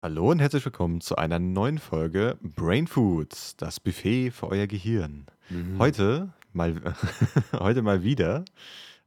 Hallo 0.00 0.30
und 0.30 0.38
herzlich 0.38 0.64
willkommen 0.64 1.00
zu 1.00 1.16
einer 1.16 1.40
neuen 1.40 1.78
Folge 1.78 2.38
Brain 2.40 2.86
Foods, 2.86 3.56
das 3.56 3.80
Buffet 3.80 4.30
für 4.30 4.46
euer 4.46 4.68
Gehirn. 4.68 5.26
Mhm. 5.50 5.80
Heute 5.80 6.32
mal, 6.52 6.80
heute 7.52 7.82
mal 7.82 8.04
wieder 8.04 8.44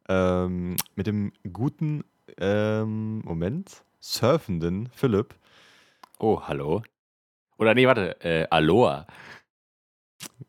ähm, 0.10 0.76
mit 0.96 1.08
dem 1.08 1.32
guten 1.54 2.04
ähm, 2.38 3.20
Moment 3.20 3.86
surfenden 4.02 4.90
Philipp. 4.94 5.34
Oh, 6.20 6.42
hallo. 6.42 6.84
Oder 7.58 7.74
nee, 7.74 7.88
warte, 7.88 8.20
äh, 8.20 8.48
Aloha. 8.50 9.08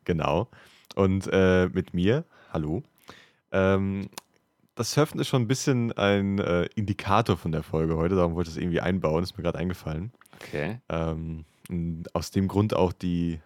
Genau. 0.03 0.49
Und 0.97 1.29
äh, 1.31 1.69
mit 1.69 1.95
mir, 1.95 2.25
hallo. 2.53 2.83
Ähm, 3.53 4.09
das 4.75 4.93
Surfen 4.93 5.21
ist 5.21 5.29
schon 5.29 5.43
ein 5.43 5.49
bisschen 5.49 5.93
ein 5.93 6.39
äh, 6.39 6.65
Indikator 6.75 7.37
von 7.37 7.53
der 7.53 7.63
Folge 7.63 7.97
heute, 7.97 8.15
darum 8.15 8.35
wollte 8.35 8.51
ich 8.51 8.57
es 8.57 8.63
irgendwie 8.63 8.81
einbauen, 8.81 9.23
ist 9.23 9.37
mir 9.37 9.45
gerade 9.45 9.59
eingefallen. 9.59 10.13
Okay. 10.41 10.81
Ähm, 10.89 11.45
aus 12.13 12.31
dem 12.31 12.49
Grund 12.49 12.75
auch 12.75 12.93
die, 12.93 13.41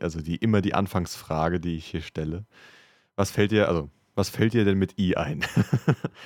also 0.00 0.20
die 0.20 0.36
immer 0.36 0.60
die 0.60 0.74
Anfangsfrage, 0.74 1.60
die 1.60 1.76
ich 1.76 1.86
hier 1.86 2.02
stelle. 2.02 2.44
Was 3.16 3.30
fällt 3.30 3.50
dir, 3.50 3.68
also 3.68 3.90
was 4.14 4.28
fällt 4.28 4.52
dir 4.52 4.64
denn 4.64 4.78
mit 4.78 4.98
I 4.98 5.16
ein? 5.16 5.44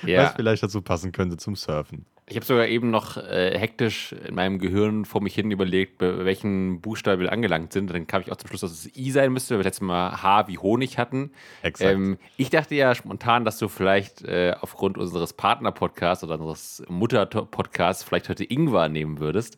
Ja. 0.05 0.23
Was 0.23 0.33
vielleicht 0.33 0.63
dazu 0.63 0.81
passen 0.81 1.11
könnte 1.11 1.37
zum 1.37 1.55
Surfen. 1.55 2.05
Ich 2.25 2.37
habe 2.37 2.45
sogar 2.45 2.67
eben 2.67 2.89
noch 2.89 3.17
äh, 3.17 3.57
hektisch 3.57 4.13
in 4.13 4.35
meinem 4.35 4.57
Gehirn 4.57 5.03
vor 5.03 5.21
mich 5.21 5.35
hin 5.35 5.51
überlegt, 5.51 5.97
bei 5.97 6.23
welchen 6.23 6.79
Buchstaben 6.79 7.21
wir 7.21 7.31
angelangt 7.31 7.73
sind. 7.73 7.93
Dann 7.93 8.07
kam 8.07 8.21
ich 8.21 8.31
auch 8.31 8.37
zum 8.37 8.47
Schluss, 8.47 8.61
dass 8.61 8.71
es 8.71 8.95
I 8.95 9.11
sein 9.11 9.33
müsste, 9.33 9.55
weil 9.55 9.59
wir 9.59 9.65
letztes 9.65 9.81
Mal 9.81 10.21
H 10.23 10.47
wie 10.47 10.57
Honig 10.57 10.97
hatten. 10.97 11.31
Exakt. 11.63 11.91
Ähm, 11.91 12.17
ich 12.37 12.49
dachte 12.49 12.75
ja 12.75 12.95
spontan, 12.95 13.43
dass 13.43 13.57
du 13.57 13.67
vielleicht 13.67 14.23
äh, 14.23 14.55
aufgrund 14.59 14.97
unseres 14.97 15.33
Partner-Podcasts 15.33 16.23
oder 16.23 16.39
unseres 16.39 16.83
Mutter-Podcasts 16.87 18.03
vielleicht 18.03 18.29
heute 18.29 18.45
Ingwer 18.45 18.87
nehmen 18.87 19.19
würdest. 19.19 19.57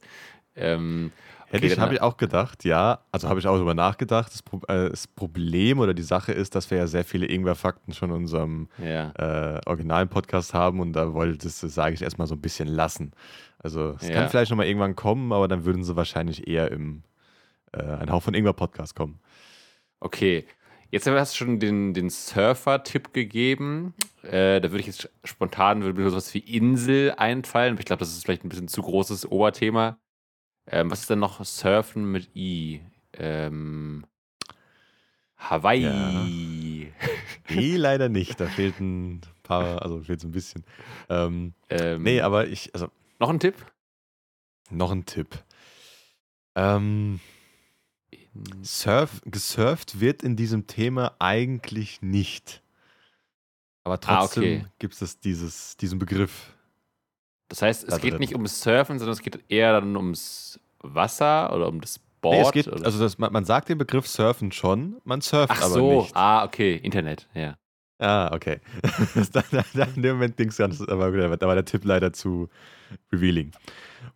Ähm, 0.56 1.12
Hätte 1.48 1.66
okay, 1.66 1.74
ich, 1.74 1.80
habe 1.80 1.94
ich 1.94 2.02
auch 2.02 2.18
gedacht, 2.18 2.64
ja. 2.66 3.00
Also 3.12 3.30
habe 3.30 3.40
ich 3.40 3.48
auch 3.48 3.56
darüber 3.56 3.76
nachgedacht. 3.76 4.34
Das, 4.34 4.42
Pro 4.42 4.62
äh, 4.68 4.90
das 4.90 5.08
Problem 5.08 5.80
oder 5.80 5.94
die 5.94 6.02
Sache 6.04 6.32
ist, 6.32 6.56
dass 6.56 6.72
wir 6.72 6.80
ja 6.80 6.88
sehr 6.88 7.04
viele 7.04 7.28
Ingwer-Fakten 7.28 7.94
schon 7.94 8.10
in 8.10 8.16
unserem 8.16 8.68
ja. 8.84 9.12
äh, 9.12 9.62
originalen 9.66 10.10
Podcast 10.10 10.54
haben 10.54 10.80
und 10.80 10.94
da 10.94 11.14
wollte 11.14 11.48
es, 11.48 11.60
sage 11.60 11.94
ich, 11.94 12.02
erstmal 12.02 12.28
so 12.28 12.36
ein 12.36 12.42
bisschen 12.42 12.68
lassen. 12.68 13.12
Also 13.60 13.96
es 14.00 14.08
Ja. 14.08 14.16
kann 14.16 14.30
vielleicht 14.30 14.52
nochmal 14.52 14.68
irgendwann 14.68 14.96
kommen, 14.96 15.32
aber 15.32 15.48
dann 15.48 15.66
würden 15.66 15.84
sie 15.84 15.96
wahrscheinlich 15.96 16.48
eher 16.48 16.72
im 16.72 17.04
äh, 17.74 17.82
Ein 17.84 18.10
Hauch 18.12 18.24
von 18.24 18.34
Ingwer-Podcast 18.34 18.96
kommen. 18.96 19.20
Okay, 20.00 20.46
jetzt 20.92 21.08
hast 21.08 21.34
du 21.34 21.38
schon 21.46 21.60
den, 21.60 21.94
den 21.94 22.10
Surfer-Tipp 22.10 23.14
gegeben. 23.14 23.94
Äh, 24.24 24.62
da 24.62 24.72
würde 24.72 24.80
ich 24.80 24.88
jetzt 24.88 25.10
spontan 25.24 25.84
würde 25.84 26.02
mir 26.02 26.10
sowas 26.10 26.34
wie 26.34 26.40
Insel 26.40 27.14
einfallen. 27.18 27.74
aber 27.74 27.80
Ich 27.80 27.86
glaube, 27.86 28.00
das 28.00 28.10
ist 28.10 28.24
vielleicht 28.24 28.44
ein 28.44 28.50
bisschen 28.50 28.68
zu 28.68 28.82
großes 28.82 29.30
Oberthema. 29.32 29.98
Ähm, 30.68 30.90
was 30.90 31.02
ist 31.02 31.10
denn 31.10 31.20
noch 31.20 31.44
Surfen 31.46 32.12
mit 32.12 32.36
I? 32.36 32.82
Ähm, 33.14 34.06
Hawaii. 35.38 36.92
Nee, 37.50 37.76
leider 37.76 38.10
nicht. 38.10 38.40
Da 38.40 38.48
fehlt 38.48 38.80
ein 38.80 39.22
paar, 39.44 39.84
also 39.84 40.02
fehlt 40.02 40.20
so 40.20 40.28
ein 40.28 40.32
bisschen. 40.32 40.64
Ähm, 41.10 41.54
Ähm, 41.70 42.02
nee, 42.02 42.20
aber 42.22 42.48
ich, 42.48 42.74
also 42.74 42.90
noch 43.20 43.30
ein 43.30 43.40
Tipp? 43.40 43.56
noch 44.72 44.92
ein 44.92 45.06
Tipp. 45.06 45.44
Ähm, 46.56 47.20
Surf, 48.64 49.22
gesurft 49.26 50.00
wird 50.00 50.24
in 50.24 50.36
diesem 50.36 50.66
Thema 50.68 51.16
eigentlich 51.20 52.02
nicht. 52.02 52.64
Aber 53.84 54.00
Ah, 54.02 54.18
trotzdem 54.18 54.62
okay. 54.62 54.66
gibt 54.80 55.00
es 55.00 55.20
dieses, 55.20 55.78
diesen 55.78 56.00
Begriff. 56.00 56.55
Das 57.48 57.62
heißt, 57.62 57.84
es 57.84 57.90
Da 57.90 57.98
geht 57.98 58.14
drin. 58.14 58.20
nicht 58.20 58.34
ums 58.34 58.62
Surfen, 58.62 58.98
sondern 59.00 59.14
es 59.14 59.22
geht 59.22 59.40
eher 59.50 59.74
dann 59.74 59.96
ums 59.96 60.60
Wasser 60.80 61.54
oder 61.56 61.68
um 61.68 61.82
das 61.82 62.00
Board. 62.22 62.36
Nee, 62.36 62.42
es 62.42 62.52
geht, 62.52 62.68
oder? 62.68 62.86
also 62.86 63.00
das, 63.00 63.18
man, 63.18 63.32
man 63.32 63.46
sagt 63.46 63.70
den 63.70 63.78
Begriff 63.78 64.08
surfen 64.08 64.52
schon, 64.52 64.98
man 65.04 65.22
surft 65.22 65.52
Ach 65.52 65.62
aber 65.62 65.74
so, 65.74 66.02
nicht. 66.02 66.16
ah, 66.16 66.44
okay, 66.44 66.76
Internet, 66.76 67.28
ja. 67.34 67.56
Ah, 68.00 68.34
okay. 68.34 68.60
da, 69.32 69.44
da, 69.52 69.64
da, 69.74 69.84
in 69.96 70.02
dem 70.02 70.16
Moment 70.16 70.36
ging 70.36 70.50
es 70.50 70.58
ganz, 70.58 70.82
aber 70.82 71.12
gut, 71.12 71.20
da 71.42 71.48
war 71.48 71.56
der 71.56 71.66
Tipp 71.66 71.86
leider 71.86 72.12
zu 72.14 72.50
revealing. 73.12 73.52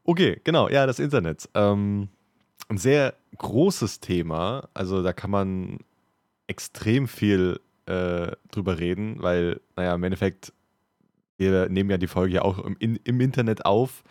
Okay, 0.03 0.41
genau, 0.43 0.67
ja, 0.69 0.85
das 0.85 0.99
Internet. 0.99 1.47
Ähm, 1.53 2.09
ein 2.67 2.77
sehr 2.77 3.15
großes 3.37 3.99
Thema, 3.99 4.67
also 4.73 5.01
da 5.01 5.13
kann 5.13 5.31
man 5.31 5.79
extrem 6.47 7.07
viel 7.07 7.59
äh, 7.85 8.31
drüber 8.51 8.79
reden, 8.79 9.21
weil, 9.21 9.61
naja, 9.75 9.95
im 9.95 10.03
Endeffekt, 10.03 10.51
wir 11.39 11.69
nehmen 11.69 11.89
ja 11.89 11.97
die 11.97 12.07
Folge 12.07 12.35
ja 12.35 12.41
auch 12.43 12.59
im, 12.59 12.75
in, 12.79 12.97
im 12.97 13.19
Internet 13.21 13.65
auf 13.65 14.03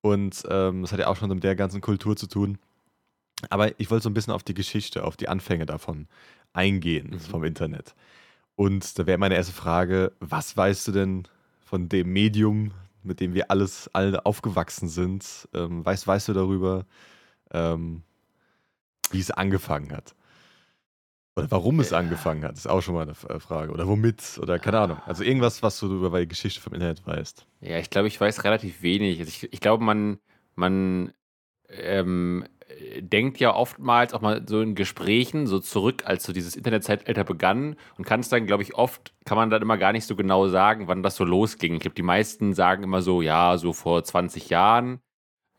und 0.00 0.42
ähm, 0.48 0.82
das 0.82 0.92
hat 0.92 1.00
ja 1.00 1.08
auch 1.08 1.16
schon 1.16 1.28
mit 1.28 1.44
der 1.44 1.56
ganzen 1.56 1.80
Kultur 1.80 2.16
zu 2.16 2.26
tun. 2.26 2.58
Aber 3.48 3.78
ich 3.80 3.90
wollte 3.90 4.04
so 4.04 4.10
ein 4.10 4.14
bisschen 4.14 4.32
auf 4.32 4.42
die 4.42 4.54
Geschichte, 4.54 5.04
auf 5.04 5.16
die 5.16 5.28
Anfänge 5.28 5.66
davon 5.66 6.06
eingehen, 6.52 7.10
Mhm. 7.10 7.20
vom 7.20 7.44
Internet. 7.44 7.94
Und 8.56 8.98
da 8.98 9.06
wäre 9.06 9.18
meine 9.18 9.34
erste 9.36 9.52
Frage, 9.54 10.12
was 10.20 10.56
weißt 10.56 10.88
du 10.88 10.92
denn 10.92 11.28
von 11.64 11.88
dem 11.88 12.12
Medium, 12.12 12.72
mit 13.02 13.20
dem 13.20 13.32
wir 13.32 13.50
alles 13.50 13.88
alle 13.94 14.26
aufgewachsen 14.26 14.88
sind? 14.88 15.48
Ähm, 15.54 15.84
weißt, 15.84 16.06
weißt 16.06 16.28
du 16.28 16.32
darüber, 16.34 16.84
ähm, 17.52 18.02
wie 19.10 19.20
es 19.20 19.30
angefangen 19.30 19.92
hat? 19.92 20.14
Oder 21.40 21.50
warum 21.50 21.80
es 21.80 21.90
Ja. 21.90 21.98
angefangen 21.98 22.44
hat, 22.44 22.54
ist 22.56 22.68
auch 22.68 22.80
schon 22.80 22.94
mal 22.94 23.02
eine 23.02 23.12
äh, 23.28 23.40
Frage. 23.40 23.72
Oder 23.72 23.86
womit? 23.88 24.38
Oder 24.42 24.58
keine 24.58 24.78
Ahnung. 24.80 24.98
Also 25.06 25.24
irgendwas, 25.24 25.62
was 25.62 25.78
du 25.80 25.86
über 26.04 26.20
die 26.20 26.28
Geschichte 26.28 26.60
vom 26.60 26.72
Internet 26.74 27.06
weißt. 27.06 27.46
Ja, 27.60 27.78
ich 27.78 27.90
glaube, 27.90 28.08
ich 28.08 28.20
weiß 28.20 28.44
relativ 28.44 28.82
wenig. 28.82 29.18
Also 29.20 29.28
ich, 29.28 29.52
ich 29.52 29.60
glaube, 29.60 29.84
man, 29.84 30.18
man 30.54 31.12
ähm, 31.68 32.44
äh, 32.68 33.02
denkt 33.02 33.38
ja 33.38 33.54
oftmals 33.54 34.12
auch 34.14 34.20
mal 34.20 34.42
so 34.48 34.60
in 34.60 34.74
Gesprächen 34.74 35.46
so 35.46 35.60
zurück, 35.60 36.02
als 36.06 36.24
so 36.24 36.32
dieses 36.32 36.56
Internetzeitalter 36.56 37.24
begann 37.24 37.76
und 37.96 38.04
kann 38.04 38.20
es 38.20 38.28
dann, 38.28 38.46
glaube 38.46 38.62
ich, 38.62 38.74
oft, 38.74 39.12
kann 39.24 39.36
man 39.36 39.50
dann 39.50 39.62
immer 39.62 39.78
gar 39.78 39.92
nicht 39.92 40.06
so 40.06 40.16
genau 40.16 40.48
sagen, 40.48 40.88
wann 40.88 41.02
das 41.02 41.16
so 41.16 41.24
losging. 41.24 41.74
Ich 41.74 41.80
glaube, 41.80 41.94
die 41.94 42.02
meisten 42.02 42.54
sagen 42.54 42.82
immer 42.82 43.02
so, 43.02 43.22
ja, 43.22 43.56
so 43.58 43.72
vor 43.72 44.02
20 44.02 44.48
Jahren. 44.50 45.00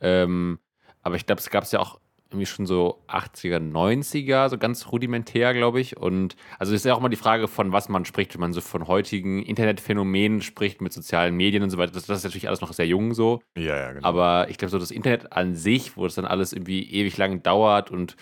Ähm, 0.01 0.59
aber 1.01 1.15
ich 1.15 1.25
glaube, 1.25 1.39
es 1.39 1.49
gab 1.49 1.63
es 1.63 1.71
ja 1.71 1.79
auch 1.79 2.00
irgendwie 2.31 2.45
schon 2.45 2.65
so 2.65 3.01
80er, 3.09 3.59
90er, 3.59 4.49
so 4.49 4.57
ganz 4.57 4.91
rudimentär, 4.91 5.53
glaube 5.53 5.81
ich. 5.81 5.97
Und 5.97 6.35
also 6.59 6.73
ist 6.73 6.85
ja 6.85 6.93
auch 6.93 6.99
immer 6.99 7.09
die 7.09 7.17
Frage, 7.17 7.47
von 7.47 7.71
was 7.73 7.89
man 7.89 8.05
spricht, 8.05 8.33
wenn 8.33 8.41
man 8.41 8.53
so 8.53 8.61
von 8.61 8.87
heutigen 8.87 9.43
Internetphänomenen 9.43 10.41
spricht, 10.41 10.81
mit 10.81 10.93
sozialen 10.93 11.35
Medien 11.35 11.61
und 11.61 11.69
so 11.69 11.77
weiter. 11.77 11.91
Das, 11.91 12.05
das 12.05 12.19
ist 12.19 12.23
natürlich 12.23 12.47
alles 12.47 12.61
noch 12.61 12.71
sehr 12.71 12.87
jung 12.87 13.13
so. 13.13 13.41
Ja, 13.57 13.77
ja, 13.77 13.91
genau. 13.91 14.07
Aber 14.07 14.49
ich 14.49 14.57
glaube, 14.57 14.71
so 14.71 14.79
das 14.79 14.91
Internet 14.91 15.33
an 15.33 15.55
sich, 15.55 15.97
wo 15.97 16.05
das 16.05 16.15
dann 16.15 16.25
alles 16.25 16.53
irgendwie 16.53 16.89
ewig 16.89 17.17
lang 17.17 17.43
dauert 17.43 17.91
und 17.91 18.15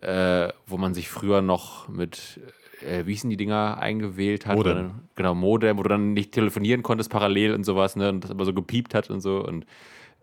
äh, 0.00 0.48
wo 0.66 0.78
man 0.78 0.94
sich 0.94 1.08
früher 1.08 1.42
noch 1.42 1.88
mit, 1.88 2.40
äh, 2.80 3.04
wie 3.04 3.12
hießen 3.12 3.28
die 3.28 3.36
Dinger, 3.36 3.78
eingewählt 3.78 4.46
hat. 4.46 4.56
Modem. 4.56 5.02
Genau, 5.14 5.34
Modem, 5.34 5.76
wo 5.76 5.82
du 5.82 5.90
dann 5.90 6.14
nicht 6.14 6.32
telefonieren 6.32 6.82
konntest 6.82 7.10
parallel 7.10 7.54
und 7.54 7.64
sowas, 7.64 7.96
ne? 7.96 8.08
Und 8.08 8.24
das 8.24 8.30
aber 8.30 8.46
so 8.46 8.54
gepiept 8.54 8.94
hat 8.94 9.10
und 9.10 9.20
so. 9.20 9.44
Und 9.44 9.66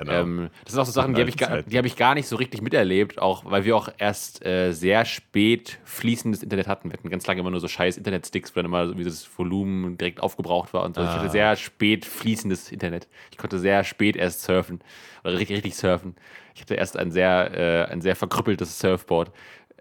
genau. 0.06 0.22
ähm, 0.22 0.50
das 0.64 0.74
sind 0.74 0.82
auch 0.82 0.86
so 0.86 0.92
Sachen, 0.92 1.14
die 1.14 1.22
habe 1.22 1.30
ich, 1.30 1.38
gar- 1.38 1.62
die 1.64 1.78
hab 1.78 1.86
ich 1.86 1.96
gar 1.96 2.14
nicht 2.16 2.28
so 2.28 2.36
richtig 2.36 2.62
miterlebt, 2.62 3.20
auch 3.22 3.44
weil 3.46 3.66
wir 3.66 3.76
auch 3.76 3.90
erst 3.98 4.46
äh, 4.46 4.72
sehr 4.74 5.06
spät 5.06 5.80
fließendes 5.86 6.44
Internet 6.44 6.68
hatten. 6.68 6.90
Wir 6.90 6.98
hatten 6.98 7.10
ganz 7.10 7.26
lange 7.28 7.42
immer 7.42 7.52
nur 7.52 7.60
so 7.60 7.68
scheiß 7.68 7.98
Internetsticks, 7.98 8.52
wo 8.56 8.60
dann 8.60 8.66
immer 8.66 8.88
so 8.88 8.98
wie 8.98 9.04
das 9.04 9.28
Volumen 9.38 9.98
direkt 9.98 10.22
aufgebraucht 10.22 10.74
war 10.74 10.84
und 10.84 10.96
so. 10.96 11.02
Ich 11.02 11.08
Ah. 11.10 11.16
hatte 11.20 11.30
sehr 11.30 11.56
spät 11.56 12.06
fließendes 12.06 12.72
Internet. 12.72 13.08
Ich 13.32 13.38
konnte 13.38 13.60
sehr 13.60 13.84
spät 13.84 14.16
erst 14.16 14.42
surfen 14.44 14.82
oder 15.24 15.34
richtig, 15.38 15.58
richtig 15.58 15.76
surfen. 15.76 16.16
Ich 16.56 16.62
hatte 16.62 16.76
erst 16.76 16.98
ein 16.98 17.12
sehr, 17.12 17.52
äh, 17.90 17.92
ein 17.92 18.02
sehr 18.02 18.16
verkrüppeltes 18.16 18.80
Surfboard. 18.80 19.32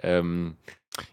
Ähm, 0.03 0.57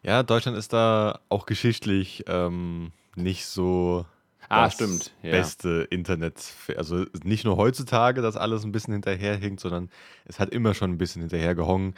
Ja, 0.04 0.24
Deutschland 0.24 0.58
ist 0.58 0.74
da 0.74 1.20
auch 1.30 1.46
geschichtlich 1.46 2.24
ähm, 2.28 2.92
nicht 3.16 3.46
so 3.46 4.06
ah, 4.50 4.66
das 4.66 4.74
stimmt. 4.74 5.14
Ja. 5.24 5.32
beste 5.32 5.88
Internet. 5.90 6.54
Also 6.76 7.06
nicht 7.24 7.46
nur 7.46 7.58
heutzutage, 7.58 8.22
dass 8.22 8.36
alles 8.36 8.64
ein 8.64 8.72
bisschen 8.72 8.94
hinterherhinkt, 8.94 9.60
sondern 9.60 9.90
es 10.26 10.40
hat 10.40 10.50
immer 10.50 10.74
schon 10.74 10.92
ein 10.92 10.98
bisschen 10.98 11.22
hinterher 11.22 11.56
gehongen. 11.56 11.96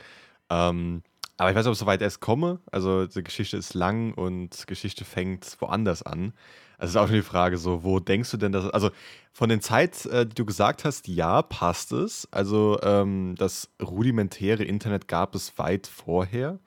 Ähm, 0.50 1.04
aber 1.38 1.50
ich 1.50 1.56
weiß 1.56 1.66
nicht, 1.66 1.70
ob 1.70 1.74
ich 1.74 1.80
so 1.80 1.86
weit 1.88 2.02
erst 2.02 2.20
komme. 2.20 2.60
Also 2.72 3.08
die 3.08 3.24
Geschichte 3.24 3.58
ist 3.58 3.74
lang 3.74 4.14
und 4.14 4.68
Geschichte 4.68 5.06
fängt 5.06 5.58
woanders 5.60 6.04
an. 6.04 6.34
Also 6.78 6.90
es 6.90 6.96
ist 6.96 6.96
auch 6.98 7.08
schon 7.08 7.16
die 7.16 7.22
Frage, 7.22 7.58
so, 7.58 7.84
wo 7.84 8.00
denkst 8.00 8.32
du 8.32 8.38
denn, 8.38 8.52
dass, 8.52 8.70
also 8.70 8.92
von 9.34 9.50
den 9.50 9.62
Zeit, 9.62 10.06
äh, 10.08 10.26
die 10.26 10.36
du 10.36 10.46
gesagt 10.46 10.84
hast, 10.84 11.08
ja, 11.08 11.42
passt 11.42 11.92
es. 11.94 12.28
Also 12.32 12.80
ähm, 12.84 13.36
das 13.38 13.70
rudimentäre 13.82 14.64
Internet 14.64 15.08
gab 15.08 15.36
es 15.36 15.58
weit 15.58 15.88
vorher 15.88 16.60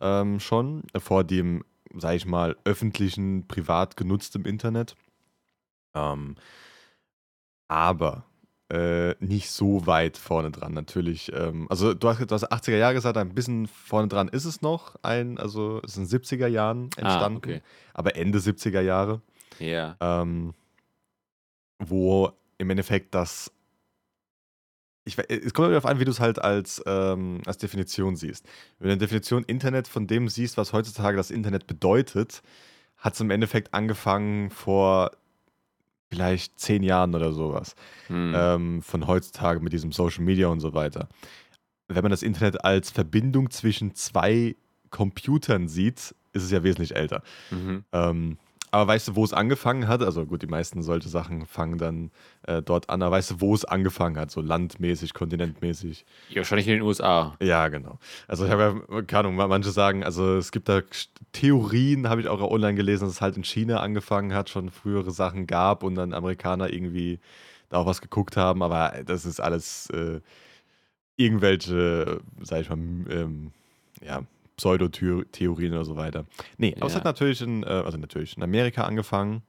ähm, 0.00 0.38
schon, 0.40 0.84
vor 0.98 1.24
dem, 1.24 1.64
sag 1.96 2.14
ich 2.14 2.26
mal, 2.26 2.56
öffentlichen, 2.64 3.46
privat 3.48 3.96
genutztem 3.96 4.44
Internet. 4.44 4.96
Ähm, 5.94 6.36
aber 7.68 8.24
äh, 8.70 9.14
nicht 9.24 9.50
so 9.50 9.86
weit 9.86 10.16
vorne 10.16 10.50
dran, 10.50 10.72
natürlich. 10.72 11.32
Ähm, 11.32 11.66
also 11.70 11.94
du 11.94 12.08
hast, 12.08 12.18
du 12.20 12.34
hast 12.34 12.50
80er 12.50 12.76
Jahre 12.76 12.94
gesagt, 12.94 13.16
ein 13.16 13.34
bisschen 13.34 13.66
vorne 13.66 14.08
dran 14.08 14.28
ist 14.28 14.44
es 14.44 14.62
noch, 14.62 14.96
ein, 15.02 15.38
also 15.38 15.80
es 15.84 15.96
ist 15.96 15.96
in 15.98 16.04
den 16.08 16.20
70er 16.22 16.46
Jahren 16.46 16.90
entstanden, 16.96 17.36
Ah, 17.36 17.38
okay. 17.38 17.62
aber 17.92 18.16
Ende 18.16 18.38
70er 18.38 18.80
Jahre, 18.80 19.20
Ja. 19.58 19.96
ähm, 20.00 20.54
wo 21.78 22.32
im 22.58 22.70
Endeffekt 22.70 23.14
das 23.14 23.50
ich, 25.06 25.18
es 25.28 25.52
kommt 25.52 25.68
darauf 25.68 25.84
an, 25.84 26.00
wie 26.00 26.06
du 26.06 26.10
es 26.10 26.18
halt 26.20 26.38
als, 26.38 26.82
ähm, 26.86 27.42
als 27.44 27.58
Definition 27.58 28.16
siehst. 28.16 28.46
Wenn 28.78 28.88
du 28.88 28.92
eine 28.92 28.98
Definition 28.98 29.44
Internet 29.44 29.86
von 29.86 30.06
dem 30.06 30.30
siehst, 30.30 30.56
was 30.56 30.72
heutzutage 30.72 31.18
das 31.18 31.30
Internet 31.30 31.66
bedeutet, 31.66 32.40
hat 32.96 33.12
es 33.12 33.20
im 33.20 33.30
Endeffekt 33.30 33.74
angefangen 33.74 34.48
vor 34.48 35.10
vielleicht 36.14 36.58
zehn 36.58 36.82
Jahren 36.82 37.14
oder 37.14 37.32
sowas. 37.32 37.74
Hm. 38.06 38.32
Ähm, 38.34 38.82
von 38.82 39.06
heutzutage 39.06 39.60
mit 39.60 39.72
diesem 39.72 39.92
Social 39.92 40.24
Media 40.24 40.48
und 40.48 40.60
so 40.60 40.74
weiter. 40.74 41.08
Wenn 41.88 42.02
man 42.02 42.10
das 42.10 42.22
Internet 42.22 42.64
als 42.64 42.90
Verbindung 42.90 43.50
zwischen 43.50 43.94
zwei 43.94 44.56
Computern 44.90 45.68
sieht, 45.68 46.14
ist 46.32 46.42
es 46.42 46.50
ja 46.50 46.62
wesentlich 46.62 46.94
älter. 46.96 47.22
Mhm. 47.50 47.84
Ähm, 47.92 48.38
aber 48.74 48.88
weißt 48.88 49.06
du, 49.06 49.14
wo 49.14 49.22
es 49.22 49.32
angefangen 49.32 49.86
hat? 49.86 50.02
Also 50.02 50.26
gut, 50.26 50.42
die 50.42 50.48
meisten 50.48 50.82
solche 50.82 51.08
Sachen 51.08 51.46
fangen 51.46 51.78
dann 51.78 52.10
äh, 52.42 52.60
dort 52.60 52.90
an. 52.90 53.02
Aber 53.02 53.14
weißt 53.14 53.30
du, 53.30 53.40
wo 53.40 53.54
es 53.54 53.64
angefangen 53.64 54.18
hat? 54.18 54.32
So 54.32 54.40
landmäßig, 54.40 55.14
kontinentmäßig? 55.14 56.04
Ja, 56.30 56.38
wahrscheinlich 56.38 56.66
in 56.66 56.74
den 56.74 56.82
USA. 56.82 57.36
Ja, 57.40 57.68
genau. 57.68 58.00
Also 58.26 58.46
ich 58.46 58.50
habe 58.50 58.82
ja, 58.90 59.02
keine 59.02 59.28
Ahnung, 59.28 59.36
manche 59.36 59.70
sagen, 59.70 60.02
also 60.02 60.36
es 60.36 60.50
gibt 60.50 60.68
da 60.68 60.82
Theorien, 61.30 62.08
habe 62.08 62.20
ich 62.20 62.26
auch 62.26 62.40
online 62.40 62.74
gelesen, 62.74 63.04
dass 63.04 63.14
es 63.14 63.20
halt 63.20 63.36
in 63.36 63.44
China 63.44 63.78
angefangen 63.78 64.34
hat, 64.34 64.50
schon 64.50 64.70
frühere 64.70 65.12
Sachen 65.12 65.46
gab 65.46 65.84
und 65.84 65.94
dann 65.94 66.12
Amerikaner 66.12 66.72
irgendwie 66.72 67.20
da 67.68 67.76
auch 67.78 67.86
was 67.86 68.00
geguckt 68.00 68.36
haben. 68.36 68.60
Aber 68.60 68.92
das 69.06 69.24
ist 69.24 69.38
alles 69.38 69.88
äh, 69.90 70.20
irgendwelche, 71.16 72.20
sag 72.42 72.62
ich 72.62 72.70
mal, 72.70 72.76
ähm, 72.76 73.52
ja, 74.04 74.24
Pseudotheorien 74.56 75.72
oder 75.72 75.84
so 75.84 75.96
weiter. 75.96 76.26
Nee, 76.58 76.74
aber 76.76 76.86
es 76.86 76.94
hat 76.94 77.04
natürlich 77.04 77.40
in, 77.40 77.62
äh, 77.62 77.66
also 77.66 77.98
natürlich 77.98 78.36
in 78.36 78.42
Amerika 78.42 78.84
angefangen. 78.84 79.42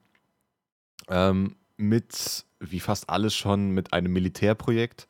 Ähm, 1.08 1.56
mit, 1.76 2.44
wie 2.60 2.80
fast 2.80 3.08
alles 3.10 3.34
schon, 3.34 3.70
mit 3.70 3.92
einem 3.92 4.12
Militärprojekt, 4.12 5.06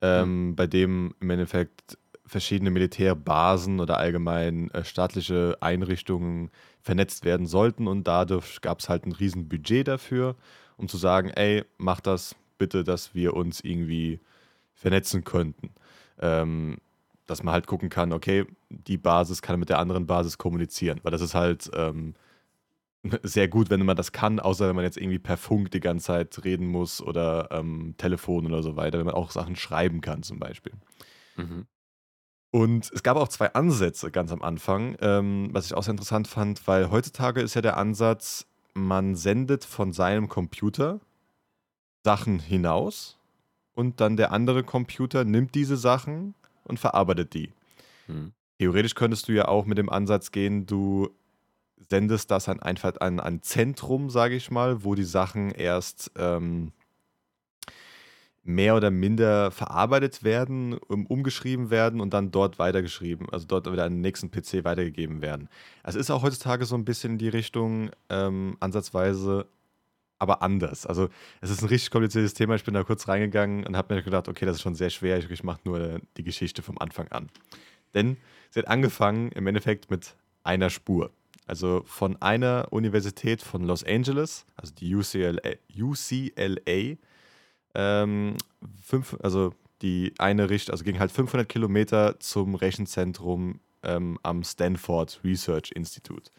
ähm, 0.00 0.48
mhm. 0.48 0.56
bei 0.56 0.66
dem 0.66 1.14
im 1.20 1.30
Endeffekt 1.30 1.98
verschiedene 2.26 2.70
Militärbasen 2.70 3.80
oder 3.80 3.98
allgemein 3.98 4.70
äh, 4.72 4.84
staatliche 4.84 5.56
Einrichtungen 5.60 6.50
vernetzt 6.80 7.24
werden 7.24 7.46
sollten 7.46 7.86
und 7.86 8.06
dadurch 8.06 8.60
gab 8.60 8.80
es 8.80 8.88
halt 8.88 9.06
ein 9.06 9.12
riesen 9.12 9.48
Budget 9.48 9.86
dafür, 9.86 10.36
um 10.76 10.88
zu 10.88 10.96
sagen, 10.96 11.30
ey, 11.30 11.64
mach 11.78 12.00
das 12.00 12.34
bitte, 12.58 12.84
dass 12.84 13.14
wir 13.14 13.34
uns 13.34 13.60
irgendwie 13.60 14.20
vernetzen 14.74 15.24
könnten. 15.24 15.70
Ähm, 16.18 16.78
dass 17.26 17.42
man 17.42 17.52
halt 17.52 17.66
gucken 17.66 17.88
kann, 17.88 18.12
okay, 18.12 18.46
die 18.68 18.98
Basis 18.98 19.42
kann 19.42 19.58
mit 19.58 19.68
der 19.68 19.78
anderen 19.78 20.06
Basis 20.06 20.38
kommunizieren, 20.38 21.00
weil 21.02 21.12
das 21.12 21.20
ist 21.20 21.34
halt 21.34 21.70
ähm, 21.74 22.14
sehr 23.22 23.48
gut, 23.48 23.70
wenn 23.70 23.84
man 23.84 23.96
das 23.96 24.12
kann, 24.12 24.40
außer 24.40 24.68
wenn 24.68 24.76
man 24.76 24.84
jetzt 24.84 24.96
irgendwie 24.96 25.18
per 25.18 25.36
Funk 25.36 25.70
die 25.70 25.80
ganze 25.80 26.06
Zeit 26.06 26.44
reden 26.44 26.66
muss 26.66 27.02
oder 27.02 27.48
ähm, 27.50 27.94
Telefon 27.98 28.46
oder 28.46 28.62
so 28.62 28.76
weiter, 28.76 28.98
wenn 28.98 29.06
man 29.06 29.14
auch 29.14 29.30
Sachen 29.30 29.56
schreiben 29.56 30.00
kann 30.00 30.22
zum 30.22 30.38
Beispiel. 30.38 30.72
Mhm. 31.36 31.66
Und 32.50 32.90
es 32.92 33.02
gab 33.02 33.16
auch 33.16 33.28
zwei 33.28 33.52
Ansätze 33.52 34.10
ganz 34.10 34.32
am 34.32 34.42
Anfang, 34.42 34.96
ähm, 35.00 35.48
was 35.52 35.66
ich 35.66 35.74
auch 35.74 35.82
sehr 35.82 35.92
interessant 35.92 36.28
fand, 36.28 36.66
weil 36.66 36.90
heutzutage 36.90 37.42
ist 37.42 37.54
ja 37.54 37.60
der 37.60 37.76
Ansatz, 37.76 38.46
man 38.72 39.14
sendet 39.14 39.64
von 39.64 39.92
seinem 39.92 40.28
Computer 40.28 41.00
Sachen 42.04 42.38
hinaus 42.38 43.18
und 43.74 44.00
dann 44.00 44.16
der 44.16 44.32
andere 44.32 44.62
Computer 44.62 45.24
nimmt 45.24 45.54
diese 45.54 45.76
Sachen 45.76 46.34
und 46.66 46.78
verarbeitet 46.78 47.34
die. 47.34 47.52
Hm. 48.06 48.32
Theoretisch 48.58 48.94
könntest 48.94 49.28
du 49.28 49.32
ja 49.32 49.48
auch 49.48 49.66
mit 49.66 49.78
dem 49.78 49.90
Ansatz 49.90 50.30
gehen, 50.30 50.66
du 50.66 51.10
sendest 51.88 52.30
das 52.30 52.48
an 52.48 52.60
einfach 52.60 52.94
an 53.00 53.20
ein 53.20 53.42
Zentrum, 53.42 54.10
sage 54.10 54.34
ich 54.34 54.50
mal, 54.50 54.82
wo 54.82 54.94
die 54.94 55.04
Sachen 55.04 55.50
erst 55.50 56.10
ähm, 56.16 56.72
mehr 58.46 58.76
oder 58.76 58.90
minder 58.90 59.50
verarbeitet 59.50 60.22
werden, 60.22 60.74
umgeschrieben 60.74 61.70
werden 61.70 62.00
und 62.00 62.14
dann 62.14 62.30
dort 62.30 62.58
weitergeschrieben, 62.58 63.28
also 63.30 63.46
dort 63.46 63.70
wieder 63.70 63.84
an 63.84 63.94
den 63.94 64.00
nächsten 64.00 64.30
PC 64.30 64.64
weitergegeben 64.64 65.20
werden. 65.20 65.48
Also 65.82 65.98
ist 65.98 66.10
auch 66.10 66.22
heutzutage 66.22 66.64
so 66.64 66.76
ein 66.76 66.84
bisschen 66.84 67.12
in 67.12 67.18
die 67.18 67.28
Richtung 67.28 67.90
ähm, 68.08 68.56
ansatzweise 68.60 69.46
aber 70.18 70.42
anders. 70.42 70.86
Also 70.86 71.08
es 71.40 71.50
ist 71.50 71.62
ein 71.62 71.68
richtig 71.68 71.90
kompliziertes 71.90 72.34
Thema. 72.34 72.54
Ich 72.54 72.64
bin 72.64 72.74
da 72.74 72.84
kurz 72.84 73.08
reingegangen 73.08 73.66
und 73.66 73.76
habe 73.76 73.94
mir 73.94 74.02
gedacht, 74.02 74.28
okay, 74.28 74.46
das 74.46 74.56
ist 74.56 74.62
schon 74.62 74.74
sehr 74.74 74.90
schwer. 74.90 75.18
Ich, 75.18 75.30
ich 75.30 75.44
mache 75.44 75.60
nur 75.64 76.00
die 76.16 76.24
Geschichte 76.24 76.62
vom 76.62 76.78
Anfang 76.78 77.08
an. 77.08 77.28
Denn 77.94 78.16
sie 78.50 78.60
hat 78.60 78.68
angefangen 78.68 79.30
im 79.32 79.46
Endeffekt 79.46 79.90
mit 79.90 80.14
einer 80.42 80.70
Spur. 80.70 81.10
Also 81.46 81.82
von 81.86 82.20
einer 82.20 82.68
Universität 82.70 83.40
von 83.40 83.62
Los 83.62 83.84
Angeles, 83.84 84.46
also 84.56 84.74
die 84.74 84.94
UCLA, 84.94 85.54
UCLA 85.78 86.96
ähm, 87.74 88.36
fünf, 88.82 89.16
also 89.22 89.52
die 89.82 90.14
eine 90.18 90.50
Richtung, 90.50 90.72
also 90.72 90.84
ging 90.84 90.98
halt 90.98 91.12
500 91.12 91.48
Kilometer 91.48 92.18
zum 92.18 92.54
Rechenzentrum 92.54 93.60
ähm, 93.82 94.18
am 94.22 94.42
Stanford 94.42 95.20
Research 95.22 95.72
Institute. 95.74 96.30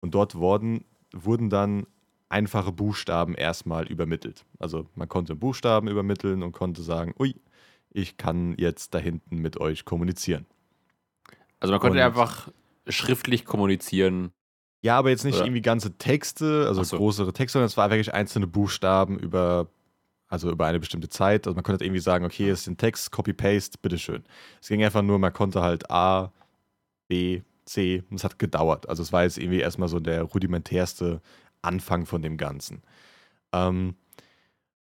Und 0.00 0.14
dort 0.14 0.34
wurden, 0.34 0.84
wurden 1.12 1.50
dann 1.50 1.86
einfache 2.28 2.72
Buchstaben 2.72 3.34
erstmal 3.34 3.86
übermittelt. 3.86 4.44
Also 4.58 4.86
man 4.94 5.08
konnte 5.08 5.34
Buchstaben 5.34 5.88
übermitteln 5.88 6.42
und 6.42 6.52
konnte 6.52 6.82
sagen, 6.82 7.14
ui, 7.18 7.34
ich 7.90 8.16
kann 8.16 8.54
jetzt 8.58 8.94
da 8.94 8.98
hinten 8.98 9.38
mit 9.38 9.58
euch 9.60 9.84
kommunizieren. 9.84 10.46
Also 11.60 11.72
man 11.72 11.80
konnte 11.80 11.98
und, 11.98 12.04
einfach 12.04 12.50
schriftlich 12.86 13.44
kommunizieren. 13.44 14.32
Ja, 14.82 14.98
aber 14.98 15.10
jetzt 15.10 15.24
nicht 15.24 15.36
oder? 15.36 15.46
irgendwie 15.46 15.62
ganze 15.62 15.96
Texte, 15.98 16.66
also 16.68 16.82
so. 16.84 16.98
größere 16.98 17.32
Texte, 17.32 17.54
sondern 17.54 17.66
es 17.66 17.76
war 17.76 17.90
wirklich 17.90 18.14
einzelne 18.14 18.46
Buchstaben 18.46 19.18
über, 19.18 19.68
also 20.28 20.50
über 20.50 20.66
eine 20.66 20.78
bestimmte 20.78 21.08
Zeit. 21.08 21.46
Also 21.46 21.54
man 21.54 21.64
konnte 21.64 21.84
irgendwie 21.84 22.00
sagen, 22.00 22.24
okay, 22.24 22.44
hier 22.44 22.52
ist 22.52 22.66
ein 22.68 22.76
Text, 22.76 23.10
Copy-Paste, 23.10 23.78
bitteschön. 23.82 24.22
Es 24.60 24.68
ging 24.68 24.84
einfach 24.84 25.02
nur, 25.02 25.18
man 25.18 25.32
konnte 25.32 25.62
halt 25.62 25.90
A, 25.90 26.32
B, 27.08 27.42
C, 27.64 28.04
und 28.08 28.16
es 28.16 28.24
hat 28.24 28.38
gedauert. 28.38 28.88
Also 28.88 29.02
es 29.02 29.12
war 29.12 29.24
jetzt 29.24 29.38
irgendwie 29.38 29.60
erstmal 29.60 29.88
so 29.88 29.98
der 29.98 30.22
rudimentärste 30.22 31.20
Anfang 31.62 32.06
von 32.06 32.22
dem 32.22 32.36
Ganzen. 32.36 32.82
Ähm, 33.52 33.96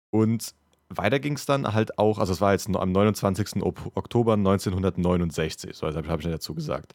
und 0.09 0.53
weiter 0.89 1.19
ging 1.19 1.33
es 1.33 1.45
dann 1.45 1.73
halt 1.73 1.97
auch, 1.97 2.19
also 2.19 2.33
es 2.33 2.41
war 2.41 2.51
jetzt 2.51 2.67
am 2.67 2.91
29. 2.91 3.63
Oktober 3.63 4.33
1969, 4.33 5.75
so 5.75 5.87
habe 5.87 6.21
ich 6.21 6.27
dazu 6.27 6.53
gesagt, 6.53 6.93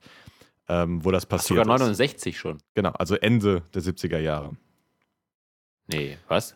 ähm, 0.69 1.05
wo 1.05 1.11
das 1.11 1.27
passiert 1.27 1.61
Ach, 1.61 1.65
sogar 1.65 1.79
69 1.79 2.35
ist. 2.35 2.39
schon. 2.41 2.59
Genau, 2.75 2.91
also 2.91 3.17
Ende 3.17 3.63
der 3.75 3.83
70er 3.83 4.19
Jahre. 4.19 4.57
Nee, 5.89 6.19
was? 6.29 6.55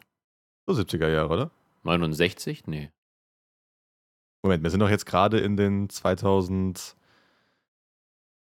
So 0.67 0.75
70er 0.75 1.09
Jahre, 1.09 1.29
oder? 1.29 1.51
69? 1.83 2.67
Nee. 2.67 2.91
Moment, 4.43 4.63
wir 4.63 4.71
sind 4.71 4.81
doch 4.81 4.91
jetzt 4.91 5.07
gerade 5.07 5.39
in 5.41 5.57
den 5.57 5.89
2000. 5.89 6.97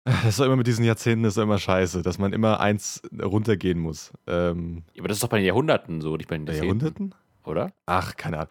Das 0.22 0.24
ist 0.26 0.40
doch 0.40 0.44
immer 0.44 0.56
mit 0.56 0.66
diesen 0.66 0.84
Jahrzehnten 0.84 1.24
ist 1.24 1.38
doch 1.38 1.42
immer 1.42 1.58
scheiße, 1.58 2.02
dass 2.02 2.18
man 2.18 2.32
immer 2.32 2.60
eins 2.60 3.00
runtergehen 3.22 3.78
muss. 3.78 4.12
Ähm, 4.26 4.82
ja, 4.92 5.00
aber 5.00 5.08
das 5.08 5.16
ist 5.16 5.22
doch 5.22 5.30
bei 5.30 5.38
den 5.38 5.46
Jahrhunderten 5.46 6.00
so, 6.02 6.16
nicht 6.16 6.28
bei 6.28 6.36
den 6.36 6.46
Jahrzehnten. 6.46 6.66
Jahrhunderten? 6.66 7.14
Oder? 7.44 7.72
Ach, 7.86 8.14
keine 8.16 8.38
Ahnung. 8.38 8.50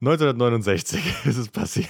1969 0.00 1.00
ist 1.24 1.36
es 1.36 1.48
passiert. 1.48 1.88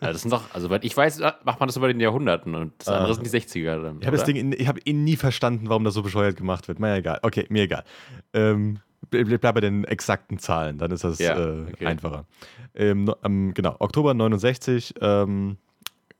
Ja, 0.00 0.12
das 0.12 0.22
sind 0.22 0.30
doch, 0.32 0.44
also 0.54 0.70
weil 0.70 0.84
ich 0.84 0.96
weiß, 0.96 1.20
macht 1.44 1.58
man 1.58 1.66
das 1.66 1.76
über 1.76 1.88
den 1.88 1.98
Jahrhunderten 1.98 2.54
und 2.54 2.72
das 2.78 2.88
andere 2.88 3.10
ah. 3.10 3.14
sind 3.14 3.26
die 3.26 3.30
60er 3.30 3.82
dann. 3.82 3.98
Ich 4.00 4.06
habe 4.06 4.16
das 4.16 4.24
Ding, 4.24 4.54
ich 4.56 4.68
habe 4.68 4.80
nie 4.90 5.16
verstanden, 5.16 5.68
warum 5.68 5.82
das 5.84 5.94
so 5.94 6.02
bescheuert 6.02 6.36
gemacht 6.36 6.68
wird. 6.68 6.78
Naja, 6.78 6.96
egal. 6.96 7.18
Okay, 7.22 7.46
mir 7.48 7.64
egal. 7.64 7.84
Ähm, 8.32 8.78
bleib 9.10 9.42
bei 9.42 9.60
den 9.60 9.84
exakten 9.84 10.38
Zahlen, 10.38 10.78
dann 10.78 10.92
ist 10.92 11.02
das 11.02 11.18
ja, 11.18 11.36
äh, 11.36 11.62
okay. 11.72 11.86
einfacher. 11.86 12.26
Ähm, 12.74 13.12
ähm, 13.24 13.52
genau, 13.54 13.74
Oktober 13.80 14.14
69 14.14 14.94
ähm, 15.00 15.56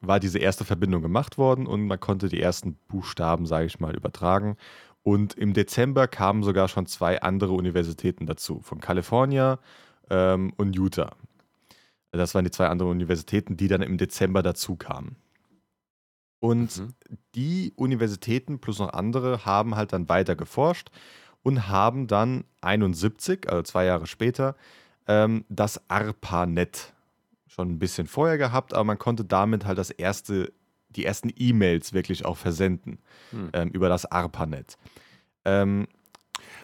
war 0.02 0.20
diese 0.20 0.38
erste 0.38 0.64
Verbindung 0.64 1.02
gemacht 1.02 1.38
worden 1.38 1.66
und 1.66 1.86
man 1.86 2.00
konnte 2.00 2.28
die 2.28 2.40
ersten 2.40 2.74
Buchstaben, 2.88 3.46
sage 3.46 3.66
ich 3.66 3.80
mal, 3.80 3.94
übertragen. 3.94 4.56
Und 5.02 5.34
im 5.34 5.52
Dezember 5.52 6.06
kamen 6.06 6.42
sogar 6.42 6.68
schon 6.68 6.86
zwei 6.86 7.22
andere 7.22 7.52
Universitäten 7.52 8.26
dazu, 8.26 8.60
von 8.60 8.80
Kalifornien 8.80 9.56
ähm, 10.10 10.52
und 10.56 10.76
Utah. 10.76 11.16
Das 12.12 12.34
waren 12.34 12.44
die 12.44 12.50
zwei 12.50 12.66
anderen 12.66 12.92
Universitäten, 12.92 13.56
die 13.56 13.68
dann 13.68 13.82
im 13.82 13.96
Dezember 13.96 14.42
dazu 14.42 14.76
kamen. 14.76 15.16
Und 16.40 16.78
mhm. 16.78 16.88
die 17.34 17.72
Universitäten 17.76 18.58
plus 18.58 18.80
noch 18.80 18.92
andere 18.92 19.46
haben 19.46 19.76
halt 19.76 19.92
dann 19.92 20.08
weiter 20.08 20.36
geforscht 20.36 20.90
und 21.42 21.68
haben 21.68 22.06
dann 22.06 22.44
71, 22.60 23.48
also 23.48 23.62
zwei 23.62 23.84
Jahre 23.84 24.06
später, 24.06 24.56
ähm, 25.06 25.44
das 25.48 25.88
ARPANET 25.88 26.92
schon 27.52 27.70
ein 27.70 27.78
bisschen 27.78 28.06
vorher 28.06 28.38
gehabt, 28.38 28.72
aber 28.72 28.84
man 28.84 28.98
konnte 28.98 29.24
damit 29.24 29.66
halt 29.66 29.76
das 29.76 29.90
erste, 29.90 30.52
die 30.88 31.04
ersten 31.04 31.30
E-Mails 31.36 31.92
wirklich 31.92 32.24
auch 32.24 32.38
versenden 32.38 32.98
hm. 33.30 33.50
ähm, 33.52 33.68
über 33.70 33.90
das 33.90 34.10
ARPANET. 34.10 34.78
Ähm, 35.44 35.86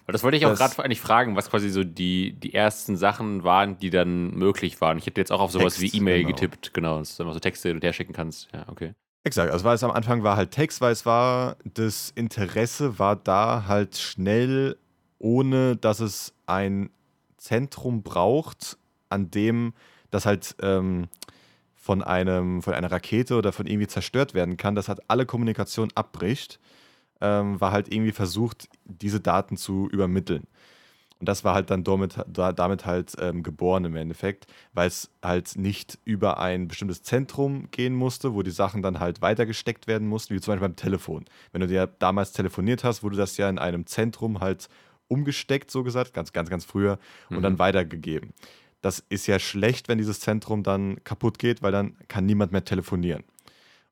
das 0.07 0.23
wollte 0.23 0.38
ich 0.38 0.47
auch 0.47 0.54
gerade 0.54 0.83
eigentlich 0.83 1.02
fragen, 1.02 1.37
was 1.37 1.50
quasi 1.50 1.68
so 1.68 1.85
die, 1.85 2.33
die 2.33 2.54
ersten 2.54 2.97
Sachen 2.97 3.45
waren, 3.45 3.78
die 3.78 3.90
dann 3.90 4.30
möglich 4.30 4.80
waren. 4.80 4.97
Ich 4.97 5.04
hätte 5.04 5.21
jetzt 5.21 5.30
auch 5.30 5.40
auf 5.40 5.52
sowas 5.52 5.76
Text, 5.76 5.92
wie 5.92 5.99
E-Mail 5.99 6.25
genau. 6.25 6.35
getippt, 6.35 6.73
genau, 6.73 6.99
dass 6.99 7.16
du 7.16 7.25
einfach 7.25 7.35
so 7.35 7.40
Texte 7.40 7.68
hin 7.68 7.76
und 7.76 7.85
her 7.85 7.92
schicken 7.92 8.14
kannst. 8.14 8.49
Ja, 8.54 8.64
okay. 8.68 8.95
Exakt, 9.25 9.52
also 9.52 9.66
weil 9.66 9.75
es 9.75 9.85
am 9.85 9.90
Anfang 9.90 10.23
war 10.23 10.37
halt 10.37 10.52
Text, 10.52 10.80
weil 10.80 10.92
es 10.92 11.04
war, 11.04 11.57
das 11.64 12.11
Interesse 12.14 12.99
war 12.99 13.16
da 13.16 13.66
halt 13.68 13.99
schnell, 13.99 14.78
ohne 15.18 15.76
dass 15.76 16.00
es 16.00 16.33
ein 16.47 16.88
Zentrum 17.37 18.02
braucht, 18.02 18.78
an 19.11 19.30
dem 19.30 19.75
das 20.11 20.27
halt 20.27 20.57
ähm, 20.62 21.09
von, 21.75 22.03
einem, 22.03 22.62
von 22.62 22.75
einer 22.75 22.91
Rakete 22.91 23.37
oder 23.37 23.53
von 23.53 23.67
irgendwie 23.67 23.87
zerstört 23.87 24.35
werden 24.35 24.57
kann, 24.57 24.75
dass 24.75 24.88
halt 24.88 25.00
alle 25.09 25.27
Kommunikation 25.27 25.91
abbricht, 25.95 26.61
ähm, 27.21 27.61
war 27.61 27.73
halt 27.73 27.93
irgendwie 27.93 28.12
versucht, 28.12 28.69
diese 28.85 29.21
Daten 29.21 29.57
zu 29.57 29.88
übermitteln. 29.91 30.47
Und 31.21 31.29
das 31.29 31.43
war 31.43 31.55
halt 31.55 31.71
dann 31.71 31.83
damit, 31.83 32.17
damit 32.29 32.87
halt 32.87 33.15
ähm, 33.21 33.43
geboren 33.43 33.85
im 33.85 33.97
Endeffekt, 33.97 34.47
weil 34.73 34.87
es 34.87 35.11
halt 35.23 35.57
nicht 35.57 35.99
über 36.05 36.38
ein 36.38 36.69
bestimmtes 36.69 37.03
Zentrum 37.03 37.69
gehen 37.73 37.95
musste, 37.95 38.35
wo 38.35 38.43
die 38.43 38.53
Sachen 38.53 38.83
dann 38.83 39.00
halt 39.00 39.21
weitergesteckt 39.21 39.88
werden 39.88 40.07
mussten, 40.07 40.35
wie 40.35 40.41
zum 40.41 40.53
Beispiel 40.53 40.69
beim 40.69 40.77
Telefon. 40.77 41.25
Wenn 41.50 41.61
du 41.61 41.67
dir 41.67 41.88
damals 41.99 42.33
telefoniert 42.33 42.85
hast, 42.85 43.03
wurde 43.03 43.17
das 43.17 43.37
ja 43.37 43.49
in 43.49 43.59
einem 43.59 43.87
Zentrum 43.87 44.41
halt 44.41 44.69
umgesteckt, 45.09 45.71
so 45.71 45.83
gesagt, 45.83 46.15
ganz, 46.15 46.33
ganz, 46.33 46.50
ganz 46.50 46.65
früher 46.65 46.99
und 47.31 47.38
mhm. 47.38 47.43
dann 47.43 47.59
weitergegeben. 47.59 48.33
Das 48.81 49.05
ist 49.09 49.27
ja 49.27 49.39
schlecht, 49.39 49.89
wenn 49.89 49.99
dieses 49.99 50.21
Zentrum 50.21 50.63
dann 50.63 51.03
kaputt 51.05 51.39
geht, 51.39 51.63
weil 51.63 51.73
dann 51.73 51.97
kann 52.09 52.27
niemand 52.27 52.53
mehr 52.53 52.65
telefonieren. 52.65 53.25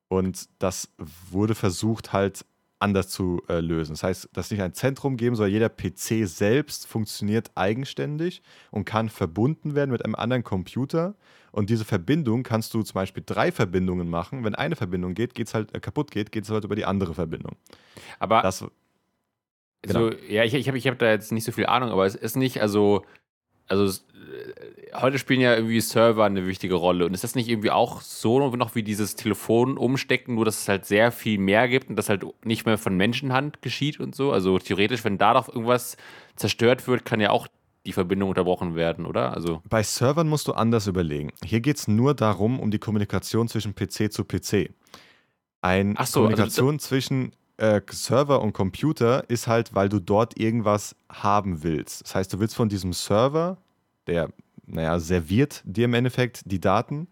Und 0.08 0.48
das 0.58 0.88
wurde 1.30 1.54
versucht 1.54 2.12
halt 2.12 2.44
anders 2.78 3.08
zu 3.08 3.42
äh, 3.48 3.60
lösen. 3.60 3.92
Das 3.92 4.02
heißt, 4.02 4.28
dass 4.32 4.50
nicht 4.50 4.60
ein 4.60 4.74
Zentrum 4.74 5.16
geben 5.16 5.34
soll, 5.34 5.48
jeder 5.48 5.68
PC 5.68 6.26
selbst 6.26 6.86
funktioniert 6.86 7.50
eigenständig 7.54 8.42
und 8.70 8.84
kann 8.84 9.08
verbunden 9.08 9.74
werden 9.74 9.90
mit 9.90 10.04
einem 10.04 10.14
anderen 10.14 10.44
Computer. 10.44 11.14
Und 11.52 11.70
diese 11.70 11.86
Verbindung 11.86 12.42
kannst 12.42 12.74
du 12.74 12.82
zum 12.82 12.94
Beispiel 12.94 13.22
drei 13.24 13.50
Verbindungen 13.50 14.10
machen. 14.10 14.44
Wenn 14.44 14.54
eine 14.54 14.76
Verbindung 14.76 15.14
geht, 15.14 15.34
geht's 15.34 15.54
halt 15.54 15.74
äh, 15.74 15.80
kaputt 15.80 16.10
geht, 16.10 16.32
geht 16.32 16.44
es 16.44 16.50
halt 16.50 16.64
über 16.64 16.76
die 16.76 16.84
andere 16.84 17.14
Verbindung. 17.14 17.56
Aber 18.18 18.42
das, 18.42 18.64
genau. 19.80 20.06
also, 20.06 20.18
ja, 20.28 20.44
ich, 20.44 20.52
ich 20.52 20.68
habe 20.68 20.76
ich 20.76 20.86
hab 20.86 20.98
da 20.98 21.10
jetzt 21.10 21.32
nicht 21.32 21.44
so 21.44 21.52
viel 21.52 21.66
Ahnung, 21.66 21.90
aber 21.90 22.04
es 22.04 22.14
ist 22.14 22.36
nicht, 22.36 22.60
also 22.60 23.06
also 23.68 23.86
äh, 23.86 25.00
heute 25.00 25.18
spielen 25.18 25.40
ja 25.40 25.54
irgendwie 25.54 25.80
Server 25.80 26.24
eine 26.24 26.46
wichtige 26.46 26.74
Rolle. 26.74 27.06
Und 27.06 27.14
ist 27.14 27.24
das 27.24 27.34
nicht 27.34 27.48
irgendwie 27.48 27.70
auch 27.70 28.00
so 28.00 28.54
noch 28.56 28.74
wie 28.74 28.82
dieses 28.82 29.16
Telefon 29.16 29.78
umstecken, 29.78 30.34
nur 30.34 30.44
dass 30.44 30.60
es 30.60 30.68
halt 30.68 30.86
sehr 30.86 31.12
viel 31.12 31.38
mehr 31.38 31.68
gibt 31.68 31.90
und 31.90 31.96
das 31.96 32.08
halt 32.08 32.24
nicht 32.44 32.66
mehr 32.66 32.78
von 32.78 32.96
Menschenhand 32.96 33.62
geschieht 33.62 34.00
und 34.00 34.14
so? 34.14 34.32
Also 34.32 34.58
theoretisch, 34.58 35.04
wenn 35.04 35.18
da 35.18 35.34
doch 35.34 35.48
irgendwas 35.48 35.96
zerstört 36.36 36.86
wird, 36.86 37.04
kann 37.04 37.20
ja 37.20 37.30
auch 37.30 37.48
die 37.86 37.92
Verbindung 37.92 38.30
unterbrochen 38.30 38.74
werden, 38.74 39.06
oder? 39.06 39.32
Also 39.32 39.62
Bei 39.68 39.82
Servern 39.82 40.28
musst 40.28 40.48
du 40.48 40.52
anders 40.52 40.86
überlegen. 40.86 41.30
Hier 41.44 41.60
geht 41.60 41.76
es 41.76 41.88
nur 41.88 42.14
darum, 42.14 42.58
um 42.58 42.70
die 42.70 42.78
Kommunikation 42.78 43.48
zwischen 43.48 43.74
PC 43.74 44.12
zu 44.12 44.24
PC. 44.24 44.70
Eine 45.62 45.94
so, 45.94 45.98
also 45.98 46.20
Kommunikation 46.20 46.74
also, 46.74 46.88
zwischen 46.88 47.32
äh, 47.56 47.80
Server 47.90 48.42
und 48.42 48.52
Computer 48.52 49.28
ist 49.28 49.46
halt, 49.46 49.74
weil 49.74 49.88
du 49.88 50.00
dort 50.00 50.38
irgendwas 50.38 50.94
haben 51.10 51.62
willst. 51.62 52.02
Das 52.02 52.14
heißt, 52.14 52.32
du 52.32 52.40
willst 52.40 52.54
von 52.54 52.68
diesem 52.68 52.92
Server, 52.92 53.58
der, 54.06 54.30
naja, 54.66 54.98
serviert 54.98 55.62
dir 55.64 55.86
im 55.86 55.94
Endeffekt 55.94 56.42
die 56.44 56.60
Daten, 56.60 57.08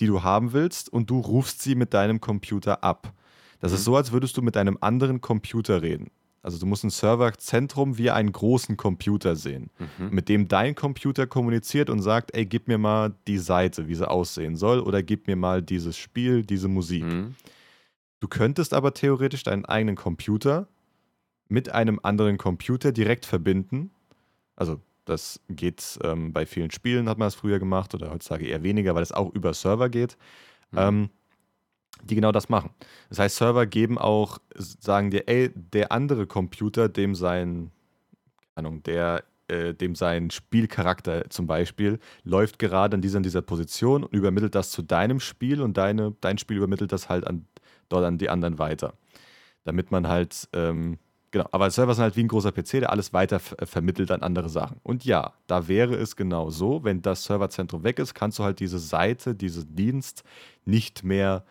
die 0.00 0.06
du 0.06 0.22
haben 0.22 0.52
willst, 0.52 0.92
und 0.92 1.10
du 1.10 1.20
rufst 1.20 1.62
sie 1.62 1.74
mit 1.74 1.94
deinem 1.94 2.20
Computer 2.20 2.82
ab. 2.82 3.12
Das 3.60 3.70
mhm. 3.70 3.76
ist 3.76 3.84
so, 3.84 3.96
als 3.96 4.12
würdest 4.12 4.36
du 4.36 4.42
mit 4.42 4.56
einem 4.56 4.78
anderen 4.80 5.20
Computer 5.20 5.82
reden. 5.82 6.10
Also 6.42 6.58
du 6.58 6.66
musst 6.66 6.84
ein 6.84 6.90
Serverzentrum 6.90 7.96
wie 7.96 8.10
einen 8.10 8.30
großen 8.30 8.76
Computer 8.76 9.34
sehen, 9.34 9.70
mhm. 9.78 10.10
mit 10.10 10.28
dem 10.28 10.46
dein 10.46 10.74
Computer 10.74 11.26
kommuniziert 11.26 11.88
und 11.88 12.02
sagt, 12.02 12.34
ey, 12.34 12.44
gib 12.44 12.68
mir 12.68 12.76
mal 12.76 13.14
die 13.26 13.38
Seite, 13.38 13.88
wie 13.88 13.94
sie 13.94 14.06
aussehen 14.06 14.56
soll, 14.56 14.80
oder 14.80 15.02
gib 15.02 15.26
mir 15.26 15.36
mal 15.36 15.62
dieses 15.62 15.96
Spiel, 15.96 16.42
diese 16.42 16.68
Musik. 16.68 17.04
Mhm. 17.04 17.34
Du 18.24 18.28
könntest 18.28 18.72
aber 18.72 18.94
theoretisch 18.94 19.42
deinen 19.42 19.66
eigenen 19.66 19.96
Computer 19.96 20.66
mit 21.48 21.68
einem 21.68 22.00
anderen 22.02 22.38
Computer 22.38 22.90
direkt 22.90 23.26
verbinden. 23.26 23.90
Also 24.56 24.80
das 25.04 25.42
geht 25.50 25.98
ähm, 26.02 26.32
bei 26.32 26.46
vielen 26.46 26.70
Spielen, 26.70 27.06
hat 27.10 27.18
man 27.18 27.26
das 27.26 27.34
früher 27.34 27.58
gemacht 27.58 27.94
oder 27.94 28.10
heutzutage 28.10 28.46
eher 28.46 28.62
weniger, 28.62 28.94
weil 28.94 29.02
es 29.02 29.12
auch 29.12 29.30
über 29.34 29.52
Server 29.52 29.90
geht, 29.90 30.16
mhm. 30.70 30.78
ähm, 30.78 31.10
die 32.02 32.14
genau 32.14 32.32
das 32.32 32.48
machen. 32.48 32.70
Das 33.10 33.18
heißt, 33.18 33.36
Server 33.36 33.66
geben 33.66 33.98
auch, 33.98 34.38
sagen 34.54 35.10
dir, 35.10 35.28
ey, 35.28 35.50
der 35.54 35.92
andere 35.92 36.26
Computer, 36.26 36.88
dem 36.88 37.14
sein, 37.14 37.72
Ahnung, 38.54 38.82
der, 38.84 39.24
äh, 39.48 39.74
dem 39.74 39.94
sein 39.94 40.30
Spielcharakter 40.30 41.28
zum 41.28 41.46
Beispiel 41.46 41.98
läuft 42.22 42.58
gerade 42.58 42.94
an 42.94 43.02
dieser, 43.02 43.18
an 43.18 43.22
dieser 43.22 43.42
Position 43.42 44.04
und 44.04 44.14
übermittelt 44.14 44.54
das 44.54 44.70
zu 44.70 44.80
deinem 44.80 45.20
Spiel 45.20 45.60
und 45.60 45.76
deine, 45.76 46.16
dein 46.22 46.38
Spiel 46.38 46.56
übermittelt 46.56 46.90
das 46.90 47.10
halt 47.10 47.26
an 47.26 47.44
dort 47.88 48.04
an 48.04 48.18
die 48.18 48.30
anderen 48.30 48.58
weiter. 48.58 48.94
Damit 49.64 49.90
man 49.90 50.08
halt, 50.08 50.48
ähm, 50.52 50.98
genau, 51.30 51.46
aber 51.52 51.70
Server 51.70 51.94
sind 51.94 52.02
halt 52.02 52.16
wie 52.16 52.24
ein 52.24 52.28
großer 52.28 52.52
PC, 52.52 52.80
der 52.80 52.90
alles 52.90 53.12
weiter 53.12 53.40
äh, 53.58 53.66
vermittelt 53.66 54.10
an 54.10 54.22
andere 54.22 54.48
Sachen. 54.48 54.78
Und 54.82 55.04
ja, 55.04 55.32
da 55.46 55.68
wäre 55.68 55.94
es 55.94 56.16
genau 56.16 56.50
so, 56.50 56.84
wenn 56.84 57.02
das 57.02 57.24
Serverzentrum 57.24 57.82
weg 57.84 57.98
ist, 57.98 58.14
kannst 58.14 58.38
du 58.38 58.44
halt 58.44 58.60
diese 58.60 58.78
Seite, 58.78 59.34
diesen 59.34 59.74
Dienst 59.74 60.24
nicht 60.64 61.04
mehr 61.04 61.44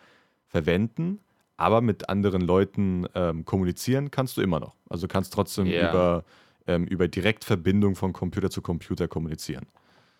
verwenden, 0.48 1.20
aber 1.56 1.80
mit 1.80 2.08
anderen 2.08 2.42
Leuten 2.42 3.06
ähm, 3.14 3.44
kommunizieren 3.44 4.10
kannst 4.10 4.36
du 4.36 4.42
immer 4.42 4.60
noch. 4.60 4.74
Also 4.88 5.08
kannst 5.08 5.32
trotzdem 5.32 5.66
yeah. 5.66 5.90
über, 5.90 6.24
ähm, 6.66 6.84
über 6.86 7.08
Direktverbindung 7.08 7.94
von 7.96 8.12
Computer 8.12 8.50
zu 8.50 8.62
Computer 8.62 9.08
kommunizieren. 9.08 9.66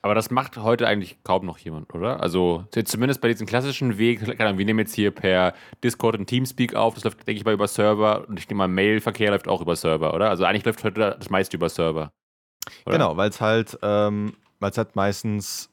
Aber 0.05 0.15
das 0.15 0.31
macht 0.31 0.59
heute 0.59 0.87
eigentlich 0.87 1.17
kaum 1.25 1.47
noch 1.47 1.57
jemand, 1.57 1.95
oder? 1.95 2.21
Also 2.21 2.67
zumindest 2.71 3.23
bei 3.23 3.29
diesem 3.29 3.47
klassischen 3.47 3.97
Weg, 3.97 4.21
wir 4.21 4.53
nehmen 4.67 4.81
jetzt 4.81 4.95
hier 4.95 5.11
per 5.11 5.55
Discord 5.83 6.19
und 6.19 6.27
Teamspeak 6.27 6.75
auf, 6.75 6.93
das 6.93 7.05
läuft, 7.05 7.27
denke 7.27 7.39
ich 7.39 7.45
mal, 7.47 7.55
über 7.55 7.67
Server 7.67 8.29
und 8.29 8.39
ich 8.39 8.47
nehme 8.47 8.59
mal, 8.59 8.69
Mailverkehr 8.69 9.31
läuft 9.31 9.49
auch 9.49 9.63
über 9.63 9.77
Server, 9.77 10.13
oder? 10.13 10.29
Also 10.29 10.45
eigentlich 10.45 10.67
läuft 10.67 10.85
heute 10.85 11.17
das 11.19 11.31
meiste 11.31 11.57
über 11.57 11.71
Server. 11.71 12.13
Oder? 12.85 12.99
Genau, 12.99 13.17
weil 13.17 13.31
es 13.31 13.41
halt, 13.41 13.79
ähm, 13.81 14.35
halt 14.61 14.95
meistens 14.95 15.71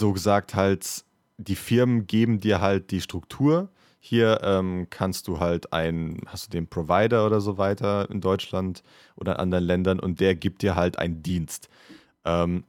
so 0.00 0.12
gesagt 0.12 0.54
halt, 0.54 1.04
die 1.38 1.56
Firmen 1.56 2.06
geben 2.06 2.38
dir 2.38 2.60
halt 2.60 2.92
die 2.92 3.00
Struktur. 3.00 3.68
Hier 3.98 4.42
ähm, 4.44 4.86
kannst 4.90 5.26
du 5.26 5.40
halt 5.40 5.72
einen, 5.72 6.20
hast 6.26 6.46
du 6.46 6.50
den 6.50 6.68
Provider 6.68 7.26
oder 7.26 7.40
so 7.40 7.58
weiter 7.58 8.08
in 8.12 8.20
Deutschland 8.20 8.84
oder 9.16 9.32
in 9.32 9.38
anderen 9.38 9.64
Ländern 9.64 9.98
und 9.98 10.20
der 10.20 10.36
gibt 10.36 10.62
dir 10.62 10.76
halt 10.76 11.00
einen 11.00 11.24
Dienst. 11.24 11.68
Ähm, 12.24 12.62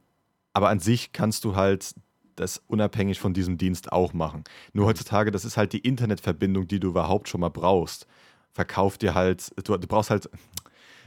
aber 0.52 0.68
an 0.68 0.80
sich 0.80 1.12
kannst 1.12 1.44
du 1.44 1.56
halt 1.56 1.94
das 2.36 2.62
unabhängig 2.66 3.20
von 3.20 3.34
diesem 3.34 3.58
Dienst 3.58 3.92
auch 3.92 4.12
machen. 4.12 4.44
Nur 4.72 4.86
heutzutage, 4.86 5.30
das 5.30 5.44
ist 5.44 5.56
halt 5.56 5.72
die 5.72 5.80
Internetverbindung, 5.80 6.66
die 6.66 6.80
du 6.80 6.88
überhaupt 6.88 7.28
schon 7.28 7.40
mal 7.40 7.50
brauchst. 7.50 8.06
Verkauf 8.50 8.98
dir 8.98 9.14
halt, 9.14 9.50
du, 9.66 9.76
du 9.76 9.86
brauchst 9.86 10.10
halt, 10.10 10.28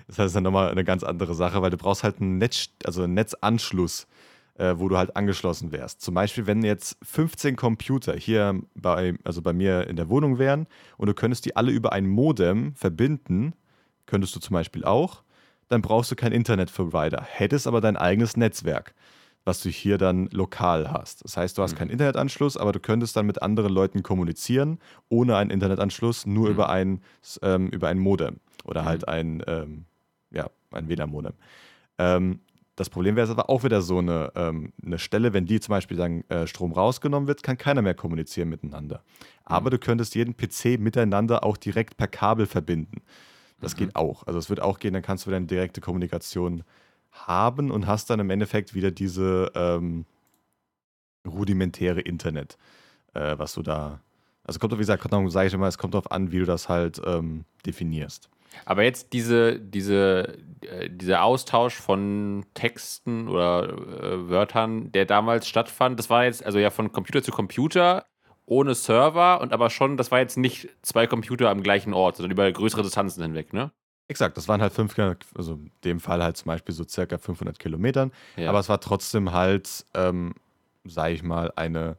das 0.07 0.19
heißt 0.19 0.35
dann 0.35 0.43
nochmal 0.43 0.69
eine 0.69 0.83
ganz 0.83 1.03
andere 1.03 1.33
Sache, 1.35 1.61
weil 1.61 1.71
du 1.71 1.77
brauchst 1.77 2.03
halt 2.03 2.21
einen, 2.21 2.37
Netz, 2.37 2.69
also 2.85 3.03
einen 3.03 3.15
Netzanschluss, 3.15 4.07
äh, 4.55 4.75
wo 4.77 4.87
du 4.87 4.97
halt 4.97 5.15
angeschlossen 5.15 5.71
wärst. 5.71 6.01
Zum 6.01 6.13
Beispiel, 6.13 6.45
wenn 6.45 6.63
jetzt 6.63 6.97
15 7.01 7.55
Computer 7.55 8.15
hier 8.15 8.61
bei, 8.75 9.15
also 9.23 9.41
bei 9.41 9.53
mir 9.53 9.87
in 9.87 9.95
der 9.95 10.09
Wohnung 10.09 10.37
wären 10.37 10.67
und 10.97 11.07
du 11.07 11.13
könntest 11.13 11.45
die 11.45 11.55
alle 11.55 11.71
über 11.71 11.93
ein 11.93 12.07
Modem 12.07 12.75
verbinden, 12.75 13.53
könntest 14.05 14.35
du 14.35 14.39
zum 14.39 14.53
Beispiel 14.53 14.85
auch, 14.85 15.23
dann 15.67 15.81
brauchst 15.81 16.11
du 16.11 16.15
keinen 16.15 16.33
Internetprovider, 16.33 17.23
hättest 17.27 17.65
aber 17.65 17.81
dein 17.81 17.97
eigenes 17.97 18.37
Netzwerk 18.37 18.93
was 19.45 19.61
du 19.61 19.69
hier 19.69 19.97
dann 19.97 20.27
lokal 20.31 20.91
hast. 20.91 21.23
Das 21.23 21.37
heißt, 21.37 21.57
du 21.57 21.61
hast 21.61 21.73
mhm. 21.73 21.77
keinen 21.77 21.89
Internetanschluss, 21.89 22.57
aber 22.57 22.71
du 22.71 22.79
könntest 22.79 23.15
dann 23.15 23.25
mit 23.25 23.41
anderen 23.41 23.73
Leuten 23.73 24.03
kommunizieren, 24.03 24.79
ohne 25.09 25.35
einen 25.35 25.49
Internetanschluss, 25.49 26.25
nur 26.25 26.47
mhm. 26.47 26.53
über, 26.53 26.69
ein, 26.69 27.01
ähm, 27.41 27.67
über 27.69 27.89
ein 27.89 27.99
Modem 27.99 28.39
oder 28.63 28.83
mhm. 28.83 28.85
halt 28.85 29.07
ein, 29.07 29.43
ähm, 29.47 29.85
ja, 30.31 30.49
ein 30.71 30.87
WLAN-Modem. 30.87 31.33
Ähm, 31.97 32.39
das 32.75 32.89
Problem 32.89 33.15
wäre 33.15 33.29
aber 33.29 33.49
auch 33.49 33.63
wieder 33.63 33.81
so 33.81 33.99
eine, 33.99 34.31
ähm, 34.35 34.73
eine 34.83 34.97
Stelle, 34.97 35.33
wenn 35.33 35.45
die 35.45 35.59
zum 35.59 35.73
Beispiel 35.73 35.97
dann 35.97 36.23
äh, 36.29 36.47
Strom 36.47 36.71
rausgenommen 36.71 37.27
wird, 37.27 37.43
kann 37.43 37.57
keiner 37.57 37.83
mehr 37.83 37.93
kommunizieren 37.93 38.49
miteinander. 38.49 39.03
Aber 39.45 39.69
mhm. 39.69 39.71
du 39.71 39.79
könntest 39.79 40.15
jeden 40.15 40.35
PC 40.35 40.79
miteinander 40.79 41.43
auch 41.43 41.57
direkt 41.57 41.97
per 41.97 42.07
Kabel 42.07 42.47
verbinden. 42.47 43.01
Das 43.59 43.75
geht 43.75 43.89
mhm. 43.89 43.95
auch. 43.95 44.25
Also 44.25 44.39
es 44.39 44.49
wird 44.49 44.61
auch 44.61 44.79
gehen, 44.79 44.93
dann 44.93 45.03
kannst 45.03 45.25
du 45.25 45.29
wieder 45.29 45.37
eine 45.37 45.45
direkte 45.45 45.81
Kommunikation 45.81 46.63
haben 47.13 47.71
und 47.71 47.87
hast 47.87 48.09
dann 48.09 48.19
im 48.19 48.29
Endeffekt 48.29 48.73
wieder 48.73 48.91
diese 48.91 49.51
ähm, 49.55 50.05
rudimentäre 51.25 52.01
Internet, 52.01 52.57
äh, 53.13 53.37
was 53.37 53.53
du 53.53 53.61
da. 53.61 54.01
Also 54.43 54.59
kommt, 54.59 54.73
wie 54.73 54.77
gesagt, 54.77 55.03
sage 55.27 55.47
ich 55.47 55.53
immer, 55.53 55.67
es 55.67 55.77
kommt 55.77 55.93
darauf 55.93 56.11
an, 56.11 56.31
wie 56.31 56.39
du 56.39 56.45
das 56.45 56.67
halt 56.67 57.01
ähm, 57.05 57.45
definierst. 57.65 58.29
Aber 58.65 58.83
jetzt 58.83 59.13
diese, 59.13 59.59
diese, 59.59 60.37
äh, 60.61 60.89
dieser 60.89 61.23
Austausch 61.23 61.75
von 61.75 62.45
Texten 62.53 63.27
oder 63.27 63.69
äh, 63.69 64.29
Wörtern, 64.29 64.91
der 64.91 65.05
damals 65.05 65.47
stattfand, 65.47 65.97
das 65.97 66.09
war 66.09 66.25
jetzt 66.25 66.45
also 66.45 66.59
ja 66.59 66.69
von 66.69 66.91
Computer 66.91 67.23
zu 67.23 67.31
Computer 67.31 68.05
ohne 68.45 68.75
Server 68.75 69.39
und 69.41 69.53
aber 69.53 69.69
schon, 69.69 69.97
das 69.97 70.11
war 70.11 70.19
jetzt 70.19 70.37
nicht 70.37 70.69
zwei 70.81 71.07
Computer 71.07 71.49
am 71.49 71.63
gleichen 71.63 71.93
Ort, 71.93 72.17
sondern 72.17 72.31
über 72.31 72.51
größere 72.51 72.83
Distanzen 72.83 73.23
hinweg, 73.23 73.53
ne? 73.53 73.71
Exakt, 74.07 74.37
das 74.37 74.47
waren 74.47 74.61
halt 74.61 74.73
500, 74.73 75.25
also 75.35 75.53
in 75.53 75.71
dem 75.83 75.99
Fall 75.99 76.21
halt 76.21 76.37
zum 76.37 76.47
Beispiel 76.47 76.75
so 76.75 76.83
circa 76.83 77.17
500 77.17 77.57
Kilometern. 77.57 78.11
Ja. 78.35 78.49
Aber 78.49 78.59
es 78.59 78.69
war 78.69 78.79
trotzdem 78.79 79.31
halt, 79.31 79.85
ähm, 79.93 80.33
sage 80.83 81.13
ich 81.13 81.23
mal, 81.23 81.53
eine 81.55 81.97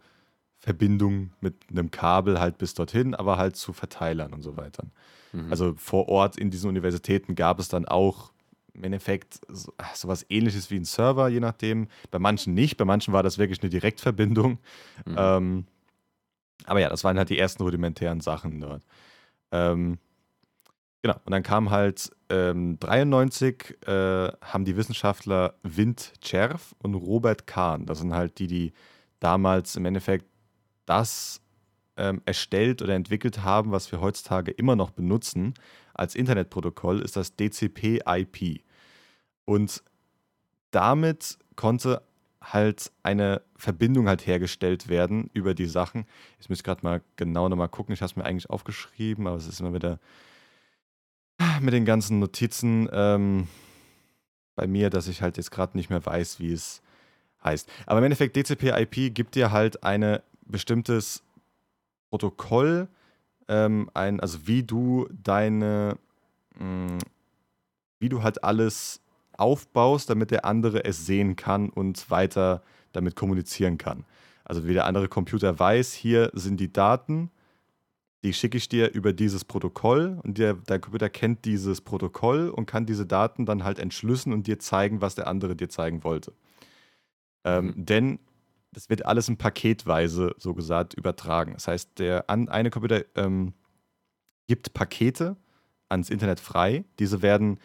Verbindung 0.59 1.31
mit 1.41 1.55
einem 1.71 1.91
Kabel 1.91 2.41
halt 2.41 2.59
bis 2.59 2.75
dorthin, 2.75 3.15
aber 3.15 3.37
halt 3.37 3.57
zu 3.57 3.73
Verteilern 3.73 4.33
und 4.33 4.43
so 4.43 4.57
weiter. 4.57 4.85
Mhm. 5.33 5.51
Also 5.51 5.75
vor 5.77 6.09
Ort 6.09 6.37
in 6.37 6.51
diesen 6.51 6.69
Universitäten 6.69 7.35
gab 7.35 7.59
es 7.59 7.69
dann 7.69 7.87
auch 7.87 8.33
im 8.75 8.85
Endeffekt 8.85 9.41
so, 9.49 9.73
sowas 9.95 10.27
ähnliches 10.29 10.71
wie 10.71 10.77
ein 10.77 10.85
Server, 10.85 11.29
je 11.29 11.41
nachdem. 11.41 11.89
Bei 12.11 12.19
manchen 12.19 12.55
nicht, 12.55 12.77
bei 12.77 12.85
manchen 12.85 13.13
war 13.13 13.23
das 13.23 13.39
wirklich 13.39 13.63
eine 13.63 13.71
Direktverbindung. 13.71 14.59
Mhm. 15.05 15.17
Ähm, 15.17 15.67
aber 16.67 16.81
ja, 16.81 16.89
das 16.89 17.05
waren 17.05 17.19
halt 17.19 17.31
die 17.31 17.39
ersten 17.39 17.63
rudimentären 17.63 18.21
Sachen 18.21 18.61
dort. 18.61 18.83
Ähm, 19.53 19.99
genau, 21.05 21.21
und 21.27 21.33
dann 21.33 21.43
kam 21.43 21.71
halt 21.71 22.11
ähm, 22.31 22.79
93 22.81 23.77
äh, 23.87 24.33
haben 24.41 24.65
die 24.65 24.77
Wissenschaftler 24.77 25.55
Wind 25.63 26.15
Czerv 26.23 26.75
und 26.79 26.95
Robert 26.95 27.47
Kahn, 27.47 27.85
das 27.85 27.99
sind 27.99 28.15
halt 28.15 28.39
die, 28.39 28.47
die 28.47 28.73
damals 29.21 29.77
im 29.77 29.85
Endeffekt 29.85 30.25
das 30.87 31.43
ähm, 31.99 32.23
erstellt 32.25 32.81
oder 32.81 32.95
entwickelt 32.95 33.43
haben, 33.43 33.71
was 33.71 33.93
wir 33.93 34.01
heutzutage 34.01 34.51
immer 34.51 34.77
noch 34.77 34.91
benutzen 34.91 35.53
als 35.93 36.15
Internetprotokoll, 36.15 37.01
ist 37.01 37.17
das 37.17 37.37
DCP-IP. 37.37 38.63
Und 39.45 39.85
damit 40.71 41.39
konnte 41.55 42.03
halt 42.41 42.91
eine 43.03 43.43
Verbindung 43.57 44.09
halt 44.09 44.27
hergestellt 44.27 44.89
werden 44.89 45.31
über 45.35 45.55
die 45.55 45.67
Sachen. 45.67 46.07
Jetzt 46.39 46.49
muss 46.49 46.59
ich 46.59 46.65
gerade 46.65 46.83
mal 46.83 47.03
genau 47.17 47.51
nochmal 47.51 47.69
gucken. 47.69 47.93
Ich 47.93 48.01
habe 48.01 48.11
es 48.11 48.17
mir 48.17 48.25
eigentlich 48.25 48.49
aufgeschrieben, 48.49 49.27
aber 49.27 49.37
es 49.37 49.47
ist 49.47 49.61
immer 49.61 49.75
wieder 49.75 50.01
mit 51.61 51.75
den 51.75 51.85
ganzen 51.85 52.19
Notizen 52.19 52.89
ähm, 52.93 53.49
bei 54.57 54.67
mir, 54.67 54.91
dass 54.91 55.09
ich 55.09 55.23
halt 55.23 55.37
jetzt 55.37 55.51
gerade 55.51 55.77
nicht 55.77 55.91
mehr 55.91 56.05
weiß, 56.05 56.41
wie 56.41 56.53
es 56.53 56.83
heißt. 57.43 57.69
Aber 57.87 57.99
im 57.99 58.05
Endeffekt, 58.05 58.37
DCP-IP 58.37 59.15
gibt 59.15 59.35
dir 59.35 59.51
halt 59.53 59.83
ein 59.83 60.19
bestimmtes 60.47 61.23
Protokoll, 62.11 62.89
ähm, 63.49 63.91
ein, 63.95 64.21
also 64.21 64.47
wie 64.47 64.63
du 64.63 65.09
deine, 65.11 65.97
mh, 66.59 66.61
hm, 66.61 66.99
wie 67.99 68.09
du 68.09 68.23
halt 68.23 68.45
alles 68.45 69.01
aufbaust, 69.37 70.11
damit 70.11 70.31
der 70.31 70.45
andere 70.45 70.85
es 70.85 71.07
sehen 71.07 71.37
kann 71.37 71.71
und 71.71 72.11
weiter 72.11 72.63
damit 72.93 73.17
kommunizieren 73.17 73.79
kann. 73.79 74.05
Also 74.45 74.67
wie 74.67 74.75
der 74.75 74.87
andere 74.87 75.09
Computer 75.09 75.59
weiß, 75.59 75.93
hier 75.93 76.31
sind 76.35 76.61
die 76.61 76.73
Daten, 76.73 77.31
die 78.25 78.33
schicke 78.33 78.57
ich 78.57 78.71
dir 78.71 78.91
über 78.93 79.13
dieses 79.13 79.45
Protokoll 79.45 80.19
und 80.25 80.39
der, 80.39 80.55
dein 80.55 80.81
Computer 80.81 81.11
kennt 81.11 81.45
dieses 81.45 81.83
Protokoll 81.83 82.49
und 82.49 82.65
kann 82.65 82.87
diese 82.87 83.05
Daten 83.05 83.45
dann 83.45 83.65
halt 83.65 83.79
entschlüssen 83.79 84.33
und 84.33 84.47
dir 84.47 84.59
zeigen, 84.59 85.03
was 85.03 85.15
der 85.15 85.27
andere 85.27 85.55
dir 85.55 85.69
zeigen 85.69 86.03
wollte. 86.05 86.33
Ähm, 87.45 87.67
mhm. 87.67 87.85
Denn 87.85 88.19
das 88.73 88.89
wird 88.89 89.05
alles 89.05 89.29
in 89.29 89.37
Paketweise, 89.37 90.35
so 90.39 90.55
gesagt, 90.55 90.95
übertragen. 90.95 91.53
Das 91.53 91.69
heißt, 91.69 91.99
der 91.99 92.29
an, 92.31 92.49
eine 92.49 92.71
Computer 92.71 93.05
ähm, 93.15 93.53
gibt 94.47 94.73
Pakete 94.73 95.37
ans 95.91 96.09
Internet 96.09 96.41
frei. 96.41 96.85
Diese 96.99 97.21
werden 97.21 97.59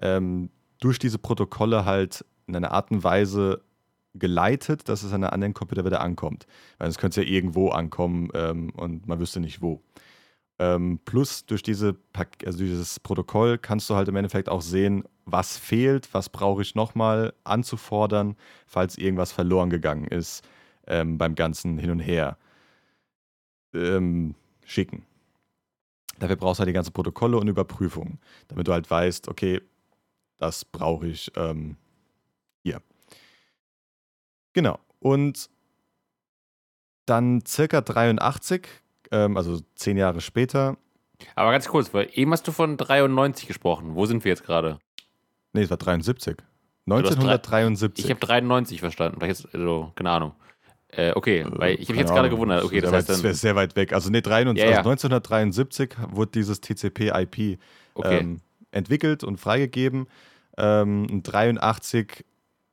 ähm, 0.00 0.48
durch 0.80 0.98
diese 0.98 1.18
Protokolle 1.18 1.84
halt 1.84 2.24
in 2.46 2.56
einer 2.56 2.72
Art 2.72 2.90
und 2.90 3.04
Weise 3.04 3.62
geleitet, 4.18 4.88
dass 4.88 5.02
es 5.02 5.12
an 5.12 5.24
einem 5.24 5.32
anderen 5.32 5.54
Computer 5.54 5.84
wieder 5.84 6.00
ankommt. 6.00 6.46
Weil 6.78 6.88
es 6.88 6.98
könnte 6.98 7.22
ja 7.22 7.28
irgendwo 7.28 7.70
ankommen 7.70 8.30
ähm, 8.34 8.70
und 8.70 9.06
man 9.06 9.18
wüsste 9.18 9.40
nicht 9.40 9.62
wo. 9.62 9.82
Ähm, 10.58 11.00
plus 11.04 11.44
durch, 11.44 11.62
diese, 11.62 11.96
also 12.44 12.58
dieses 12.58 12.98
Protokoll 13.00 13.58
kannst 13.58 13.90
du 13.90 13.94
halt 13.94 14.08
im 14.08 14.16
Endeffekt 14.16 14.48
auch 14.48 14.62
sehen, 14.62 15.04
was 15.26 15.58
fehlt, 15.58 16.08
was 16.14 16.30
brauche 16.30 16.62
ich 16.62 16.74
nochmal 16.74 17.34
anzufordern, 17.44 18.36
falls 18.66 18.96
irgendwas 18.96 19.32
verloren 19.32 19.68
gegangen 19.68 20.06
ist 20.06 20.46
ähm, 20.86 21.18
beim 21.18 21.34
ganzen 21.34 21.78
Hin 21.78 21.90
und 21.90 22.00
Her 22.00 22.38
ähm, 23.74 24.34
schicken. 24.64 25.04
Dafür 26.18 26.36
brauchst 26.36 26.58
du 26.58 26.60
halt 26.60 26.68
die 26.68 26.74
ganzen 26.74 26.92
Protokolle 26.92 27.36
und 27.38 27.48
Überprüfungen, 27.48 28.18
damit 28.48 28.66
du 28.66 28.72
halt 28.72 28.90
weißt, 28.90 29.28
okay, 29.28 29.60
das 30.38 30.64
brauche 30.64 31.08
ich 31.08 31.30
ähm. 31.36 31.76
Genau. 34.56 34.78
Und 35.00 35.50
dann 37.04 37.44
circa 37.46 37.82
83, 37.82 38.66
ähm, 39.12 39.36
also 39.36 39.60
zehn 39.74 39.98
Jahre 39.98 40.22
später. 40.22 40.78
Aber 41.34 41.50
ganz 41.50 41.68
kurz, 41.68 41.92
weil 41.92 42.08
eben 42.14 42.32
hast 42.32 42.48
du 42.48 42.52
von 42.52 42.78
93 42.78 43.46
gesprochen. 43.46 43.94
Wo 43.94 44.06
sind 44.06 44.24
wir 44.24 44.30
jetzt 44.30 44.44
gerade? 44.44 44.78
Nee, 45.52 45.60
es 45.60 45.70
war 45.70 45.76
73. 45.76 46.38
1973. 46.86 48.02
Ich 48.02 48.10
habe 48.10 48.18
93 48.18 48.80
verstanden. 48.80 49.20
Vielleicht 49.20 49.46
also, 49.54 49.92
keine 49.94 50.10
Ahnung. 50.10 50.32
Äh, 50.88 51.12
okay, 51.14 51.44
weil 51.50 51.74
ich 51.74 51.88
habe 51.88 51.92
mich 51.92 52.00
jetzt 52.00 52.14
gerade 52.14 52.30
gewundert. 52.30 52.64
Okay, 52.64 52.80
das, 52.80 52.92
heißt 52.92 53.10
dann, 53.10 53.16
das 53.16 53.22
wäre 53.24 53.34
sehr 53.34 53.56
weit 53.56 53.76
weg. 53.76 53.92
Also 53.92 54.08
nee, 54.08 54.22
23, 54.22 54.58
ja, 54.64 54.70
ja. 54.70 54.78
Also 54.78 54.88
1973 54.88 55.96
wurde 56.12 56.30
dieses 56.30 56.62
TCP/IP 56.62 57.58
okay. 57.92 58.18
ähm, 58.20 58.40
entwickelt 58.70 59.22
und 59.22 59.36
freigegeben. 59.36 60.06
Ähm, 60.56 61.22
83 61.22 62.24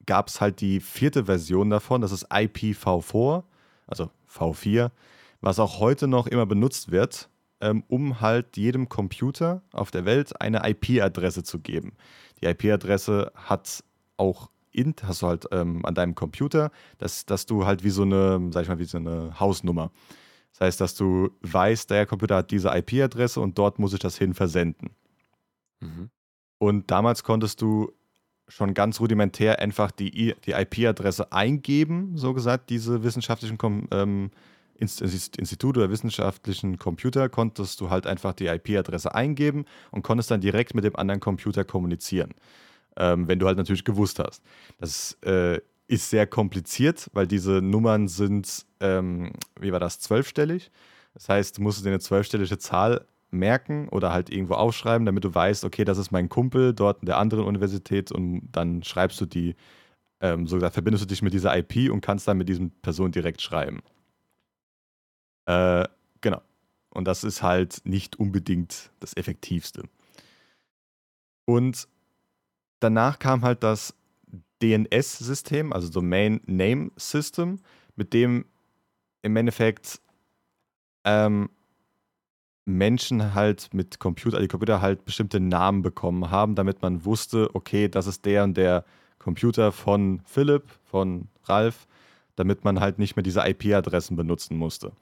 gab 0.06 0.28
es 0.28 0.42
halt 0.42 0.62
die 0.62 0.80
vierte 0.80 1.26
Version 1.26 1.70
davon, 1.70 2.02
das 2.02 2.12
ist 2.12 2.32
IPv4, 2.32 3.44
also 3.88 4.10
V4, 4.30 4.92
was 5.42 5.60
auch 5.60 5.80
heute 5.80 6.08
noch 6.08 6.28
immer 6.28 6.46
benutzt 6.46 6.92
wird, 6.92 7.30
ähm, 7.62 7.84
um 7.88 8.22
halt 8.22 8.58
jedem 8.58 8.90
Computer 8.90 9.62
auf 9.72 9.92
der 9.92 10.06
Welt 10.06 10.40
eine 10.42 10.68
IP-Adresse 10.70 11.44
zu 11.44 11.60
geben. 11.60 11.94
Die 12.42 12.46
IP-Adresse 12.46 13.32
hat 13.36 13.84
auch 14.18 14.50
in, 14.72 14.96
hast 15.04 15.22
du 15.22 15.28
halt 15.28 15.46
ähm, 15.52 15.86
an 15.86 15.96
deinem 15.96 16.16
Computer, 16.16 16.72
dass, 16.98 17.26
dass 17.26 17.46
du 17.46 17.66
halt 17.66 17.84
wie 17.84 17.90
so 17.90 18.02
eine, 18.02 18.50
sag 18.52 18.64
ich 18.64 18.70
mal, 18.70 18.80
wie 18.80 18.86
so 18.86 18.98
eine 18.98 19.40
Hausnummer. 19.40 19.92
Das 20.52 20.62
heißt, 20.62 20.82
dass 20.82 20.96
du 20.96 21.32
weißt, 21.42 21.90
der 21.90 22.06
Computer 22.06 22.38
hat 22.38 22.52
diese 22.52 22.70
IP-Adresse 22.70 23.40
und 23.40 23.58
dort 23.58 23.80
muss 23.80 23.94
ich 23.94 24.00
das 24.00 24.18
hin 24.18 24.34
versenden. 24.34 24.92
Mhm. 25.80 26.10
Und 26.58 26.92
damals 26.92 27.24
konntest 27.24 27.62
du 27.62 27.92
schon 28.48 28.74
ganz 28.74 29.00
rudimentär 29.00 29.60
einfach 29.60 29.92
die, 29.92 30.36
die 30.46 30.52
IP-Adresse 30.52 31.32
eingeben, 31.32 32.18
so 32.18 32.34
gesagt, 32.34 32.70
diese 32.70 33.04
wissenschaftlichen 33.04 33.58
ähm, 33.92 34.32
Institute 34.78 35.80
oder 35.80 35.90
wissenschaftlichen 35.90 36.78
Computer 36.78 37.30
konntest 37.30 37.80
du 37.80 37.90
halt 37.90 38.06
einfach 38.06 38.34
die 38.34 38.48
IP-Adresse 38.48 39.14
eingeben 39.14 39.66
und 39.92 40.02
konntest 40.02 40.32
dann 40.32 40.42
direkt 40.42 40.76
mit 40.76 40.84
dem 40.84 40.96
anderen 40.96 41.20
Computer 41.20 41.64
kommunizieren, 41.64 42.34
ähm, 42.98 43.28
wenn 43.28 43.40
du 43.40 43.48
halt 43.48 43.58
natürlich 43.58 43.86
gewusst 43.86 44.20
hast. 44.20 44.44
Das 44.80 45.18
äh, 45.22 45.60
ist 45.88 46.10
sehr 46.10 46.28
kompliziert, 46.28 47.10
weil 47.14 47.28
diese 47.28 47.62
Nummern 47.62 48.08
sind, 48.08 48.66
ähm, 48.80 49.32
wie 49.60 49.72
war 49.72 49.80
das, 49.80 50.00
zwölfstellig. 50.00 50.72
Das 51.14 51.30
heißt, 51.30 51.58
du 51.58 51.62
musst 51.62 51.84
dir 51.86 51.90
eine 51.90 52.00
zwölfstellige 52.00 52.58
Zahl 52.58 53.06
merken 53.34 53.90
oder 53.90 54.14
halt 54.14 54.30
irgendwo 54.30 54.54
aufschreiben, 54.54 55.06
damit 55.06 55.24
du 55.24 55.34
weißt, 55.34 55.66
okay, 55.66 55.84
das 55.84 55.98
ist 55.98 56.12
mein 56.12 56.30
Kumpel 56.30 56.74
dort 56.74 57.02
in 57.02 57.08
der 57.08 57.18
anderen 57.18 57.46
Universität 57.46 58.12
und 58.12 58.50
dann 58.52 58.84
schreibst 58.84 59.20
du 59.22 59.26
die, 59.26 59.56
ähm, 60.22 60.48
so 60.48 60.60
verbindest 60.60 61.04
du 61.04 61.08
dich 61.08 61.22
mit 61.22 61.34
dieser 61.34 61.58
IP 61.58 61.92
und 61.92 62.02
kannst 62.02 62.28
dann 62.28 62.38
mit 62.38 62.50
diesem 62.50 62.72
Person 62.82 63.12
direkt 63.12 63.42
schreiben. 63.42 63.82
Äh, 65.46 65.86
genau. 66.22 66.42
Und 66.90 67.06
das 67.06 67.24
ist 67.24 67.42
halt 67.42 67.82
nicht 67.86 68.20
unbedingt 68.20 68.92
das 69.00 69.18
Effektivste. 69.18 69.84
Und 71.46 71.88
danach 72.80 73.20
kam 73.20 73.42
halt 73.42 73.64
das 73.64 73.96
DNS-System, 74.62 75.74
also 75.74 75.90
Domain 75.90 76.40
Name 76.46 76.92
System, 76.96 77.60
mit 77.96 78.14
dem 78.14 78.46
im 79.22 79.36
Endeffekt 79.36 80.00
ähm, 81.04 81.50
Menschen 82.66 83.34
halt 83.34 83.74
mit 83.74 84.00
Computer, 84.00 84.40
die 84.40 84.48
Computer 84.48 84.82
halt 84.82 85.06
bestimmte 85.06 85.40
Namen 85.40 85.82
bekommen 85.82 86.32
haben, 86.32 86.56
damit 86.56 86.82
man 86.82 87.04
wusste, 87.06 87.50
okay, 87.54 87.90
das 87.90 88.08
ist 88.08 88.26
der 88.26 88.44
und 88.44 88.56
der 88.56 88.86
Computer 89.20 89.72
von 89.72 90.22
Philipp, 90.26 90.64
von 90.86 91.28
Ralf, 91.46 91.88
damit 92.36 92.64
man 92.64 92.80
halt 92.80 93.00
nicht 93.00 93.16
mehr 93.16 93.24
diese 93.24 93.42
IP-Adressen 93.42 94.16
benutzen 94.16 94.58
musste. 94.58 94.94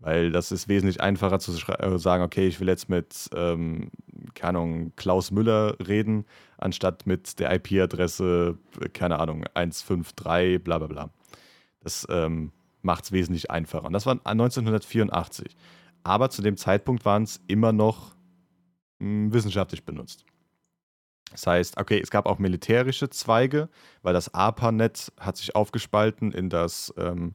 Weil 0.00 0.32
das 0.32 0.50
ist 0.50 0.66
wesentlich 0.68 1.00
einfacher 1.00 1.38
zu 1.38 1.52
äh, 1.52 1.98
sagen, 1.98 2.22
okay, 2.22 2.46
ich 2.46 2.58
will 2.58 2.68
jetzt 2.68 2.88
mit, 2.88 3.28
ähm, 3.34 3.90
keine 4.34 4.58
Ahnung, 4.58 4.92
Klaus 4.96 5.30
Müller 5.30 5.76
reden, 5.86 6.24
anstatt 6.56 7.06
mit 7.06 7.38
der 7.38 7.52
IP-Adresse, 7.54 8.56
keine 8.94 9.18
Ahnung, 9.18 9.44
153, 9.52 10.62
bla 10.64 10.78
bla 10.78 10.86
bla. 10.86 11.10
Das 11.82 12.06
ähm, 12.10 12.52
macht 12.80 13.04
es 13.04 13.12
wesentlich 13.12 13.50
einfacher. 13.50 13.84
Und 13.84 13.92
das 13.92 14.06
war 14.06 14.18
1984 14.24 15.54
aber 16.02 16.30
zu 16.30 16.42
dem 16.42 16.56
Zeitpunkt 16.56 17.04
waren 17.04 17.24
es 17.24 17.40
immer 17.46 17.72
noch 17.72 18.14
mh, 18.98 19.06
hm, 19.06 19.32
wissenschaftlich 19.32 19.84
benutzt. 19.84 20.24
Das 21.30 21.46
heißt, 21.46 21.78
okay, 21.78 22.00
es 22.02 22.10
gab 22.10 22.26
auch 22.26 22.38
militärische 22.38 23.08
Zweige, 23.08 23.68
weil 24.02 24.12
das 24.12 24.34
ARPANET 24.34 25.12
hat 25.18 25.36
sich 25.36 25.54
aufgespalten 25.54 26.32
in 26.32 26.50
das 26.50 26.92
ähm, 26.96 27.34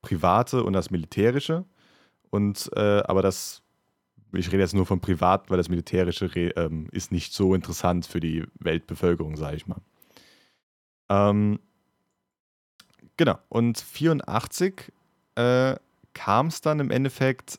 private 0.00 0.62
und 0.62 0.72
das 0.74 0.90
militärische. 0.90 1.64
Und 2.30 2.70
äh, 2.76 3.02
aber 3.04 3.20
das, 3.20 3.62
ich 4.32 4.52
rede 4.52 4.62
jetzt 4.62 4.74
nur 4.74 4.86
vom 4.86 5.00
privaten, 5.00 5.50
weil 5.50 5.56
das 5.56 5.68
militärische 5.68 6.26
ähm, 6.26 6.88
ist 6.92 7.10
nicht 7.10 7.32
so 7.32 7.54
interessant 7.54 8.06
für 8.06 8.20
die 8.20 8.44
Weltbevölkerung, 8.60 9.36
sage 9.36 9.56
ich 9.56 9.66
mal. 9.66 9.80
Ähm, 11.08 11.58
genau. 13.16 13.38
Und 13.48 13.78
84 13.78 14.92
äh, 15.34 15.76
kam 16.14 16.46
es 16.46 16.60
dann 16.60 16.78
im 16.78 16.90
Endeffekt 16.90 17.58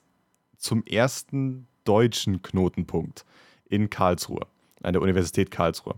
zum 0.64 0.84
ersten 0.86 1.68
deutschen 1.84 2.42
Knotenpunkt 2.42 3.26
in 3.66 3.90
Karlsruhe, 3.90 4.48
an 4.82 4.94
der 4.94 5.02
Universität 5.02 5.52
Karlsruhe. 5.52 5.96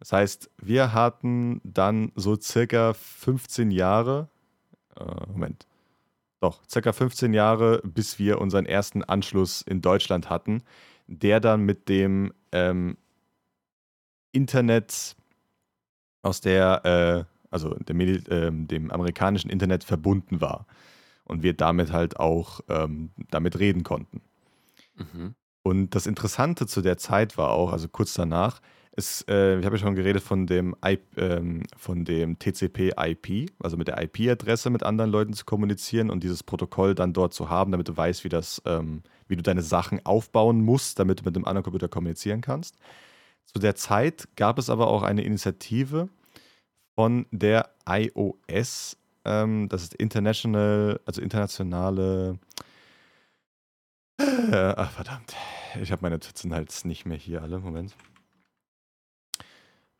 Das 0.00 0.12
heißt, 0.12 0.50
wir 0.60 0.92
hatten 0.92 1.60
dann 1.64 2.12
so 2.14 2.36
circa 2.36 2.94
15 2.94 3.70
Jahre, 3.70 4.28
äh, 4.96 5.04
Moment, 5.28 5.66
doch, 6.40 6.60
circa 6.68 6.92
15 6.92 7.32
Jahre, 7.32 7.80
bis 7.84 8.18
wir 8.18 8.40
unseren 8.40 8.66
ersten 8.66 9.02
Anschluss 9.02 9.62
in 9.62 9.82
Deutschland 9.82 10.30
hatten, 10.30 10.62
der 11.08 11.40
dann 11.40 11.62
mit 11.62 11.88
dem 11.88 12.32
ähm, 12.52 12.96
Internet 14.32 15.16
aus 16.22 16.40
der, 16.40 16.84
äh, 16.84 17.24
also 17.50 17.70
dem, 17.74 18.00
äh, 18.00 18.20
dem, 18.52 18.90
amerikanischen 18.90 19.50
Internet 19.50 19.82
verbunden 19.82 20.40
war. 20.40 20.66
Und 21.28 21.42
wir 21.42 21.54
damit 21.54 21.92
halt 21.92 22.18
auch 22.18 22.60
ähm, 22.68 23.10
damit 23.30 23.58
reden 23.58 23.84
konnten. 23.84 24.22
Mhm. 24.96 25.34
Und 25.62 25.94
das 25.94 26.06
Interessante 26.06 26.66
zu 26.66 26.80
der 26.80 26.98
Zeit 26.98 27.36
war 27.36 27.50
auch, 27.50 27.72
also 27.72 27.88
kurz 27.88 28.14
danach, 28.14 28.60
ist, 28.98 29.28
äh, 29.30 29.58
ich 29.58 29.64
habe 29.64 29.76
ja 29.76 29.80
schon 29.80 29.94
geredet 29.94 30.22
von 30.22 30.46
dem, 30.46 30.74
I, 30.84 30.98
ähm, 31.16 31.62
von 31.76 32.04
dem 32.04 32.38
TCP-IP, 32.38 33.50
also 33.60 33.76
mit 33.76 33.86
der 33.86 34.02
IP-Adresse 34.02 34.70
mit 34.70 34.82
anderen 34.82 35.10
Leuten 35.10 35.32
zu 35.34 35.44
kommunizieren 35.44 36.10
und 36.10 36.24
dieses 36.24 36.42
Protokoll 36.42 36.96
dann 36.96 37.12
dort 37.12 37.32
zu 37.32 37.48
haben, 37.48 37.70
damit 37.70 37.88
du 37.88 37.96
weißt, 37.96 38.24
wie, 38.24 38.28
das, 38.28 38.60
ähm, 38.66 39.02
wie 39.28 39.36
du 39.36 39.42
deine 39.42 39.62
Sachen 39.62 40.04
aufbauen 40.04 40.62
musst, 40.62 40.98
damit 40.98 41.20
du 41.20 41.24
mit 41.24 41.36
dem 41.36 41.44
anderen 41.44 41.62
Computer 41.62 41.88
kommunizieren 41.88 42.40
kannst. 42.40 42.76
Zu 43.44 43.60
der 43.60 43.76
Zeit 43.76 44.28
gab 44.34 44.58
es 44.58 44.68
aber 44.68 44.88
auch 44.88 45.02
eine 45.02 45.22
Initiative 45.22 46.08
von 46.96 47.26
der 47.30 47.70
iOS, 47.88 48.97
ähm, 49.24 49.68
das 49.68 49.82
ist 49.82 49.94
International, 49.94 51.00
also 51.06 51.20
internationale 51.20 52.38
äh, 54.18 54.74
ach, 54.76 54.90
verdammt. 54.90 55.34
Ich 55.80 55.92
habe 55.92 56.02
meine 56.02 56.16
Notizen 56.16 56.52
halt 56.52 56.74
nicht 56.84 57.06
mehr 57.06 57.16
hier 57.16 57.42
alle. 57.42 57.60
Moment. 57.60 57.94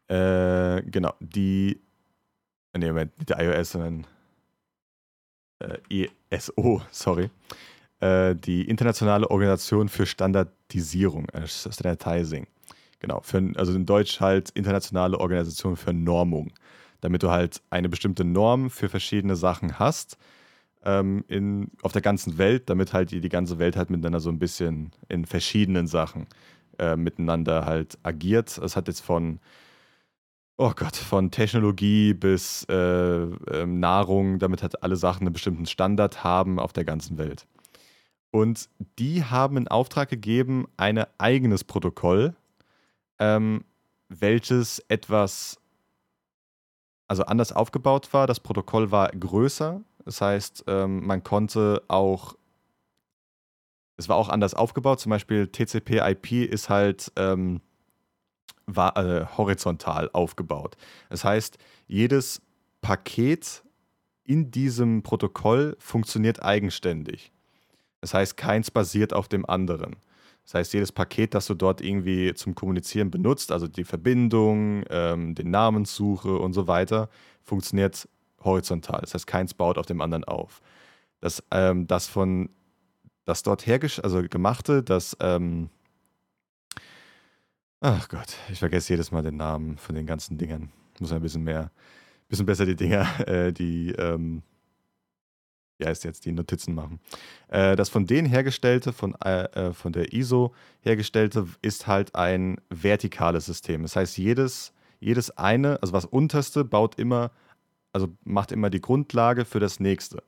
Äh, 0.09 0.83
genau. 0.83 1.15
Die. 1.21 1.81
Nee, 2.77 2.89
Moment, 2.89 3.17
nicht 3.19 3.31
der 3.31 3.41
iOS, 3.41 3.73
sondern. 3.73 4.07
Äh, 5.61 6.09
ESO, 6.31 6.83
sorry. 6.91 7.31
Äh, 8.01 8.35
die 8.37 8.69
Internationale 8.69 9.29
Organisation 9.31 9.89
für 9.89 10.07
Standardisierung, 10.07 11.29
äh, 11.31 11.47
Standardizing. 11.47 12.47
Genau. 13.01 13.21
Für, 13.21 13.53
also 13.57 13.73
in 13.75 13.87
Deutsch 13.87 14.21
halt 14.21 14.51
Internationale 14.51 15.19
Organisation 15.19 15.77
für 15.77 15.93
Normung. 15.93 16.53
Damit 17.01 17.23
du 17.23 17.31
halt 17.31 17.63
eine 17.71 17.89
bestimmte 17.89 18.25
Norm 18.25 18.71
für 18.71 18.89
verschiedene 18.89 19.37
Sachen 19.37 19.79
hast 19.79 20.19
ähm, 20.85 21.25
in, 21.29 21.71
auf 21.83 21.93
der 21.93 22.03
ganzen 22.03 22.39
Welt, 22.39 22.69
damit 22.71 22.93
halt 22.93 23.11
die, 23.11 23.21
die 23.21 23.29
ganze 23.29 23.59
Welt 23.59 23.77
halt 23.77 23.91
miteinander 23.91 24.21
so 24.21 24.31
ein 24.31 24.39
bisschen 24.39 24.91
in 25.09 25.25
verschiedenen 25.25 25.87
Sachen 25.87 26.27
äh, 26.79 26.97
miteinander 26.97 27.67
halt 27.67 27.99
agiert. 28.03 28.59
Es 28.59 28.77
hat 28.77 28.89
jetzt 28.89 29.01
von, 29.01 29.41
oh 30.57 30.73
Gott, 30.75 30.97
von 30.97 31.31
Technologie 31.31 32.15
bis 32.15 32.65
äh, 32.69 32.75
äh, 32.75 33.67
Nahrung, 33.67 34.39
damit 34.39 34.63
halt 34.63 34.83
alle 34.83 34.97
Sachen 34.97 35.27
einen 35.27 35.33
bestimmten 35.33 35.67
Standard 35.67 36.25
haben 36.25 36.59
auf 36.59 36.73
der 36.73 36.85
ganzen 36.85 37.19
Welt. 37.19 37.47
Und 38.31 38.69
die 38.99 39.25
haben 39.25 39.57
in 39.57 39.69
Auftrag 39.69 40.11
gegeben, 40.11 40.67
ein 40.77 41.05
eigenes 41.17 41.65
Protokoll, 41.65 42.35
ähm, 43.19 43.65
welches 44.09 44.81
etwas, 44.89 45.59
also 47.09 47.25
anders 47.25 47.53
aufgebaut 47.53 48.13
war. 48.13 48.27
Das 48.27 48.41
Protokoll 48.41 48.91
war 48.91 49.11
größer, 49.11 49.81
das 50.05 50.21
heißt, 50.21 50.65
ähm, 50.69 51.05
man 51.07 51.23
konnte 51.25 51.83
auch, 51.89 52.37
es 53.97 54.09
war 54.09 54.17
auch 54.17 54.29
anders 54.29 54.55
aufgebaut. 54.55 55.01
Zum 55.01 55.11
Beispiel 55.11 55.49
TCP/IP 55.49 56.33
ist 56.45 56.69
halt 56.69 57.13
ähm, 57.17 57.61
war, 58.69 58.97
äh, 58.97 59.27
horizontal 59.37 60.11
aufgebaut. 60.13 60.77
Das 61.09 61.25
heißt, 61.25 61.59
jedes 61.87 62.43
Paket 62.81 63.65
in 64.25 64.51
diesem 64.51 65.03
Protokoll 65.03 65.77
funktioniert 65.79 66.43
eigenständig. 66.43 67.33
Das 68.01 68.15
heißt, 68.15 68.37
keins 68.37 68.71
basiert 68.71 69.13
auf 69.13 69.27
dem 69.27 69.47
anderen. 69.47 69.97
Das 70.49 70.55
heißt, 70.55 70.73
jedes 70.73 70.93
Paket, 70.93 71.35
das 71.35 71.47
du 71.47 71.53
dort 71.53 71.83
irgendwie 71.83 72.33
zum 72.33 72.55
Kommunizieren 72.55 73.11
benutzt, 73.11 73.53
also 73.53 73.69
die 73.69 73.85
Verbindung, 73.85 74.83
ähm, 74.89 75.35
den 75.35 75.51
Namenssuche 75.51 76.39
und 76.39 76.55
so 76.55 76.67
weiter, 76.67 77.11
funktioniert 77.43 78.09
horizontal. 78.43 79.03
Das 79.03 79.13
heißt, 79.13 79.27
keins 79.27 79.53
baut 79.53 79.77
auf 79.77 79.85
dem 79.85 80.01
anderen 80.01 80.25
auf. 80.25 80.63
Das, 81.21 81.45
ähm, 81.51 81.87
das 81.87 82.07
von 82.07 82.49
das 83.27 83.43
dort 83.43 83.67
hergesch 83.67 84.01
also 84.01 84.23
gemachte, 84.23 84.83
das 84.83 85.15
ähm, 85.21 85.69
ach 87.81 88.09
Gott, 88.09 88.35
ich 88.51 88.59
vergesse 88.59 88.95
jedes 88.95 89.13
Mal 89.13 89.23
den 89.23 89.37
Namen 89.37 89.77
von 89.77 89.95
den 89.95 90.07
ganzen 90.07 90.39
Dingern. 90.39 90.73
Muss 90.99 91.13
ein 91.13 91.21
bisschen 91.21 91.45
mehr, 91.45 91.71
bisschen 92.29 92.47
besser 92.47 92.65
die 92.65 92.75
Dinger, 92.75 93.07
äh, 93.29 93.53
die 93.53 93.91
ähm, 93.91 94.43
wie 95.79 95.87
heißt 95.87 96.05
jetzt, 96.05 96.25
die 96.27 96.33
Notizen 96.33 96.75
machen. 96.75 97.01
Äh, 97.49 97.77
das 97.77 97.89
von 97.89 98.07
denen 98.07 98.29
hergestellte, 98.29 98.93
von, 98.93 99.15
äh, 99.25 99.45
äh 99.45 99.73
von 99.73 99.93
der 99.93 100.13
ISO 100.13 100.55
hergestellte, 100.81 101.47
ist 101.63 101.87
halt 101.87 102.15
ein 102.15 102.61
vertikales 102.69 103.47
System. 103.47 103.83
Das 103.83 103.97
heißt, 103.97 104.19
jedes, 104.19 104.73
jedes 105.01 105.31
eine, 105.37 105.81
also 105.81 105.93
was 105.93 106.05
unterste, 106.05 106.65
baut 106.65 106.99
immer 106.99 107.31
also 107.93 108.09
macht 108.25 108.53
immer 108.53 108.71
die 108.71 108.81
Grundlage 108.81 109.45
für 109.45 109.61
das 109.61 109.81
nächste. 109.81 110.23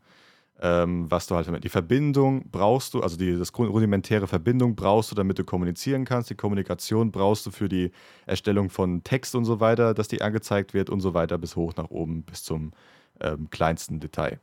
Ähm, 0.63 1.11
was 1.11 1.27
du 1.27 1.37
halt, 1.37 1.65
die 1.65 1.71
Verbindung 1.71 2.51
brauchst 2.51 2.93
du, 2.93 3.01
also 3.01 3.17
die 3.17 3.39
das 3.39 3.57
rudimentäre 3.59 4.27
Verbindung 4.27 4.77
brauchst 4.77 5.11
du, 5.11 5.15
damit 5.15 5.39
du 5.39 5.45
kommunizieren 5.45 6.05
kannst. 6.05 6.29
Die 6.29 6.35
Kommunikation 6.35 7.11
brauchst 7.11 7.47
du 7.47 7.51
für 7.51 7.69
die 7.69 7.93
Erstellung 8.27 8.69
von 8.69 9.03
Text 9.03 9.35
und 9.35 9.47
so 9.47 9.61
weiter, 9.61 9.95
dass 9.95 10.09
die 10.09 10.21
angezeigt 10.21 10.75
wird 10.75 10.91
und 10.91 11.01
so 11.01 11.15
weiter 11.15 11.39
bis 11.39 11.57
hoch 11.57 11.75
nach 11.77 11.89
oben, 11.89 12.25
bis 12.25 12.43
zum 12.45 12.73
ähm, 13.21 13.49
kleinsten 13.49 14.01
Detail. 14.01 14.39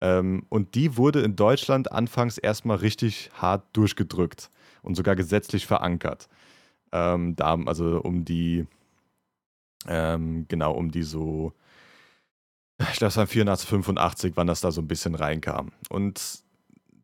Ähm, 0.00 0.44
und 0.48 0.74
die 0.74 0.96
wurde 0.96 1.20
in 1.20 1.36
Deutschland 1.36 1.92
anfangs 1.92 2.38
erstmal 2.38 2.78
richtig 2.78 3.30
hart 3.34 3.64
durchgedrückt 3.72 4.50
und 4.82 4.94
sogar 4.94 5.16
gesetzlich 5.16 5.66
verankert. 5.66 6.28
Ähm, 6.92 7.36
da, 7.36 7.58
also 7.66 8.00
um 8.00 8.24
die, 8.24 8.66
ähm, 9.86 10.46
genau, 10.48 10.72
um 10.72 10.90
die 10.90 11.02
so 11.02 11.52
ich 12.78 12.98
glaube, 12.98 13.08
es 13.08 13.16
war 13.16 13.26
84, 13.26 13.68
85, 13.68 14.32
wann 14.36 14.46
das 14.46 14.60
da 14.60 14.70
so 14.70 14.80
ein 14.80 14.88
bisschen 14.88 15.14
reinkam. 15.14 15.72
Und 15.88 16.42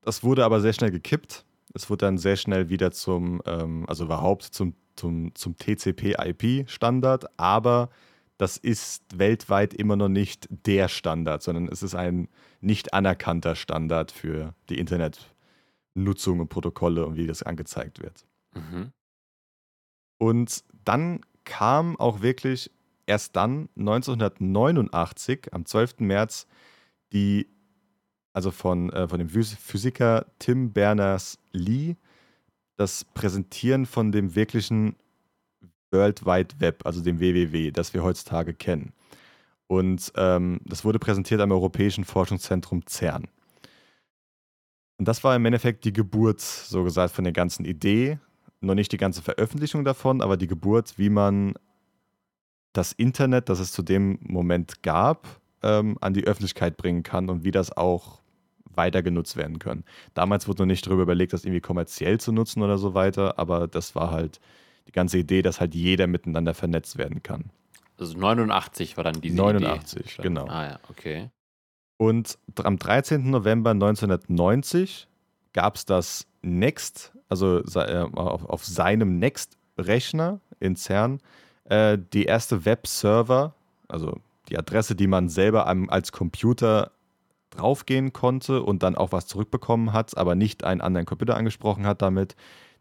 das 0.02 0.22
wurde 0.22 0.44
aber 0.44 0.60
sehr 0.60 0.72
schnell 0.72 0.92
gekippt. 0.92 1.44
Es 1.74 1.90
wurde 1.90 2.06
dann 2.06 2.18
sehr 2.18 2.36
schnell 2.36 2.68
wieder 2.68 2.92
zum, 2.92 3.42
ähm, 3.46 3.84
also 3.88 4.04
überhaupt 4.04 4.44
zum, 4.44 4.74
zum, 4.94 5.34
zum 5.34 5.56
TCP-IP-Standard, 5.58 7.26
aber 7.38 7.88
das 8.38 8.56
ist 8.56 9.18
weltweit 9.18 9.74
immer 9.74 9.96
noch 9.96 10.08
nicht 10.08 10.48
der 10.50 10.88
Standard, 10.88 11.42
sondern 11.42 11.68
es 11.68 11.82
ist 11.82 11.94
ein 11.94 12.28
nicht 12.60 12.92
anerkannter 12.92 13.54
Standard 13.54 14.10
für 14.10 14.54
die 14.68 14.78
Internetnutzung 14.78 16.40
und 16.40 16.48
Protokolle 16.48 17.06
und 17.06 17.16
wie 17.16 17.26
das 17.26 17.42
angezeigt 17.42 18.02
wird. 18.02 18.26
Mhm. 18.54 18.92
Und 20.18 20.64
dann 20.84 21.20
kam 21.44 21.96
auch 21.98 22.22
wirklich 22.22 22.70
erst 23.06 23.36
dann 23.36 23.68
1989, 23.76 25.52
am 25.52 25.66
12. 25.66 26.00
März, 26.00 26.46
die, 27.12 27.48
also 28.32 28.50
von, 28.50 28.90
äh, 28.90 29.06
von 29.08 29.18
dem 29.18 29.28
Physiker 29.28 30.26
Tim 30.38 30.72
Berners-Lee, 30.72 31.96
das 32.76 33.04
Präsentieren 33.04 33.86
von 33.86 34.10
dem 34.10 34.34
wirklichen 34.34 34.96
World 35.94 36.26
Wide 36.26 36.56
Web, 36.58 36.84
also 36.84 37.00
dem 37.00 37.20
WWW, 37.20 37.70
das 37.70 37.94
wir 37.94 38.02
heutzutage 38.02 38.52
kennen. 38.52 38.92
Und 39.66 40.12
ähm, 40.16 40.60
das 40.64 40.84
wurde 40.84 40.98
präsentiert 40.98 41.40
am 41.40 41.52
Europäischen 41.52 42.04
Forschungszentrum 42.04 42.82
CERN. 42.86 43.28
Und 44.98 45.08
das 45.08 45.24
war 45.24 45.34
im 45.34 45.44
Endeffekt 45.46 45.84
die 45.84 45.92
Geburt, 45.92 46.40
so 46.40 46.84
gesagt, 46.84 47.14
von 47.14 47.24
der 47.24 47.32
ganzen 47.32 47.64
Idee. 47.64 48.18
Noch 48.60 48.74
nicht 48.74 48.92
die 48.92 48.98
ganze 48.98 49.22
Veröffentlichung 49.22 49.84
davon, 49.84 50.20
aber 50.20 50.36
die 50.36 50.46
Geburt, 50.46 50.98
wie 50.98 51.10
man 51.10 51.54
das 52.72 52.92
Internet, 52.92 53.48
das 53.48 53.60
es 53.60 53.72
zu 53.72 53.82
dem 53.82 54.18
Moment 54.22 54.82
gab, 54.82 55.40
ähm, 55.62 55.96
an 56.00 56.14
die 56.14 56.24
Öffentlichkeit 56.24 56.76
bringen 56.76 57.02
kann 57.02 57.30
und 57.30 57.44
wie 57.44 57.50
das 57.50 57.76
auch 57.76 58.20
weiter 58.76 59.02
genutzt 59.02 59.36
werden 59.36 59.58
kann. 59.58 59.84
Damals 60.14 60.48
wurde 60.48 60.62
noch 60.62 60.66
nicht 60.66 60.86
darüber 60.86 61.02
überlegt, 61.02 61.32
das 61.32 61.44
irgendwie 61.44 61.60
kommerziell 61.60 62.18
zu 62.18 62.32
nutzen 62.32 62.62
oder 62.62 62.78
so 62.78 62.94
weiter, 62.94 63.38
aber 63.38 63.68
das 63.68 63.94
war 63.94 64.10
halt 64.10 64.40
die 64.86 64.92
ganze 64.92 65.18
Idee, 65.18 65.42
dass 65.42 65.60
halt 65.60 65.74
jeder 65.74 66.06
miteinander 66.06 66.54
vernetzt 66.54 66.98
werden 66.98 67.22
kann. 67.22 67.50
Also 67.98 68.18
89 68.18 68.96
war 68.96 69.04
dann 69.04 69.20
diese 69.20 69.36
89, 69.36 70.00
Idee. 70.00 70.22
genau. 70.22 70.46
Ah 70.46 70.64
ja, 70.64 70.80
okay. 70.88 71.30
Und 71.96 72.38
am 72.62 72.76
13. 72.76 73.30
November 73.30 73.70
1990 73.70 75.06
gab 75.52 75.76
es 75.76 75.86
das 75.86 76.26
Next, 76.42 77.12
also 77.28 77.60
äh, 77.60 78.06
auf, 78.12 78.64
seinem 78.64 79.18
Next-Rechner 79.18 80.40
in 80.60 80.76
CERN, 80.76 81.20
äh, 81.64 81.96
die 82.12 82.24
erste 82.24 82.64
Webserver, 82.64 83.54
also 83.88 84.18
die 84.48 84.58
Adresse, 84.58 84.94
die 84.94 85.06
man 85.06 85.28
selber 85.28 85.66
als 85.66 86.12
Computer 86.12 86.90
draufgehen 87.50 88.12
konnte 88.12 88.62
und 88.62 88.82
dann 88.82 88.96
auch 88.96 89.12
was 89.12 89.26
zurückbekommen 89.26 89.92
hat, 89.92 90.16
aber 90.16 90.34
nicht 90.34 90.64
einen 90.64 90.80
anderen 90.80 91.06
Computer 91.06 91.36
angesprochen 91.36 91.86
hat 91.86 92.02
damit, 92.02 92.34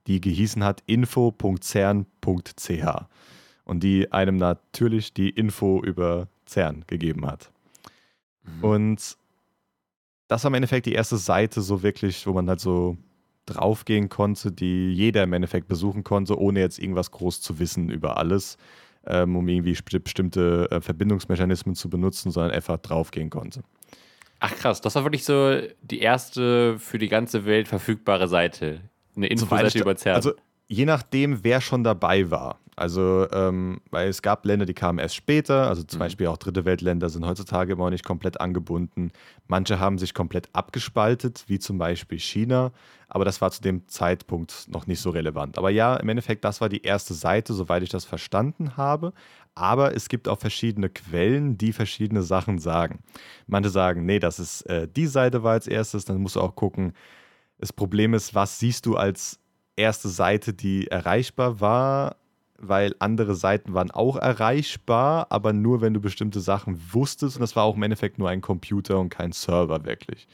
die 0.08 0.22
gehießen 0.22 0.64
hat 0.64 0.84
info.cern.ch. 0.86 2.06
und 3.66 3.84
die 3.84 4.12
einem 4.12 4.38
natürlich 4.38 5.14
die 5.14 5.30
Info 5.30 5.82
über 5.84 6.28
CERN 6.46 6.84
gegeben 6.88 7.26
hat. 7.26 7.52
Mhm. 8.44 8.64
Und 8.64 9.18
das 10.28 10.44
war 10.44 10.50
im 10.50 10.56
Endeffekt 10.56 10.86
die 10.86 10.94
erste 10.94 11.18
Seite, 11.18 11.62
so 11.62 11.84
wirklich, 11.84 12.26
wo 12.28 12.34
man 12.34 12.50
halt 12.50 12.60
so 12.60 12.98
draufgehen 13.46 14.10
konnte, 14.10 14.52
die 14.52 14.94
jeder 14.94 15.24
im 15.24 15.34
Endeffekt 15.34 15.68
besuchen 15.68 16.04
konnte, 16.04 16.40
ohne 16.40 16.60
jetzt 16.60 16.80
irgendwas 16.80 17.12
groß 17.12 17.42
zu 17.42 17.60
wissen 17.60 17.90
über 17.90 18.18
alles, 18.18 18.58
ähm, 19.06 19.36
um 19.36 19.48
irgendwie 19.48 19.78
bestimmte 20.00 20.68
äh, 20.72 20.82
Verbindungsmechanismen 20.82 21.76
zu 21.76 21.90
benutzen, 21.90 22.32
sondern 22.32 22.52
einfach 22.52 22.78
draufgehen 22.78 23.30
konnte. 23.30 23.62
Ach 24.40 24.54
krass, 24.56 24.82
das 24.82 24.96
war 24.96 25.04
wirklich 25.04 25.26
so 25.26 25.58
die 25.82 26.00
erste 26.00 26.78
für 26.80 26.98
die 26.98 27.10
ganze 27.10 27.46
Welt 27.46 27.68
verfügbare 27.68 28.28
Seite. 28.28 28.82
Eine 29.16 29.28
Infoseite 29.28 29.80
über 29.80 29.96
CERN. 29.96 30.16
Also 30.16 30.34
je 30.68 30.86
nachdem, 30.86 31.44
wer 31.44 31.62
schon 31.62 31.84
dabei 31.84 32.32
war. 32.32 32.60
Also, 32.76 33.28
ähm, 33.32 33.82
weil 33.92 34.10
es 34.10 34.24
gab 34.24 34.46
Länder, 34.46 34.66
die 34.66 34.74
kamen 34.74 34.98
erst 34.98 35.16
später, 35.16 35.68
also 35.68 35.84
zum 35.84 36.00
mhm. 36.00 36.06
Beispiel 36.06 36.28
auch 36.28 36.38
dritte 36.38 36.66
Weltländer 36.66 37.10
sind 37.10 37.26
heutzutage 37.26 37.74
immer 37.74 37.84
noch 37.84 37.92
nicht 37.92 38.06
komplett 38.06 38.42
angebunden. 38.42 39.12
Manche 39.48 39.80
haben 39.80 40.00
sich 40.00 40.16
komplett 40.16 40.50
abgespaltet, 40.54 41.44
wie 41.48 41.60
zum 41.60 41.78
Beispiel 41.78 42.20
China, 42.20 42.72
aber 43.08 43.26
das 43.26 43.42
war 43.42 43.52
zu 43.52 43.62
dem 43.62 43.88
Zeitpunkt 43.88 44.68
noch 44.70 44.88
nicht 44.88 45.02
so 45.02 45.12
relevant. 45.12 45.60
Aber 45.60 45.70
ja, 45.70 45.96
im 45.98 46.10
Endeffekt, 46.10 46.44
das 46.44 46.62
war 46.62 46.70
die 46.70 46.82
erste 46.82 47.14
Seite, 47.14 47.54
soweit 47.54 47.84
ich 47.84 47.90
das 47.90 48.06
verstanden 48.06 48.76
habe. 48.76 49.14
Aber 49.54 49.96
es 49.96 50.10
gibt 50.10 50.28
auch 50.28 50.40
verschiedene 50.40 50.90
Quellen, 50.90 51.60
die 51.60 51.74
verschiedene 51.74 52.24
Sachen 52.24 52.58
sagen. 52.58 53.04
Manche 53.46 53.70
sagen, 53.70 54.04
nee, 54.04 54.18
das 54.18 54.40
ist 54.40 54.64
äh, 54.64 54.88
die 54.88 55.06
Seite 55.06 55.44
war 55.44 55.52
als 55.52 55.68
erstes, 55.68 56.06
dann 56.06 56.20
musst 56.22 56.38
du 56.38 56.42
auch 56.42 56.56
gucken. 56.56 56.94
Das 57.64 57.72
Problem 57.72 58.14
ist, 58.14 58.36
was 58.36 58.60
siehst 58.60 58.86
du 58.86 58.98
als 58.98 59.40
erste 59.78 60.10
Seite, 60.10 60.54
die 60.54 60.88
erreichbar 60.88 61.62
war, 61.62 62.18
weil 62.58 62.94
andere 63.00 63.36
Seiten 63.36 63.74
waren 63.74 63.90
auch 63.90 64.18
erreichbar, 64.18 65.28
aber 65.30 65.54
nur 65.54 65.80
wenn 65.80 65.94
du 65.94 66.02
bestimmte 66.02 66.42
Sachen 66.42 66.78
wusstest. 66.92 67.38
Und 67.38 67.42
das 67.42 67.56
war 67.56 67.64
auch 67.64 67.78
im 67.78 67.84
Endeffekt 67.84 68.20
nur 68.20 68.28
ein 68.28 68.42
Computer 68.42 69.00
und 69.00 69.08
kein 69.08 69.32
Server 69.32 69.86
wirklich. 69.86 70.28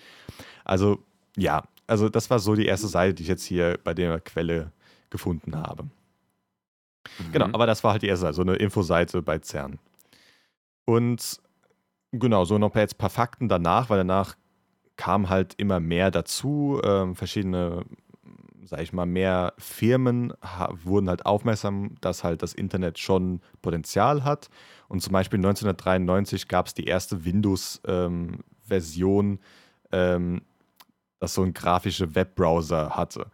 Also 0.65 1.03
ja, 1.37 1.65
also 1.85 2.09
das 2.09 2.31
war 2.31 2.39
so 2.39 2.55
die 2.55 2.65
erste 2.65 2.87
Seite, 2.87 3.13
die 3.13 3.21
ich 3.21 3.29
jetzt 3.29 3.45
hier 3.45 3.77
bei 3.83 3.93
der 3.93 4.19
Quelle 4.21 4.71
gefunden 5.11 5.55
habe. 5.55 5.83
Mhm. 5.83 7.31
Genau, 7.31 7.45
aber 7.53 7.67
das 7.67 7.83
war 7.83 7.91
halt 7.91 8.01
die 8.01 8.07
erste 8.07 8.23
Seite, 8.23 8.33
so 8.37 8.41
eine 8.41 8.55
Infoseite 8.55 9.21
bei 9.21 9.37
CERN. 9.37 9.77
Und 10.85 11.39
genau, 12.11 12.43
so 12.45 12.57
noch 12.57 12.73
jetzt 12.73 12.95
ein 12.95 12.97
paar 12.97 13.11
Fakten 13.11 13.47
danach, 13.47 13.91
weil 13.91 13.99
danach 13.99 14.35
kam 14.99 15.29
halt 15.29 15.55
immer 15.55 15.79
mehr 15.79 16.11
dazu, 16.11 16.79
ähm, 16.83 17.15
verschiedene 17.15 17.85
sage 18.65 18.83
ich 18.83 18.91
mal, 18.93 19.07
mehr 19.07 19.55
Firmen 19.57 20.31
wurden 20.83 21.09
halt 21.09 21.25
aufmerksam, 21.25 21.95
dass 22.01 22.23
halt 22.23 22.43
das 22.43 22.53
Internet 22.53 22.99
schon 22.99 23.41
Potenzial 23.63 24.23
hat. 24.25 24.51
Und 24.89 25.01
zum 25.01 25.13
Beispiel 25.13 25.39
1993 25.39 26.47
gab 26.47 26.67
es 26.67 26.75
die 26.75 26.85
erste 26.85 27.25
Windows-Version, 27.25 29.31
ähm, 29.31 29.39
ähm, 29.91 30.41
das 31.19 31.33
so 31.33 31.41
ein 31.41 31.53
grafische 31.53 32.13
Webbrowser 32.13 32.91
hatte. 32.91 33.31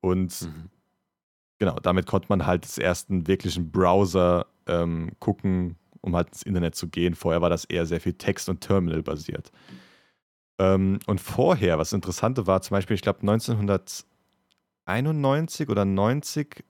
Und 0.00 0.42
mhm. 0.42 0.68
genau, 1.58 1.76
damit 1.80 2.04
konnte 2.06 2.26
man 2.28 2.44
halt 2.44 2.64
des 2.64 2.76
ersten 2.76 3.26
wirklichen 3.26 3.70
Browser 3.70 4.44
ähm, 4.66 5.12
gucken, 5.18 5.76
um 6.02 6.14
halt 6.14 6.28
ins 6.28 6.42
Internet 6.42 6.74
zu 6.74 6.88
gehen. 6.88 7.14
Vorher 7.14 7.40
war 7.40 7.48
das 7.48 7.64
eher 7.64 7.86
sehr 7.86 8.02
viel 8.02 8.12
Text- 8.12 8.50
und 8.50 8.60
Terminal 8.60 9.02
basiert. 9.02 9.50
Ähm, 10.58 10.98
und 11.06 11.20
vorher, 11.20 11.78
was 11.78 11.92
Interessante 11.92 12.46
war, 12.46 12.62
zum 12.62 12.74
Beispiel, 12.74 12.94
ich 12.94 13.02
glaube 13.02 13.20
1900 13.20 14.04
91 14.88 15.68
oder 15.68 15.84
90 15.84 16.64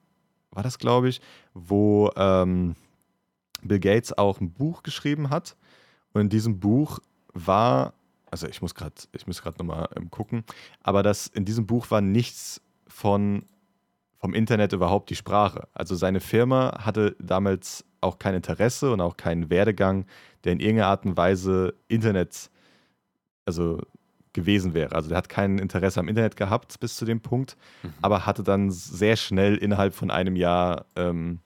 war 0.51 0.63
das, 0.63 0.77
glaube 0.77 1.09
ich, 1.09 1.21
wo 1.53 2.11
ähm, 2.15 2.75
Bill 3.61 3.79
Gates 3.79 4.17
auch 4.17 4.41
ein 4.41 4.51
Buch 4.51 4.83
geschrieben 4.83 5.29
hat. 5.29 5.55
Und 6.13 6.21
in 6.21 6.29
diesem 6.29 6.59
Buch 6.59 6.99
war, 7.33 7.93
also 8.29 8.47
ich 8.47 8.61
muss 8.61 8.75
gerade, 8.75 8.95
ich 9.13 9.25
muss 9.25 9.41
gerade 9.41 9.57
nochmal 9.59 9.87
ähm, 9.95 10.11
gucken, 10.11 10.43
aber 10.81 11.01
das, 11.01 11.27
in 11.27 11.45
diesem 11.45 11.65
Buch 11.65 11.89
war 11.91 12.01
nichts 12.01 12.61
von 12.87 13.45
vom 14.21 14.33
Internet 14.33 14.73
überhaupt 14.73 15.09
die 15.09 15.15
Sprache. 15.15 15.69
Also 15.73 15.95
seine 15.95 16.19
Firma 16.19 16.77
hatte 16.83 17.15
damals 17.19 17.85
auch 18.01 18.19
kein 18.19 18.35
Interesse 18.35 18.91
und 18.91 18.99
auch 18.99 19.15
keinen 19.15 19.49
Werdegang, 19.49 20.05
der 20.43 20.51
in 20.51 20.59
irgendeiner 20.59 20.89
Art 20.89 21.05
und 21.05 21.15
Weise 21.15 21.73
Internet, 21.87 22.49
also 23.49 23.81
gewesen 24.33 24.73
wäre. 24.73 24.93
Also 24.93 25.09
der 25.09 25.17
hat 25.17 25.27
kein 25.27 25.57
Interesse 25.57 25.99
am 25.99 26.07
Internet 26.07 26.35
gehabt 26.35 26.79
bis 26.79 26.95
zu 26.95 27.05
dem 27.05 27.19
Punkt, 27.19 27.57
mhm. 27.81 27.93
aber 28.01 28.25
hatte 28.25 28.43
dann 28.43 28.69
sehr 28.69 29.15
schnell 29.15 29.55
innerhalb 29.55 29.95
von 29.95 30.11
einem 30.11 30.35
Jahr 30.35 30.85
ähm, 30.95 31.39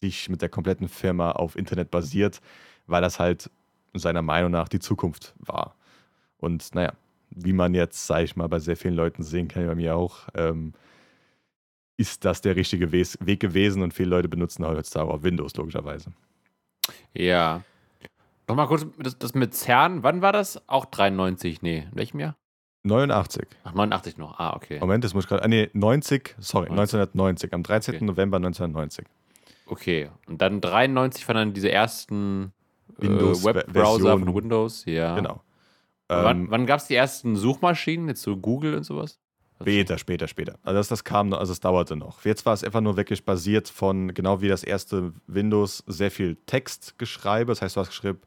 sich 0.00 0.28
mit 0.28 0.42
der 0.42 0.48
kompletten 0.48 0.88
Firma 0.88 1.32
auf 1.32 1.56
Internet 1.56 1.90
basiert, 1.90 2.40
weil 2.86 3.02
das 3.02 3.20
halt 3.20 3.50
seiner 3.94 4.22
Meinung 4.22 4.50
nach 4.50 4.68
die 4.68 4.80
Zukunft 4.80 5.34
war. 5.38 5.76
Und 6.38 6.74
naja, 6.74 6.92
wie 7.30 7.52
man 7.52 7.74
jetzt, 7.74 8.06
sage 8.06 8.24
ich 8.24 8.36
mal, 8.36 8.48
bei 8.48 8.58
sehr 8.58 8.76
vielen 8.76 8.94
Leuten 8.94 9.22
sehen 9.22 9.48
kann, 9.48 9.66
bei 9.66 9.74
mir 9.74 9.94
auch, 9.96 10.28
ähm, 10.34 10.72
ist 11.96 12.24
das 12.24 12.40
der 12.40 12.56
richtige 12.56 12.92
Weg 12.92 13.40
gewesen 13.40 13.82
und 13.82 13.92
viele 13.92 14.08
Leute 14.08 14.28
benutzen 14.28 14.66
heutzutage 14.66 15.10
auch 15.10 15.22
Windows, 15.22 15.54
logischerweise. 15.56 16.10
Ja, 17.12 17.62
Nochmal 18.50 18.66
kurz, 18.66 18.86
das, 18.98 19.18
das 19.18 19.34
mit 19.34 19.54
CERN, 19.54 20.02
wann 20.02 20.22
war 20.22 20.32
das? 20.32 20.68
Auch 20.68 20.84
93? 20.84 21.62
Nee, 21.62 21.86
in 21.90 21.96
welchem 21.96 22.20
Jahr? 22.20 22.36
89. 22.82 23.46
Ach, 23.64 23.74
89 23.74 24.16
noch. 24.16 24.38
Ah, 24.38 24.54
okay. 24.56 24.80
Moment, 24.80 25.04
das 25.04 25.14
muss 25.14 25.24
ich 25.24 25.28
gerade. 25.28 25.44
Ah, 25.44 25.48
nee, 25.48 25.70
90, 25.72 26.36
sorry, 26.38 26.68
90. 26.68 26.98
1990. 27.00 27.52
Am 27.52 27.62
13. 27.62 27.94
Okay. 27.94 28.04
November 28.04 28.36
1990. 28.38 29.06
Okay. 29.66 30.10
Und 30.26 30.40
dann 30.42 30.60
93 30.60 31.28
waren 31.28 31.36
dann 31.36 31.52
diese 31.52 31.70
ersten 31.70 32.52
äh, 33.00 33.06
Webbrowser 33.06 34.18
von 34.18 34.34
Windows. 34.34 34.84
Ja. 34.86 35.14
Genau. 35.14 35.42
Ähm, 36.08 36.24
wann, 36.24 36.50
wann 36.50 36.66
gab 36.66 36.80
es 36.80 36.86
die 36.86 36.94
ersten 36.94 37.36
Suchmaschinen? 37.36 38.08
Jetzt 38.08 38.22
so 38.22 38.36
Google 38.36 38.74
und 38.74 38.84
sowas? 38.84 39.20
Später, 39.60 39.98
später, 39.98 40.26
später. 40.26 40.58
Also 40.62 40.78
das, 40.78 40.88
das 40.88 41.04
kam, 41.04 41.32
also 41.34 41.52
es 41.52 41.60
dauerte 41.60 41.94
noch. 41.94 42.24
Jetzt 42.24 42.46
war 42.46 42.54
es 42.54 42.64
einfach 42.64 42.80
nur 42.80 42.96
wirklich 42.96 43.24
basiert 43.24 43.68
von, 43.68 44.14
genau 44.14 44.40
wie 44.40 44.48
das 44.48 44.64
erste 44.64 45.12
Windows, 45.26 45.84
sehr 45.86 46.10
viel 46.10 46.36
Textgeschreibe. 46.46 47.52
Das 47.52 47.60
heißt, 47.60 47.76
du 47.76 47.80
hast 47.80 47.88
geschrieben, 47.88 48.20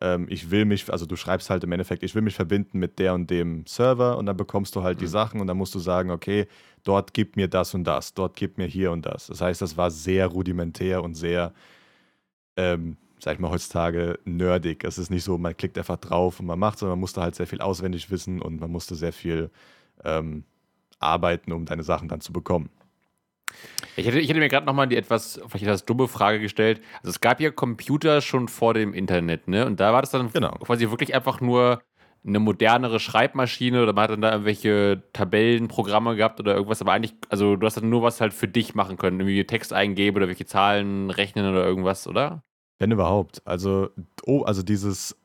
ähm, 0.00 0.26
ich 0.28 0.50
will 0.50 0.64
mich, 0.64 0.90
also 0.90 1.06
du 1.06 1.14
schreibst 1.16 1.48
halt 1.50 1.62
im 1.62 1.72
Endeffekt, 1.72 2.02
ich 2.02 2.14
will 2.14 2.22
mich 2.22 2.34
verbinden 2.34 2.78
mit 2.78 2.98
der 2.98 3.14
und 3.14 3.30
dem 3.30 3.66
Server 3.66 4.18
und 4.18 4.26
dann 4.26 4.36
bekommst 4.36 4.74
du 4.74 4.82
halt 4.82 4.98
mhm. 4.98 5.00
die 5.00 5.06
Sachen 5.06 5.40
und 5.40 5.46
dann 5.46 5.56
musst 5.56 5.74
du 5.74 5.78
sagen, 5.78 6.10
okay, 6.10 6.46
dort 6.82 7.14
gib 7.14 7.36
mir 7.36 7.48
das 7.48 7.74
und 7.74 7.84
das, 7.84 8.14
dort 8.14 8.34
gib 8.34 8.58
mir 8.58 8.66
hier 8.66 8.90
und 8.90 9.06
das. 9.06 9.28
Das 9.28 9.40
heißt, 9.40 9.62
das 9.62 9.76
war 9.76 9.90
sehr 9.90 10.26
rudimentär 10.26 11.04
und 11.04 11.14
sehr, 11.14 11.52
ähm, 12.56 12.96
sag 13.20 13.34
ich 13.34 13.40
mal, 13.40 13.50
heutzutage 13.50 14.18
nerdig. 14.24 14.82
Es 14.84 14.98
ist 14.98 15.10
nicht 15.10 15.22
so, 15.22 15.38
man 15.38 15.56
klickt 15.56 15.78
einfach 15.78 15.98
drauf 15.98 16.40
und 16.40 16.46
man 16.46 16.58
macht, 16.58 16.78
sondern 16.78 16.94
man 16.94 17.00
musste 17.00 17.20
halt 17.20 17.34
sehr 17.34 17.46
viel 17.46 17.60
auswendig 17.60 18.10
wissen 18.10 18.40
und 18.40 18.60
man 18.60 18.72
musste 18.72 18.94
sehr 18.94 19.12
viel 19.12 19.50
ähm, 20.04 20.44
arbeiten, 21.00 21.52
um 21.52 21.64
deine 21.64 21.82
Sachen 21.82 22.08
dann 22.08 22.20
zu 22.20 22.32
bekommen. 22.32 22.70
Ich 23.96 24.06
hätte, 24.06 24.20
ich 24.20 24.28
hätte 24.28 24.38
mir 24.38 24.48
gerade 24.48 24.66
nochmal 24.66 24.86
die 24.86 24.96
etwas, 24.96 25.40
vielleicht 25.48 25.64
etwas 25.64 25.84
dumme 25.84 26.06
Frage 26.06 26.40
gestellt. 26.40 26.80
Also 26.98 27.10
es 27.10 27.20
gab 27.20 27.40
ja 27.40 27.50
Computer 27.50 28.20
schon 28.20 28.46
vor 28.48 28.74
dem 28.74 28.94
Internet, 28.94 29.48
ne? 29.48 29.66
Und 29.66 29.80
da 29.80 29.92
war 29.92 30.02
das 30.02 30.10
dann 30.10 30.30
genau. 30.32 30.52
quasi 30.52 30.88
wirklich 30.90 31.14
einfach 31.14 31.40
nur 31.40 31.82
eine 32.24 32.38
modernere 32.38 33.00
Schreibmaschine 33.00 33.82
oder 33.82 33.92
man 33.92 34.04
hat 34.04 34.10
dann 34.10 34.20
da 34.20 34.30
irgendwelche 34.32 35.02
Tabellenprogramme 35.12 36.16
gehabt 36.16 36.38
oder 36.38 36.54
irgendwas, 36.54 36.82
aber 36.82 36.92
eigentlich, 36.92 37.14
also 37.30 37.56
du 37.56 37.66
hast 37.66 37.78
dann 37.78 37.88
nur 37.88 38.02
was 38.02 38.20
halt 38.20 38.34
für 38.34 38.48
dich 38.48 38.74
machen 38.74 38.98
können, 38.98 39.20
irgendwie 39.20 39.44
Text 39.46 39.72
eingeben 39.72 40.18
oder 40.18 40.28
welche 40.28 40.44
Zahlen 40.44 41.10
rechnen 41.10 41.50
oder 41.50 41.64
irgendwas, 41.64 42.06
oder? 42.06 42.42
Wenn 42.78 42.92
überhaupt. 42.92 43.42
Also, 43.46 43.88
oh, 44.24 44.42
also 44.42 44.62
dieses 44.62 45.16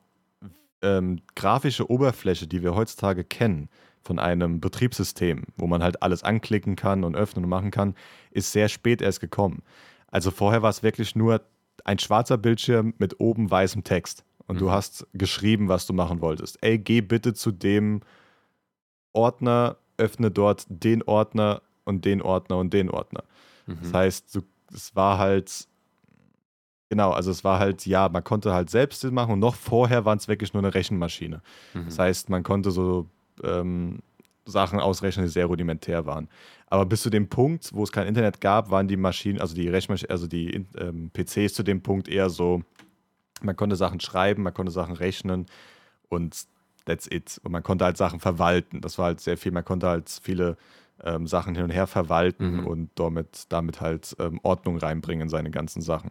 ähm, 0.82 1.20
grafische 1.34 1.90
Oberfläche, 1.90 2.46
die 2.46 2.62
wir 2.62 2.74
heutzutage 2.74 3.24
kennen, 3.24 3.68
von 4.06 4.18
einem 4.18 4.60
Betriebssystem, 4.60 5.42
wo 5.56 5.66
man 5.66 5.82
halt 5.82 6.02
alles 6.02 6.22
anklicken 6.22 6.76
kann 6.76 7.04
und 7.04 7.16
öffnen 7.16 7.44
und 7.44 7.50
machen 7.50 7.72
kann, 7.72 7.94
ist 8.30 8.52
sehr 8.52 8.68
spät 8.68 9.02
erst 9.02 9.20
gekommen. 9.20 9.62
Also 10.06 10.30
vorher 10.30 10.62
war 10.62 10.70
es 10.70 10.82
wirklich 10.82 11.16
nur 11.16 11.42
ein 11.84 11.98
schwarzer 11.98 12.38
Bildschirm 12.38 12.94
mit 12.98 13.20
oben 13.20 13.50
weißem 13.50 13.84
Text. 13.84 14.24
Und 14.46 14.56
mhm. 14.56 14.60
du 14.60 14.70
hast 14.70 15.06
geschrieben, 15.12 15.68
was 15.68 15.86
du 15.86 15.92
machen 15.92 16.20
wolltest. 16.20 16.58
Ey, 16.62 16.78
geh 16.78 17.00
bitte 17.00 17.34
zu 17.34 17.50
dem 17.50 18.00
Ordner, 19.12 19.76
öffne 19.98 20.30
dort 20.30 20.66
den 20.68 21.02
Ordner 21.02 21.62
und 21.84 22.04
den 22.04 22.22
Ordner 22.22 22.58
und 22.58 22.72
den 22.72 22.88
Ordner. 22.88 23.24
Mhm. 23.66 23.78
Das 23.82 23.92
heißt, 23.92 24.38
es 24.72 24.94
war 24.94 25.18
halt, 25.18 25.66
genau, 26.88 27.10
also 27.10 27.32
es 27.32 27.42
war 27.42 27.58
halt, 27.58 27.84
ja, 27.86 28.08
man 28.08 28.22
konnte 28.22 28.54
halt 28.54 28.70
selbst 28.70 29.02
machen 29.10 29.32
und 29.32 29.40
noch 29.40 29.56
vorher 29.56 30.04
war 30.04 30.14
es 30.14 30.28
wirklich 30.28 30.54
nur 30.54 30.62
eine 30.62 30.74
Rechenmaschine. 30.74 31.42
Mhm. 31.74 31.86
Das 31.86 31.98
heißt, 31.98 32.30
man 32.30 32.44
konnte 32.44 32.70
so 32.70 33.08
ähm, 33.42 34.00
Sachen 34.44 34.80
ausrechnen, 34.80 35.26
die 35.26 35.32
sehr 35.32 35.46
rudimentär 35.46 36.06
waren. 36.06 36.28
Aber 36.68 36.86
bis 36.86 37.02
zu 37.02 37.10
dem 37.10 37.28
Punkt, 37.28 37.70
wo 37.72 37.82
es 37.82 37.92
kein 37.92 38.06
Internet 38.06 38.40
gab, 38.40 38.70
waren 38.70 38.88
die 38.88 38.96
Maschinen, 38.96 39.40
also 39.40 39.54
die 39.54 39.68
Rechenmaschinen, 39.68 40.10
also 40.10 40.26
die 40.26 40.66
ähm, 40.78 41.10
PCs 41.12 41.54
zu 41.54 41.62
dem 41.62 41.82
Punkt 41.82 42.08
eher 42.08 42.30
so, 42.30 42.62
man 43.42 43.56
konnte 43.56 43.76
Sachen 43.76 44.00
schreiben, 44.00 44.42
man 44.42 44.54
konnte 44.54 44.72
Sachen 44.72 44.94
rechnen 44.94 45.46
und 46.08 46.46
that's 46.84 47.06
it. 47.10 47.40
Und 47.44 47.52
man 47.52 47.62
konnte 47.62 47.84
halt 47.84 47.96
Sachen 47.96 48.20
verwalten. 48.20 48.80
Das 48.80 48.98
war 48.98 49.06
halt 49.06 49.20
sehr 49.20 49.36
viel, 49.36 49.52
man 49.52 49.64
konnte 49.64 49.88
halt 49.88 50.08
viele 50.22 50.56
ähm, 51.04 51.26
Sachen 51.26 51.54
hin 51.54 51.64
und 51.64 51.70
her 51.70 51.86
verwalten 51.86 52.58
mhm. 52.58 52.66
und 52.66 52.90
damit, 52.94 53.46
damit 53.50 53.80
halt 53.80 54.16
ähm, 54.18 54.40
Ordnung 54.42 54.78
reinbringen 54.78 55.22
in 55.22 55.28
seine 55.28 55.50
ganzen 55.50 55.82
Sachen. 55.82 56.10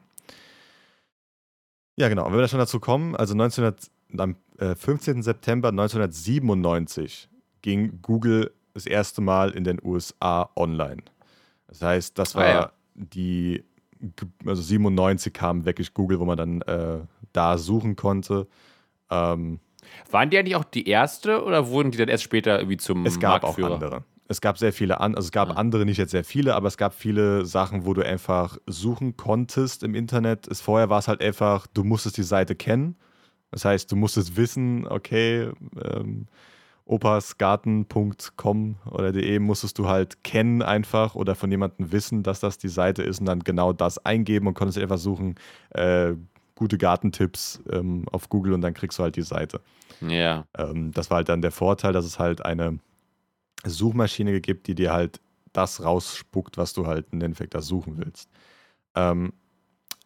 Ja, 1.98 2.10
genau. 2.10 2.26
Und 2.26 2.32
wenn 2.32 2.40
wir 2.40 2.44
da 2.44 2.48
schon 2.50 2.60
dazu 2.60 2.80
kommen, 2.80 3.16
also 3.16 3.34
1900, 3.34 3.90
am 4.18 4.36
äh, 4.58 4.76
15. 4.76 5.22
September 5.24 5.70
1997 5.70 7.30
ging 7.62 8.00
Google 8.02 8.52
das 8.74 8.86
erste 8.86 9.22
Mal 9.22 9.52
in 9.52 9.64
den 9.64 9.80
USA 9.84 10.50
online. 10.56 11.02
Das 11.68 11.82
heißt, 11.82 12.18
das 12.20 12.36
war 12.36 12.44
Ah, 12.44 12.50
ja. 12.50 12.72
die, 12.94 13.64
also 14.46 14.62
97 14.62 15.34
kam 15.34 15.66
wirklich 15.66 15.94
Google, 15.94 16.20
wo 16.20 16.26
man 16.26 16.38
dann 16.38 16.62
äh, 16.62 17.00
da 17.34 17.58
suchen 17.58 17.96
konnte. 17.96 18.48
Ähm, 19.10 19.60
Waren 20.12 20.30
die 20.30 20.38
eigentlich 20.38 20.56
auch 20.56 20.64
die 20.64 20.88
erste 20.88 21.44
oder 21.44 21.68
wurden 21.70 21.92
die 21.92 21.98
dann 21.98 22.10
erst 22.10 22.24
später 22.24 22.60
irgendwie 22.60 22.78
zum 22.78 23.06
es 23.06 23.20
gab 23.20 23.44
auch 23.44 23.58
Marktführer? 23.58 23.74
andere. 23.76 24.04
Es 24.28 24.42
gab 24.42 24.58
sehr 24.58 24.74
viele, 24.74 25.00
an, 25.00 25.14
also 25.16 25.28
es 25.28 25.32
gab 25.32 25.50
Ah. 25.52 25.54
andere, 25.54 25.86
nicht 25.86 25.98
jetzt 26.00 26.10
sehr 26.12 26.24
viele, 26.24 26.56
aber 26.56 26.68
es 26.68 26.78
gab 26.78 26.94
viele 26.96 27.46
Sachen, 27.46 27.86
wo 27.86 27.94
du 27.94 28.02
einfach 28.04 28.58
suchen 28.66 29.18
konntest 29.18 29.84
im 29.84 29.94
Internet. 29.94 30.48
Es, 30.48 30.62
vorher 30.62 30.90
war 30.90 30.98
es 31.00 31.08
halt 31.08 31.22
einfach, 31.22 31.68
du 31.68 31.84
musstest 31.84 32.18
die 32.18 32.24
Seite 32.24 32.56
kennen. 32.56 32.96
Das 33.56 33.64
heißt, 33.64 33.90
du 33.90 33.96
musstest 33.96 34.36
wissen, 34.36 34.86
okay, 34.86 35.50
ähm, 35.82 36.28
opasgarten.com 36.84 38.76
oder 38.92 39.14
de 39.14 39.40
musstest 39.40 39.80
du 39.80 39.88
halt 39.88 40.26
kennen 40.26 40.62
einfach 40.62 41.16
oder 41.16 41.36
von 41.36 41.50
jemandem 41.50 41.94
wissen, 41.94 42.22
dass 42.22 42.42
das 42.42 42.58
die 42.58 42.68
Seite 42.68 43.02
ist 43.02 43.22
und 43.22 43.28
dann 43.28 43.40
genau 43.40 43.72
das 43.72 43.98
eingeben 44.00 44.48
und 44.48 44.56
konntest 44.56 44.78
einfach 44.78 44.98
suchen, 44.98 45.36
äh, 45.70 46.16
gute 46.56 46.78
Gartentipps 46.78 47.64
ähm, 47.72 48.04
auf 48.12 48.28
Google 48.28 48.52
und 48.52 48.60
dann 48.60 48.74
kriegst 48.74 49.00
du 49.00 49.04
halt 49.04 49.16
die 49.16 49.22
Seite. 49.22 49.62
Ja. 50.02 50.46
Ähm, 50.58 50.92
das 50.92 51.10
war 51.10 51.16
halt 51.20 51.30
dann 51.30 51.42
der 51.42 51.52
Vorteil, 51.52 51.94
dass 51.94 52.04
es 52.04 52.20
halt 52.20 52.44
eine 52.44 52.80
Suchmaschine 53.64 54.42
gibt, 54.42 54.68
die 54.68 54.76
dir 54.76 54.92
halt 54.92 55.22
das 55.54 55.82
rausspuckt, 55.82 56.58
was 56.58 56.74
du 56.74 56.88
halt 56.88 57.08
im 57.14 57.22
Endeffekt 57.22 57.54
da 57.54 57.62
suchen 57.62 58.00
willst. 58.00 58.30
Ähm, 58.96 59.32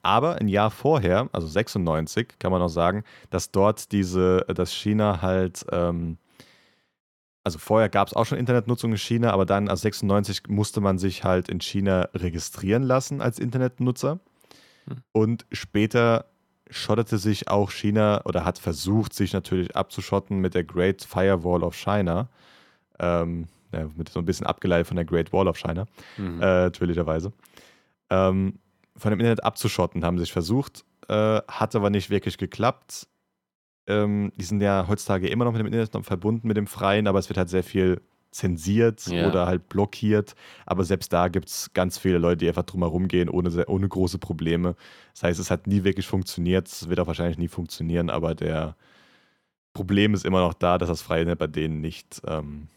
aber 0.02 0.36
ein 0.36 0.48
Jahr 0.48 0.72
vorher, 0.72 1.30
also 1.32 1.48
96, 1.48 2.40
kann 2.40 2.52
man 2.52 2.62
auch 2.62 2.70
sagen, 2.70 3.04
dass 3.30 3.52
dort 3.52 3.92
diese, 3.92 4.46
dass 4.48 4.74
China 4.74 5.22
halt, 5.22 5.66
ähm, 5.72 6.18
also 7.44 7.58
vorher 7.60 7.90
gab 7.90 8.08
es 8.08 8.14
auch 8.14 8.26
schon 8.26 8.38
Internetnutzung 8.38 8.92
in 8.92 8.98
China, 8.98 9.32
aber 9.32 9.46
dann, 9.46 9.70
also 9.70 9.82
96, 9.82 10.44
musste 10.48 10.82
man 10.82 10.98
sich 10.98 11.24
halt 11.24 11.50
in 11.50 11.60
China 11.62 12.10
registrieren 12.14 12.84
lassen 12.84 13.22
als 13.22 13.40
Internetnutzer. 13.40 14.20
Hm. 14.88 14.98
Und 15.12 15.46
später 15.52 16.26
schottete 16.70 17.18
sich 17.18 17.48
auch 17.48 17.72
China 17.72 18.22
oder 18.26 18.46
hat 18.46 18.60
versucht, 18.60 19.14
sich 19.14 19.34
natürlich 19.34 19.76
abzuschotten 19.76 20.40
mit 20.40 20.54
der 20.54 20.64
Great 20.64 21.02
Firewall 21.04 21.64
of 21.64 21.76
China. 21.76 22.28
Ähm, 23.00 23.48
ja, 23.72 23.88
mit 23.96 24.10
so 24.10 24.20
ein 24.20 24.26
bisschen 24.26 24.46
abgeleitet 24.48 24.88
von 24.88 24.96
der 24.96 25.06
Great 25.06 25.32
Wall 25.32 25.48
of 25.48 25.58
China, 25.58 25.86
Mhm. 26.18 26.42
äh, 26.42 26.64
natürlicherweise. 26.66 27.32
Ähm, 28.10 28.60
von 29.00 29.12
dem 29.12 29.20
Internet 29.20 29.44
abzuschotten, 29.44 30.04
haben 30.06 30.20
sich 30.20 30.32
versucht, 30.32 30.86
äh, 31.08 31.42
hat 31.48 31.76
aber 31.76 31.90
nicht 31.90 32.10
wirklich 32.10 32.38
geklappt. 32.38 33.08
Ähm, 33.88 34.32
die 34.36 34.46
sind 34.46 34.62
ja 34.62 34.86
heutzutage 34.88 35.28
immer 35.30 35.46
noch 35.46 35.52
mit 35.52 35.60
dem 35.60 35.68
Internet 35.68 35.94
noch 35.94 36.06
verbunden, 36.06 36.48
mit 36.48 36.58
dem 36.58 36.68
Freien, 36.68 37.08
aber 37.08 37.20
es 37.20 37.30
wird 37.30 37.38
halt 37.38 37.50
sehr 37.50 37.64
viel 37.64 38.02
zensiert 38.32 39.08
Ja. 39.08 39.28
oder 39.28 39.48
halt 39.48 39.70
blockiert. 39.70 40.36
Aber 40.68 40.84
selbst 40.84 41.12
da 41.12 41.30
gibt 41.30 41.48
es 41.50 41.74
ganz 41.74 41.98
viele 41.98 42.20
Leute, 42.20 42.38
die 42.38 42.48
einfach 42.48 42.64
drumherum 42.64 43.08
gehen, 43.08 43.28
ohne, 43.30 43.66
ohne 43.66 43.88
große 43.90 44.20
Probleme. 44.20 44.76
Das 45.14 45.24
heißt, 45.24 45.40
es 45.40 45.50
hat 45.50 45.66
nie 45.66 45.84
wirklich 45.84 46.06
funktioniert. 46.08 46.68
Es 46.68 46.90
wird 46.90 47.00
auch 47.00 47.08
wahrscheinlich 47.08 47.40
nie 47.40 47.48
funktionieren, 47.48 48.12
aber 48.12 48.36
der 48.36 48.76
Problem 49.74 50.14
ist 50.14 50.26
immer 50.26 50.42
noch 50.42 50.54
da, 50.54 50.78
dass 50.78 50.90
das 50.90 51.02
freie 51.02 51.22
Internet 51.22 51.40
bei 51.40 51.48
denen 51.48 51.82
nicht 51.82 52.22
ähm, 52.28 52.68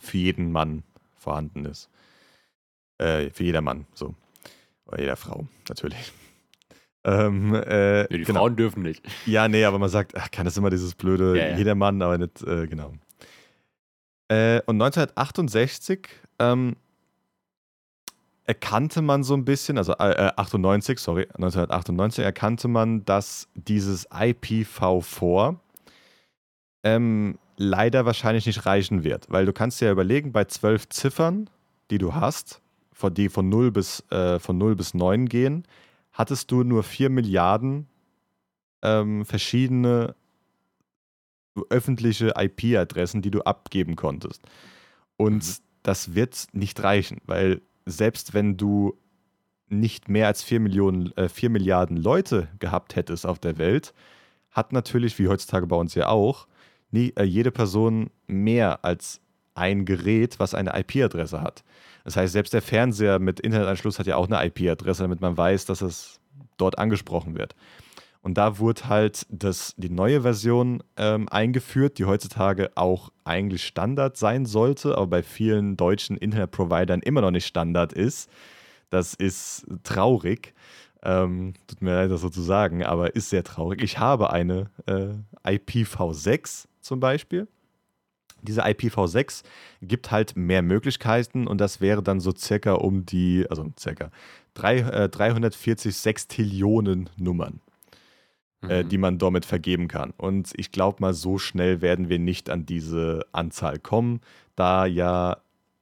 für 0.00 0.16
jeden 0.16 0.52
Mann 0.52 0.82
vorhanden 1.18 1.66
ist. 1.66 1.90
Äh, 2.98 3.30
für 3.30 3.44
jeder 3.44 3.60
Mann, 3.60 3.86
so. 3.94 4.14
Oder 4.92 5.00
jeder 5.00 5.16
Frau, 5.16 5.46
natürlich. 5.68 6.12
Ähm, 7.04 7.54
äh, 7.54 8.02
Ja, 8.02 8.06
die 8.08 8.22
genau. 8.22 8.40
Frauen 8.40 8.56
dürfen 8.56 8.82
nicht. 8.82 9.04
Ja, 9.26 9.48
nee, 9.48 9.64
aber 9.64 9.78
man 9.78 9.88
sagt, 9.88 10.16
ach, 10.16 10.30
kann 10.30 10.44
das 10.44 10.56
immer 10.56 10.70
dieses 10.70 10.94
blöde 10.94 11.36
Ja, 11.36 11.48
ja. 11.48 11.56
Jedermann, 11.56 12.00
aber 12.02 12.18
nicht, 12.18 12.42
äh, 12.42 12.66
genau. 12.66 12.92
Äh, 14.28 14.60
und 14.66 14.80
1968 14.80 16.08
ähm, 16.38 16.76
erkannte 18.44 19.02
man 19.02 19.24
so 19.24 19.34
ein 19.34 19.44
bisschen, 19.44 19.78
also 19.78 19.92
äh, 19.94 20.28
äh, 20.28 20.32
98, 20.36 20.98
sorry, 20.98 21.22
1998 21.34 22.24
erkannte 22.24 22.68
man, 22.68 23.04
dass 23.04 23.48
dieses 23.54 24.08
IPv4 24.10 25.56
ähm, 26.84 27.38
leider 27.56 28.06
wahrscheinlich 28.06 28.46
nicht 28.46 28.64
reichen 28.66 29.04
wird, 29.04 29.26
weil 29.30 29.46
du 29.46 29.52
kannst 29.52 29.80
dir 29.80 29.86
ja 29.86 29.92
überlegen, 29.92 30.32
bei 30.32 30.44
zwölf 30.44 30.88
Ziffern, 30.88 31.50
die 31.90 31.98
du 31.98 32.14
hast, 32.14 32.61
von, 33.02 33.14
die 33.14 33.28
von 33.28 33.48
0 33.48 33.72
bis, 33.72 34.00
äh, 34.10 34.38
von 34.38 34.56
0 34.58 34.76
bis 34.76 34.94
9 34.94 35.26
gehen, 35.28 35.66
hattest 36.12 36.50
du 36.52 36.62
nur 36.62 36.84
4 36.84 37.10
Milliarden 37.10 37.88
ähm, 38.82 39.24
verschiedene 39.24 40.14
öffentliche 41.68 42.32
IP-Adressen, 42.38 43.20
die 43.20 43.30
du 43.30 43.42
abgeben 43.42 43.96
konntest. 43.96 44.42
Und 45.16 45.44
Mhm. 45.44 45.62
das 45.82 46.14
wird 46.14 46.46
nicht 46.52 46.82
reichen, 46.82 47.18
weil 47.26 47.60
selbst 47.86 48.34
wenn 48.34 48.56
du 48.56 48.96
nicht 49.68 50.08
mehr 50.08 50.28
als 50.28 50.42
4, 50.42 50.60
Millionen, 50.60 51.12
äh, 51.16 51.28
4 51.28 51.50
Milliarden 51.50 51.96
Leute 51.96 52.48
gehabt 52.60 52.94
hättest 52.94 53.26
auf 53.26 53.38
der 53.38 53.58
Welt, 53.58 53.92
hat 54.50 54.72
natürlich, 54.72 55.18
wie 55.18 55.28
heutzutage 55.28 55.66
bei 55.66 55.76
uns 55.76 55.94
ja 55.94 56.08
auch, 56.08 56.46
nie, 56.90 57.12
äh, 57.16 57.24
jede 57.24 57.50
Person 57.50 58.10
mehr 58.26 58.84
als 58.84 59.20
ein 59.54 59.84
Gerät, 59.84 60.38
was 60.38 60.54
eine 60.54 60.78
IP-Adresse 60.78 61.42
hat. 61.42 61.64
Das 62.04 62.16
heißt, 62.16 62.32
selbst 62.32 62.52
der 62.52 62.62
Fernseher 62.62 63.18
mit 63.18 63.40
Internetanschluss 63.40 63.98
hat 63.98 64.06
ja 64.06 64.16
auch 64.16 64.28
eine 64.28 64.44
IP-Adresse, 64.46 65.02
damit 65.02 65.20
man 65.20 65.36
weiß, 65.36 65.66
dass 65.66 65.82
es 65.82 66.20
dort 66.56 66.78
angesprochen 66.78 67.36
wird. 67.36 67.54
Und 68.22 68.38
da 68.38 68.58
wurde 68.58 68.88
halt 68.88 69.26
das, 69.30 69.74
die 69.76 69.90
neue 69.90 70.22
Version 70.22 70.82
ähm, 70.96 71.28
eingeführt, 71.28 71.98
die 71.98 72.04
heutzutage 72.04 72.70
auch 72.76 73.10
eigentlich 73.24 73.66
Standard 73.66 74.16
sein 74.16 74.46
sollte, 74.46 74.96
aber 74.96 75.08
bei 75.08 75.22
vielen 75.24 75.76
deutschen 75.76 76.16
Internetprovidern 76.16 77.02
immer 77.02 77.20
noch 77.20 77.32
nicht 77.32 77.46
Standard 77.46 77.92
ist. 77.92 78.30
Das 78.90 79.14
ist 79.14 79.66
traurig. 79.82 80.54
Ähm, 81.02 81.54
tut 81.66 81.82
mir 81.82 81.94
leid, 81.94 82.12
das 82.12 82.20
so 82.20 82.30
zu 82.30 82.42
sagen, 82.42 82.84
aber 82.84 83.16
ist 83.16 83.30
sehr 83.30 83.42
traurig. 83.42 83.82
Ich 83.82 83.98
habe 83.98 84.32
eine 84.32 84.70
äh, 84.86 85.56
IPv6 85.56 86.66
zum 86.80 87.00
Beispiel. 87.00 87.48
Diese 88.42 88.64
IPv6 88.64 89.42
gibt 89.80 90.10
halt 90.10 90.36
mehr 90.36 90.62
Möglichkeiten 90.62 91.46
und 91.46 91.60
das 91.60 91.80
wäre 91.80 92.02
dann 92.02 92.20
so 92.20 92.32
circa 92.36 92.74
um 92.74 93.06
die, 93.06 93.46
also 93.48 93.72
circa 93.78 94.10
drei, 94.54 94.78
äh, 94.78 95.08
340 95.08 95.94
Sextillionen 95.96 97.08
Nummern 97.16 97.60
äh, 98.68 98.84
Mhm. 98.84 98.88
die 98.88 98.98
man 98.98 99.18
damit 99.18 99.44
vergeben 99.44 99.88
kann. 99.88 100.12
Und 100.16 100.52
ich 100.56 100.70
glaube 100.70 100.98
mal, 101.00 101.14
so 101.14 101.38
schnell 101.38 101.80
werden 101.80 102.08
wir 102.08 102.18
nicht 102.18 102.48
an 102.48 102.64
diese 102.64 103.26
Anzahl 103.32 103.78
kommen, 103.78 104.20
da 104.54 104.86
ja 104.86 105.38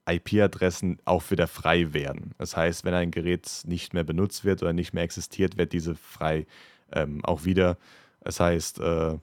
IP-Adressen 0.08 0.98
auch 1.04 1.30
wieder 1.30 1.46
frei 1.46 1.92
werden. 1.92 2.32
Das 2.38 2.56
heißt, 2.56 2.84
wenn 2.84 2.94
ein 2.94 3.10
Gerät 3.10 3.62
nicht 3.66 3.92
mehr 3.94 4.04
benutzt 4.04 4.44
wird 4.44 4.62
oder 4.62 4.72
nicht 4.72 4.94
mehr 4.94 5.04
existiert, 5.04 5.58
wird 5.58 5.72
diese 5.72 5.94
frei 5.94 6.46
ähm, 6.92 7.24
auch 7.24 7.44
wieder. 7.44 7.76
Das 8.22 8.40
heißt, 8.40 8.80
äh, 8.80 9.18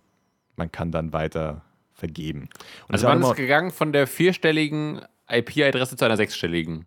man 0.56 0.72
kann 0.72 0.92
dann 0.92 1.12
weiter 1.14 1.64
vergeben. 1.98 2.50
Und 2.88 2.94
Also 2.94 3.08
man 3.08 3.22
ist 3.22 3.36
gegangen 3.36 3.72
von 3.72 3.92
der 3.92 4.08
vierstelligen 4.08 5.02
IP-Adresse 5.30 5.98
zu 5.98 6.06
einer 6.06 6.18
sechsstelligen. 6.18 6.86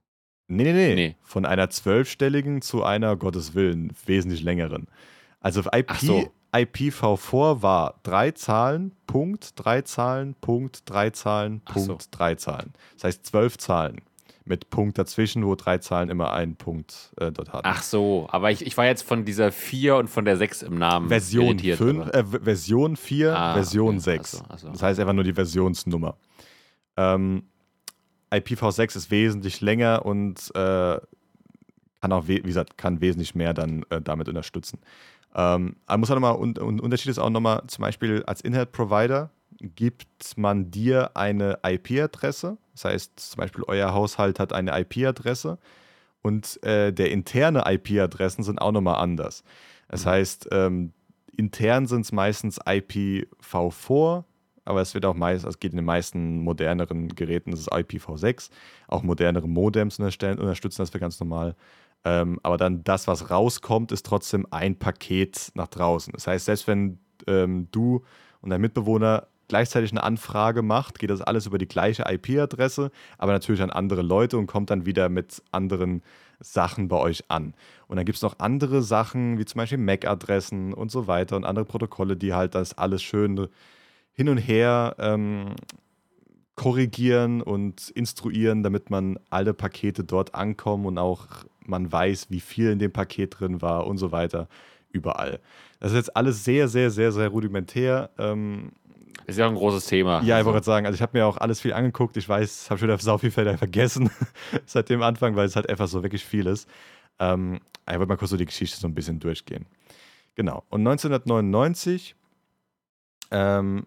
Nee, 0.48 0.64
nee, 0.64 0.72
nee, 0.72 0.94
Nee. 0.94 1.16
Von 1.22 1.44
einer 1.44 1.70
zwölfstelligen 1.70 2.62
zu 2.62 2.82
einer, 2.82 3.16
Gottes 3.16 3.54
Willen, 3.54 3.92
wesentlich 4.06 4.42
längeren. 4.42 4.86
Also 5.40 5.62
IP, 5.72 5.92
so. 5.96 6.32
IPv4 6.52 7.62
war 7.62 8.00
drei 8.02 8.32
Zahlen, 8.32 8.92
Punkt, 9.06 9.52
drei 9.56 9.82
Zahlen, 9.82 10.34
Punkt, 10.40 10.82
drei 10.90 11.10
Zahlen, 11.10 11.62
Ach 11.66 11.76
so. 11.76 11.86
Punkt, 11.88 12.08
drei 12.10 12.34
Zahlen. 12.34 12.72
Das 12.94 13.04
heißt 13.04 13.26
zwölf 13.26 13.58
Zahlen 13.58 14.00
mit 14.50 14.68
Punkt 14.68 14.98
dazwischen, 14.98 15.46
wo 15.46 15.54
drei 15.54 15.78
Zahlen 15.78 16.10
immer 16.10 16.32
einen 16.32 16.56
Punkt 16.56 17.12
äh, 17.18 17.30
dort 17.32 17.52
hatten. 17.52 17.66
Ach 17.66 17.82
so, 17.82 18.26
aber 18.30 18.50
ich, 18.50 18.66
ich 18.66 18.76
war 18.76 18.84
jetzt 18.84 19.02
von 19.02 19.24
dieser 19.24 19.52
4 19.52 19.96
und 19.96 20.08
von 20.08 20.24
der 20.26 20.36
6 20.36 20.62
im 20.62 20.74
Namen 20.76 21.08
Version, 21.08 21.46
irritiert. 21.46 21.78
5, 21.78 22.00
aber- 22.08 22.14
äh, 22.14 22.24
Version 22.42 22.96
4, 22.96 23.34
Ah, 23.38 23.54
Version 23.54 23.88
okay. 23.94 23.98
6. 24.00 24.34
Ach 24.34 24.38
so, 24.40 24.44
ach 24.50 24.58
so. 24.58 24.68
Das 24.70 24.82
heißt 24.82 25.00
einfach 25.00 25.12
nur 25.14 25.24
die 25.24 25.32
Versionsnummer. 25.32 26.16
Ähm, 26.96 27.44
IPv6 28.32 28.96
ist 28.96 29.10
wesentlich 29.10 29.60
länger 29.60 30.04
und 30.04 30.50
äh, 30.54 30.98
kann 32.00 32.12
auch, 32.12 32.26
wie 32.28 32.40
gesagt, 32.40 32.76
kann 32.76 33.00
wesentlich 33.00 33.34
mehr 33.34 33.54
dann 33.54 33.84
äh, 33.90 34.00
damit 34.00 34.28
unterstützen. 34.28 34.80
Ähm, 35.34 35.76
aber 35.86 35.98
muss 35.98 36.10
auch 36.10 36.14
nochmal, 36.16 36.34
und, 36.36 36.58
und 36.58 36.80
Unterschied 36.80 37.10
ist 37.10 37.18
auch 37.18 37.30
nochmal, 37.30 37.62
zum 37.68 37.82
Beispiel 37.82 38.22
als 38.24 38.40
Internetprovider 38.40 39.30
gibt 39.60 40.36
man 40.36 40.70
dir 40.70 41.16
eine 41.16 41.58
IP-Adresse. 41.64 42.58
Das 42.72 42.84
heißt, 42.84 43.20
zum 43.20 43.38
Beispiel 43.38 43.64
euer 43.66 43.92
Haushalt 43.92 44.38
hat 44.38 44.52
eine 44.52 44.78
IP-Adresse 44.80 45.58
und 46.22 46.62
äh, 46.64 46.92
der 46.92 47.10
interne 47.10 47.64
IP-Adressen 47.66 48.42
sind 48.42 48.60
auch 48.60 48.72
nochmal 48.72 48.96
anders. 48.96 49.42
Das 49.88 50.06
heißt, 50.06 50.48
ähm, 50.52 50.92
intern 51.36 51.86
sind 51.86 52.02
es 52.02 52.12
meistens 52.12 52.60
IPv4, 52.60 54.24
aber 54.64 54.80
es 54.80 54.94
wird 54.94 55.04
auch 55.04 55.14
meist, 55.14 55.44
es 55.44 55.58
geht 55.58 55.72
in 55.72 55.76
den 55.76 55.84
meisten 55.84 56.42
moderneren 56.42 57.08
Geräten, 57.08 57.50
das 57.50 57.60
ist 57.60 57.72
IPv6. 57.72 58.50
Auch 58.88 59.02
modernere 59.02 59.48
Modems 59.48 59.98
unterstützen 59.98 60.82
das 60.82 60.90
für 60.90 61.00
ganz 61.00 61.18
normal. 61.18 61.56
Ähm, 62.04 62.38
aber 62.42 62.56
dann 62.56 62.84
das, 62.84 63.06
was 63.06 63.30
rauskommt, 63.30 63.92
ist 63.92 64.06
trotzdem 64.06 64.46
ein 64.50 64.78
Paket 64.78 65.50
nach 65.54 65.68
draußen. 65.68 66.12
Das 66.12 66.26
heißt, 66.26 66.46
selbst 66.46 66.66
wenn 66.66 66.98
ähm, 67.26 67.68
du 67.72 68.04
und 68.40 68.50
dein 68.50 68.60
Mitbewohner 68.60 69.26
gleichzeitig 69.50 69.90
eine 69.90 70.04
Anfrage 70.04 70.62
macht, 70.62 71.00
geht 71.00 71.10
das 71.10 71.20
alles 71.20 71.46
über 71.46 71.58
die 71.58 71.66
gleiche 71.66 72.04
IP-Adresse, 72.08 72.92
aber 73.18 73.32
natürlich 73.32 73.60
an 73.60 73.70
andere 73.70 74.00
Leute 74.00 74.38
und 74.38 74.46
kommt 74.46 74.70
dann 74.70 74.86
wieder 74.86 75.08
mit 75.08 75.42
anderen 75.50 76.02
Sachen 76.38 76.86
bei 76.86 76.96
euch 76.96 77.24
an. 77.28 77.54
Und 77.88 77.96
dann 77.96 78.06
gibt 78.06 78.14
es 78.14 78.22
noch 78.22 78.38
andere 78.38 78.80
Sachen, 78.80 79.38
wie 79.38 79.44
zum 79.44 79.58
Beispiel 79.58 79.78
MAC-Adressen 79.78 80.72
und 80.72 80.92
so 80.92 81.08
weiter 81.08 81.34
und 81.34 81.44
andere 81.44 81.64
Protokolle, 81.64 82.16
die 82.16 82.32
halt 82.32 82.54
das 82.54 82.78
alles 82.78 83.02
schön 83.02 83.48
hin 84.12 84.28
und 84.28 84.38
her 84.38 84.94
ähm, 85.00 85.56
korrigieren 86.54 87.42
und 87.42 87.90
instruieren, 87.90 88.62
damit 88.62 88.88
man 88.88 89.18
alle 89.30 89.52
Pakete 89.52 90.04
dort 90.04 90.36
ankommen 90.36 90.86
und 90.86 90.96
auch 90.96 91.26
man 91.66 91.90
weiß, 91.90 92.30
wie 92.30 92.40
viel 92.40 92.70
in 92.70 92.78
dem 92.78 92.92
Paket 92.92 93.40
drin 93.40 93.60
war 93.60 93.88
und 93.88 93.98
so 93.98 94.12
weiter, 94.12 94.48
überall. 94.92 95.40
Das 95.80 95.90
ist 95.90 95.96
jetzt 95.96 96.16
alles 96.16 96.44
sehr, 96.44 96.68
sehr, 96.68 96.90
sehr, 96.90 97.10
sehr 97.10 97.28
rudimentär. 97.28 98.10
Ähm, 98.16 98.70
ist 99.26 99.38
ja 99.38 99.46
auch 99.46 99.50
ein 99.50 99.56
großes 99.56 99.86
Thema. 99.86 100.22
Ja, 100.22 100.38
ich 100.40 100.44
wollte 100.44 100.64
sagen, 100.64 100.86
also 100.86 100.94
ich 100.96 101.02
habe 101.02 101.16
mir 101.16 101.26
auch 101.26 101.36
alles 101.36 101.60
viel 101.60 101.72
angeguckt. 101.72 102.16
Ich 102.16 102.28
weiß, 102.28 102.70
habe 102.70 102.78
schon 102.78 102.88
wieder 102.88 102.98
sau 102.98 103.18
viel 103.18 103.30
Felder 103.30 103.56
vergessen 103.58 104.10
seit 104.66 104.88
dem 104.88 105.02
Anfang, 105.02 105.36
weil 105.36 105.46
es 105.46 105.56
halt 105.56 105.68
einfach 105.68 105.88
so 105.88 106.02
wirklich 106.02 106.24
viel 106.24 106.46
ist. 106.46 106.68
Ähm, 107.18 107.60
ich 107.86 107.94
wollte 107.94 108.06
mal 108.06 108.16
kurz 108.16 108.30
so 108.30 108.36
die 108.36 108.46
Geschichte 108.46 108.78
so 108.78 108.86
ein 108.86 108.94
bisschen 108.94 109.20
durchgehen. 109.20 109.66
Genau. 110.34 110.64
Und 110.70 110.86
1999 110.86 112.14
ähm, 113.30 113.86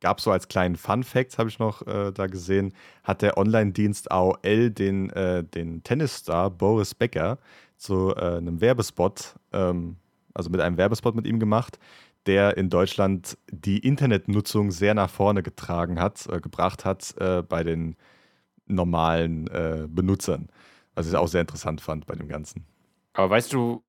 gab 0.00 0.18
es 0.18 0.24
so 0.24 0.30
als 0.30 0.48
kleinen 0.48 0.76
Fun 0.76 1.02
Fact, 1.02 1.38
habe 1.38 1.48
ich 1.48 1.58
noch 1.58 1.86
äh, 1.86 2.12
da 2.12 2.26
gesehen, 2.26 2.72
hat 3.04 3.22
der 3.22 3.36
Online-Dienst 3.38 4.10
AOL 4.10 4.70
den, 4.70 5.10
äh, 5.10 5.44
den 5.44 5.82
Tennisstar 5.82 6.50
Boris 6.50 6.94
Becker 6.94 7.38
zu 7.76 8.14
äh, 8.16 8.36
einem 8.36 8.60
Werbespot, 8.60 9.34
ähm, 9.52 9.96
also 10.34 10.50
mit 10.50 10.60
einem 10.60 10.76
Werbespot 10.76 11.14
mit 11.14 11.26
ihm 11.26 11.38
gemacht, 11.38 11.78
der 12.26 12.56
in 12.56 12.70
Deutschland 12.70 13.38
die 13.50 13.78
Internetnutzung 13.78 14.70
sehr 14.70 14.94
nach 14.94 15.10
vorne 15.10 15.42
getragen 15.42 16.00
hat, 16.00 16.26
äh, 16.26 16.40
gebracht 16.40 16.84
hat 16.84 17.14
äh, 17.18 17.42
bei 17.42 17.64
den 17.64 17.96
normalen 18.66 19.46
äh, 19.48 19.86
Benutzern. 19.88 20.48
Was 20.94 21.08
ich 21.08 21.16
auch 21.16 21.28
sehr 21.28 21.40
interessant 21.40 21.80
fand 21.80 22.06
bei 22.06 22.14
dem 22.14 22.28
Ganzen. 22.28 22.66
Aber 23.12 23.30
weißt 23.30 23.52
du, 23.52 23.82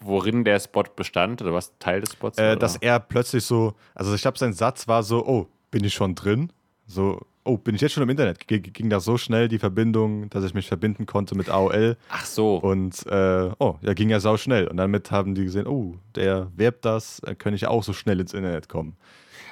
worin 0.00 0.44
der 0.44 0.60
Spot 0.60 0.82
bestand 0.82 1.42
oder 1.42 1.52
was 1.52 1.78
Teil 1.78 2.00
des 2.00 2.12
Spots 2.12 2.38
war? 2.38 2.52
Äh, 2.52 2.56
dass 2.56 2.76
er 2.76 3.00
plötzlich 3.00 3.44
so, 3.44 3.74
also 3.94 4.14
ich 4.14 4.22
glaube, 4.22 4.38
sein 4.38 4.52
Satz 4.52 4.88
war 4.88 5.02
so, 5.02 5.26
oh, 5.26 5.46
bin 5.70 5.84
ich 5.84 5.94
schon 5.94 6.14
drin? 6.14 6.52
So, 6.86 7.20
oh, 7.44 7.56
bin 7.56 7.74
ich 7.74 7.80
jetzt 7.80 7.92
schon 7.92 8.02
im 8.02 8.10
Internet? 8.10 8.46
G 8.46 8.60
ging 8.60 8.90
das 8.90 9.04
so 9.04 9.16
schnell, 9.16 9.48
die 9.48 9.58
Verbindung, 9.58 10.28
dass 10.30 10.44
ich 10.44 10.54
mich 10.54 10.68
verbinden 10.68 11.06
konnte 11.06 11.34
mit 11.36 11.48
AOL. 11.48 11.96
Ach 12.10 12.24
so. 12.24 12.56
Und, 12.56 13.06
äh, 13.06 13.50
oh, 13.58 13.76
ja, 13.80 13.94
ging 13.94 14.10
ja 14.10 14.20
sau 14.20 14.36
schnell. 14.36 14.66
Und 14.68 14.76
damit 14.76 15.10
haben 15.10 15.34
die 15.34 15.44
gesehen, 15.44 15.66
oh, 15.66 15.96
der 16.14 16.50
werbt 16.56 16.84
das, 16.84 17.20
äh, 17.20 17.34
könnte 17.34 17.56
ich 17.56 17.66
auch 17.66 17.82
so 17.82 17.92
schnell 17.92 18.20
ins 18.20 18.34
Internet 18.34 18.68
kommen. 18.68 18.96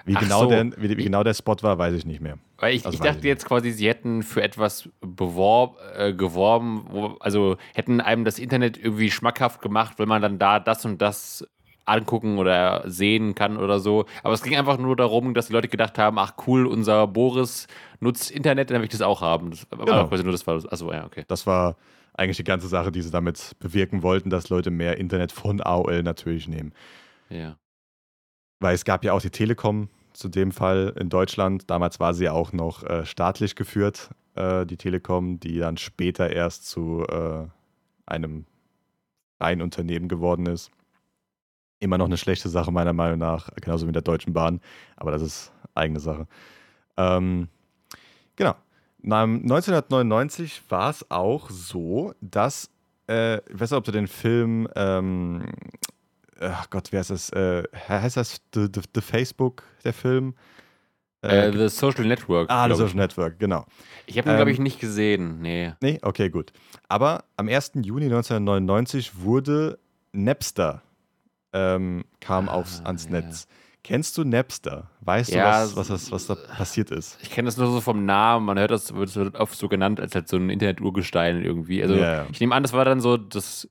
Wie, 0.04 0.14
genau, 0.14 0.42
so. 0.42 0.48
der, 0.48 0.64
wie, 0.76 0.96
wie, 0.96 1.04
genau 1.04 1.22
der 1.22 1.34
Spot 1.34 1.56
war, 1.60 1.78
weiß 1.78 1.94
ich 1.94 2.04
nicht 2.04 2.20
mehr. 2.20 2.36
Weil 2.58 2.74
ich, 2.74 2.84
also 2.84 2.96
ich 2.96 3.00
dachte 3.00 3.18
ich 3.18 3.24
jetzt 3.24 3.44
quasi, 3.44 3.70
sie 3.70 3.88
hätten 3.88 4.22
für 4.22 4.42
etwas 4.42 4.88
beworb, 5.00 5.78
äh, 5.96 6.12
geworben, 6.12 6.86
wo, 6.90 7.06
also 7.20 7.56
hätten 7.72 8.00
einem 8.00 8.24
das 8.24 8.38
Internet 8.38 8.76
irgendwie 8.76 9.10
schmackhaft 9.10 9.62
gemacht, 9.62 9.98
wenn 9.98 10.08
man 10.08 10.20
dann 10.20 10.38
da 10.38 10.58
das 10.58 10.84
und 10.84 11.00
das 11.00 11.46
angucken 11.84 12.38
oder 12.38 12.82
sehen 12.86 13.34
kann 13.34 13.56
oder 13.56 13.80
so. 13.80 14.06
Aber 14.22 14.34
es 14.34 14.42
ging 14.42 14.56
einfach 14.56 14.78
nur 14.78 14.96
darum, 14.96 15.34
dass 15.34 15.48
die 15.48 15.52
Leute 15.52 15.68
gedacht 15.68 15.98
haben, 15.98 16.18
ach 16.18 16.34
cool, 16.46 16.66
unser 16.66 17.06
Boris 17.06 17.66
nutzt 18.00 18.30
Internet, 18.30 18.70
dann 18.70 18.78
will 18.78 18.84
ich 18.84 18.90
das 18.90 19.02
auch 19.02 19.20
haben. 19.20 19.50
Das 19.50 19.66
war 19.70 19.84
genau. 19.84 20.08
quasi 20.08 20.22
nur 20.22 20.32
das 20.32 20.46
war, 20.46 20.62
also 20.70 20.92
ja, 20.92 21.04
okay. 21.04 21.24
Das 21.28 21.46
war 21.46 21.76
eigentlich 22.14 22.36
die 22.36 22.44
ganze 22.44 22.68
Sache, 22.68 22.92
die 22.92 23.02
sie 23.02 23.10
damit 23.10 23.56
bewirken 23.58 24.02
wollten, 24.02 24.30
dass 24.30 24.48
Leute 24.48 24.70
mehr 24.70 24.98
Internet 24.98 25.32
von 25.32 25.60
AOL 25.60 26.02
natürlich 26.02 26.48
nehmen. 26.48 26.72
Ja. 27.28 27.56
Weil 28.60 28.74
es 28.74 28.84
gab 28.84 29.04
ja 29.04 29.12
auch 29.12 29.22
die 29.22 29.30
Telekom 29.30 29.88
zu 30.12 30.28
dem 30.28 30.52
Fall 30.52 30.94
in 30.98 31.08
Deutschland. 31.08 31.70
Damals 31.70 32.00
war 32.00 32.14
sie 32.14 32.24
ja 32.24 32.32
auch 32.32 32.52
noch 32.52 32.84
äh, 32.84 33.06
staatlich 33.06 33.56
geführt, 33.56 34.10
äh, 34.34 34.66
die 34.66 34.76
Telekom, 34.76 35.40
die 35.40 35.58
dann 35.58 35.78
später 35.78 36.30
erst 36.30 36.68
zu 36.68 37.04
äh, 37.08 37.46
einem 38.06 38.44
freien 39.38 39.62
Unternehmen 39.62 40.08
geworden 40.08 40.46
ist. 40.46 40.70
Immer 41.82 41.98
noch 41.98 42.06
eine 42.06 42.16
schlechte 42.16 42.48
Sache, 42.48 42.70
meiner 42.70 42.92
Meinung 42.92 43.18
nach, 43.18 43.48
genauso 43.56 43.82
wie 43.82 43.86
mit 43.86 43.96
der 43.96 44.02
Deutschen 44.02 44.32
Bahn, 44.32 44.60
aber 44.94 45.10
das 45.10 45.20
ist 45.20 45.52
eigene 45.74 45.98
Sache. 45.98 46.28
Ähm, 46.96 47.48
genau. 48.36 48.54
1999 49.02 50.62
war 50.68 50.90
es 50.90 51.10
auch 51.10 51.50
so, 51.50 52.14
dass, 52.20 52.70
äh, 53.08 53.38
ich 53.38 53.58
weiß 53.58 53.72
nicht, 53.72 53.78
ob 53.78 53.82
du 53.82 53.90
den 53.90 54.06
Film, 54.06 54.68
ähm, 54.76 55.42
ach 56.38 56.70
Gott, 56.70 56.92
wer 56.92 57.00
ist 57.00 57.10
das? 57.10 57.30
Äh, 57.30 57.64
heißt 57.88 58.16
das 58.16 58.40
The, 58.54 58.68
The, 58.72 58.82
The 58.94 59.00
Facebook, 59.00 59.64
der 59.82 59.92
Film? 59.92 60.34
Äh, 61.22 61.48
äh, 61.48 61.52
The 61.52 61.68
Social 61.68 62.04
Network. 62.04 62.48
Ah, 62.48 62.68
The 62.68 62.76
Social 62.76 62.94
Network, 62.94 63.40
genau. 63.40 63.66
Ich 64.06 64.18
habe 64.18 64.28
ihn, 64.28 64.34
ähm, 64.34 64.36
glaube 64.36 64.52
ich, 64.52 64.60
nicht 64.60 64.78
gesehen. 64.78 65.40
Nee. 65.40 65.72
Nee, 65.80 65.98
okay, 66.02 66.30
gut. 66.30 66.52
Aber 66.86 67.24
am 67.36 67.48
1. 67.48 67.72
Juni 67.82 68.04
1999 68.04 69.20
wurde 69.20 69.80
Napster 70.12 70.82
ähm, 71.52 72.04
kam 72.20 72.48
ah, 72.48 72.52
aufs, 72.52 72.82
ans 72.84 73.04
ja. 73.06 73.20
Netz. 73.20 73.46
Kennst 73.84 74.16
du 74.16 74.24
Napster? 74.24 74.90
Weißt 75.00 75.32
ja, 75.32 75.66
du, 75.66 75.76
was, 75.76 75.90
was, 75.90 76.12
was 76.12 76.26
da 76.28 76.36
passiert 76.36 76.92
ist? 76.92 77.18
Ich 77.20 77.30
kenne 77.30 77.46
das 77.46 77.56
nur 77.56 77.66
so 77.66 77.80
vom 77.80 78.04
Namen. 78.04 78.46
Man 78.46 78.58
hört 78.58 78.70
das, 78.70 78.94
wird 78.94 79.34
oft 79.34 79.58
so 79.58 79.68
genannt 79.68 79.98
als 79.98 80.14
halt 80.14 80.28
so 80.28 80.36
ein 80.36 80.50
Internet-Urgestein 80.50 81.42
irgendwie. 81.42 81.82
Also 81.82 81.96
ja, 81.96 82.26
ich 82.30 82.38
nehme 82.38 82.54
an, 82.54 82.62
das 82.62 82.72
war 82.72 82.84
dann 82.84 83.00
so 83.00 83.16
das 83.16 83.68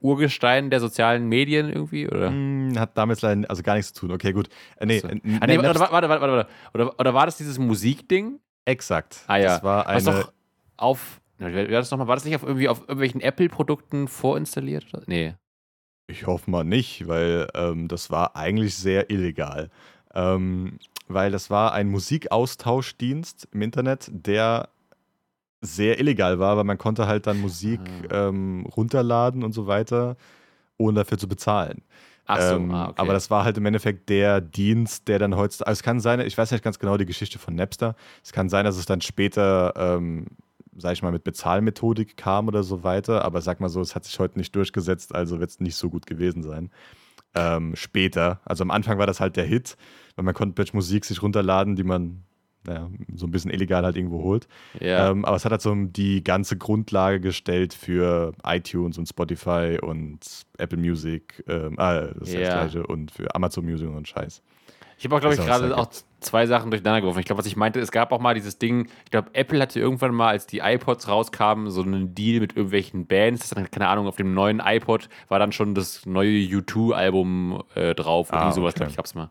Urgestein 0.00 0.68
der 0.68 0.80
sozialen 0.80 1.26
Medien 1.30 1.72
irgendwie, 1.72 2.06
oder? 2.06 2.28
Hm, 2.28 2.74
hat 2.78 2.98
damit 2.98 3.22
leider 3.22 3.48
also 3.48 3.62
gar 3.62 3.76
nichts 3.76 3.94
zu 3.94 4.00
tun. 4.00 4.12
Okay, 4.12 4.32
gut. 4.32 4.48
Äh, 4.76 4.84
nee, 4.84 4.98
so. 4.98 5.08
äh, 5.08 5.18
ah, 5.40 5.46
nee 5.46 5.56
warte, 5.56 5.80
warte, 5.80 6.08
warte, 6.10 6.20
warte, 6.20 6.48
Oder, 6.74 7.00
oder 7.00 7.14
war 7.14 7.24
das 7.24 7.38
dieses 7.38 7.58
Musikding? 7.58 8.40
Exakt. 8.66 9.24
Ah 9.28 9.38
ja. 9.38 9.44
Das 9.46 9.62
war 9.62 9.86
eine. 9.86 9.96
Was 9.96 10.04
doch 10.04 10.32
auf. 10.76 11.20
War 11.38 11.50
das, 11.50 11.90
noch 11.90 11.98
mal, 11.98 12.06
war 12.06 12.16
das 12.16 12.24
nicht 12.24 12.36
auf 12.36 12.42
irgendwie 12.42 12.68
auf 12.68 12.80
irgendwelchen 12.82 13.20
Apple-Produkten 13.20 14.08
vorinstalliert? 14.08 14.86
Nee. 15.06 15.34
Ich 16.06 16.26
hoffe 16.26 16.50
mal 16.50 16.64
nicht, 16.64 17.08
weil 17.08 17.48
ähm, 17.54 17.88
das 17.88 18.10
war 18.10 18.36
eigentlich 18.36 18.76
sehr 18.76 19.10
illegal. 19.10 19.70
Ähm, 20.14 20.78
weil 21.08 21.30
das 21.30 21.50
war 21.50 21.72
ein 21.72 21.88
Musikaustauschdienst 21.88 23.48
im 23.52 23.62
Internet, 23.62 24.10
der 24.12 24.68
sehr 25.60 25.98
illegal 25.98 26.38
war, 26.38 26.56
weil 26.56 26.64
man 26.64 26.78
konnte 26.78 27.06
halt 27.06 27.26
dann 27.26 27.40
Musik 27.40 27.80
ah. 28.10 28.28
ähm, 28.28 28.66
runterladen 28.76 29.42
und 29.42 29.52
so 29.52 29.66
weiter, 29.66 30.16
ohne 30.76 31.00
dafür 31.00 31.18
zu 31.18 31.28
bezahlen. 31.28 31.82
Ach 32.26 32.40
so, 32.40 32.56
ähm, 32.56 32.70
ah, 32.70 32.88
okay. 32.88 32.94
Aber 32.96 33.12
das 33.12 33.30
war 33.30 33.44
halt 33.44 33.56
im 33.58 33.66
Endeffekt 33.66 34.08
der 34.08 34.40
Dienst, 34.40 35.08
der 35.08 35.18
dann 35.18 35.36
heutzutage. 35.36 35.68
Also 35.68 35.78
es 35.78 35.82
kann 35.82 36.00
sein, 36.00 36.20
ich 36.20 36.36
weiß 36.36 36.52
nicht 36.52 36.64
ganz 36.64 36.78
genau 36.78 36.96
die 36.96 37.06
Geschichte 37.06 37.38
von 37.38 37.54
Napster. 37.54 37.96
Es 38.22 38.32
kann 38.32 38.48
sein, 38.48 38.64
dass 38.64 38.76
es 38.76 38.86
dann 38.86 39.00
später 39.00 39.74
ähm, 39.76 40.26
sag 40.76 40.92
ich 40.92 41.02
mal, 41.02 41.12
mit 41.12 41.24
Bezahlmethodik 41.24 42.16
kam 42.16 42.48
oder 42.48 42.62
so 42.62 42.82
weiter. 42.82 43.24
Aber 43.24 43.40
sag 43.40 43.60
mal 43.60 43.68
so, 43.68 43.80
es 43.80 43.94
hat 43.94 44.04
sich 44.04 44.18
heute 44.18 44.38
nicht 44.38 44.54
durchgesetzt, 44.54 45.14
also 45.14 45.40
wird 45.40 45.50
es 45.50 45.60
nicht 45.60 45.76
so 45.76 45.90
gut 45.90 46.06
gewesen 46.06 46.42
sein. 46.42 46.70
Ähm, 47.34 47.74
später, 47.74 48.40
also 48.44 48.62
am 48.62 48.70
Anfang 48.70 48.98
war 48.98 49.06
das 49.06 49.20
halt 49.20 49.36
der 49.36 49.44
Hit, 49.44 49.76
weil 50.14 50.24
man 50.24 50.34
konnte 50.34 50.54
plötzlich 50.54 50.74
Musik 50.74 51.04
sich 51.04 51.20
runterladen, 51.20 51.74
die 51.74 51.82
man 51.82 52.22
naja, 52.66 52.90
so 53.14 53.26
ein 53.26 53.30
bisschen 53.30 53.50
illegal 53.50 53.84
halt 53.84 53.96
irgendwo 53.96 54.22
holt. 54.22 54.48
Ja. 54.80 55.10
Ähm, 55.10 55.24
aber 55.24 55.36
es 55.36 55.44
hat 55.44 55.52
halt 55.52 55.62
so 55.62 55.74
die 55.74 56.24
ganze 56.24 56.56
Grundlage 56.56 57.20
gestellt 57.20 57.74
für 57.74 58.32
iTunes 58.42 58.98
und 58.98 59.06
Spotify 59.06 59.78
und 59.80 60.46
Apple 60.58 60.78
Music, 60.78 61.44
ähm, 61.46 61.74
ah, 61.78 62.00
das 62.00 62.28
ist 62.28 62.34
ja. 62.34 62.40
das 62.40 62.72
gleiche, 62.72 62.86
und 62.86 63.10
für 63.10 63.34
Amazon 63.34 63.64
Music 63.64 63.88
und 63.88 64.08
Scheiß. 64.08 64.42
Ich 64.98 65.04
habe 65.04 65.16
auch, 65.16 65.20
glaube 65.20 65.34
ich, 65.34 65.40
gerade 65.40 65.76
auch 65.76 65.88
zwei 66.20 66.46
Sachen 66.46 66.70
durcheinander 66.70 67.02
geworfen. 67.02 67.20
Ich 67.20 67.26
glaube, 67.26 67.38
was 67.38 67.46
ich 67.46 67.56
meinte, 67.56 67.80
es 67.80 67.92
gab 67.92 68.12
auch 68.12 68.20
mal 68.20 68.34
dieses 68.34 68.58
Ding, 68.58 68.88
ich 69.04 69.10
glaube, 69.10 69.30
Apple 69.34 69.60
hatte 69.60 69.78
irgendwann 69.78 70.14
mal, 70.14 70.28
als 70.28 70.46
die 70.46 70.58
iPods 70.58 71.08
rauskamen, 71.08 71.70
so 71.70 71.82
einen 71.82 72.14
Deal 72.14 72.40
mit 72.40 72.56
irgendwelchen 72.56 73.06
Bands. 73.06 73.50
Dann, 73.50 73.70
keine 73.70 73.88
Ahnung, 73.88 74.06
auf 74.06 74.16
dem 74.16 74.34
neuen 74.34 74.60
iPod 74.64 75.08
war 75.28 75.38
dann 75.38 75.52
schon 75.52 75.74
das 75.74 76.06
neue 76.06 76.30
U2-Album 76.30 77.62
äh, 77.74 77.94
drauf 77.94 78.30
und 78.30 78.38
ah, 78.38 78.52
sowas, 78.52 78.70
okay. 78.70 78.78
glaube 78.78 78.92
ich, 78.92 78.98
hab's 78.98 79.14
mal. 79.14 79.30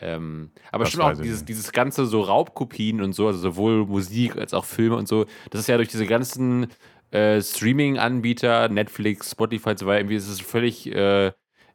Ähm, 0.00 0.50
aber 0.72 0.84
das 0.84 0.92
stimmt 0.92 1.04
auch, 1.04 1.20
dieses, 1.20 1.44
dieses 1.44 1.70
ganze 1.70 2.06
so 2.06 2.20
Raubkopien 2.20 3.00
und 3.00 3.12
so, 3.12 3.28
also 3.28 3.38
sowohl 3.38 3.86
Musik 3.86 4.36
als 4.36 4.52
auch 4.52 4.64
Filme 4.64 4.96
und 4.96 5.06
so, 5.06 5.26
das 5.50 5.60
ist 5.60 5.68
ja 5.68 5.76
durch 5.76 5.88
diese 5.88 6.06
ganzen 6.06 6.66
äh, 7.12 7.40
Streaming-Anbieter, 7.40 8.68
Netflix, 8.68 9.30
Spotify 9.30 9.70
und 9.70 9.78
so 9.78 9.86
weiter, 9.86 10.00
irgendwie 10.00 10.16
ist 10.16 10.28
es 10.28 10.40
völlig 10.40 10.92
äh, 10.92 11.30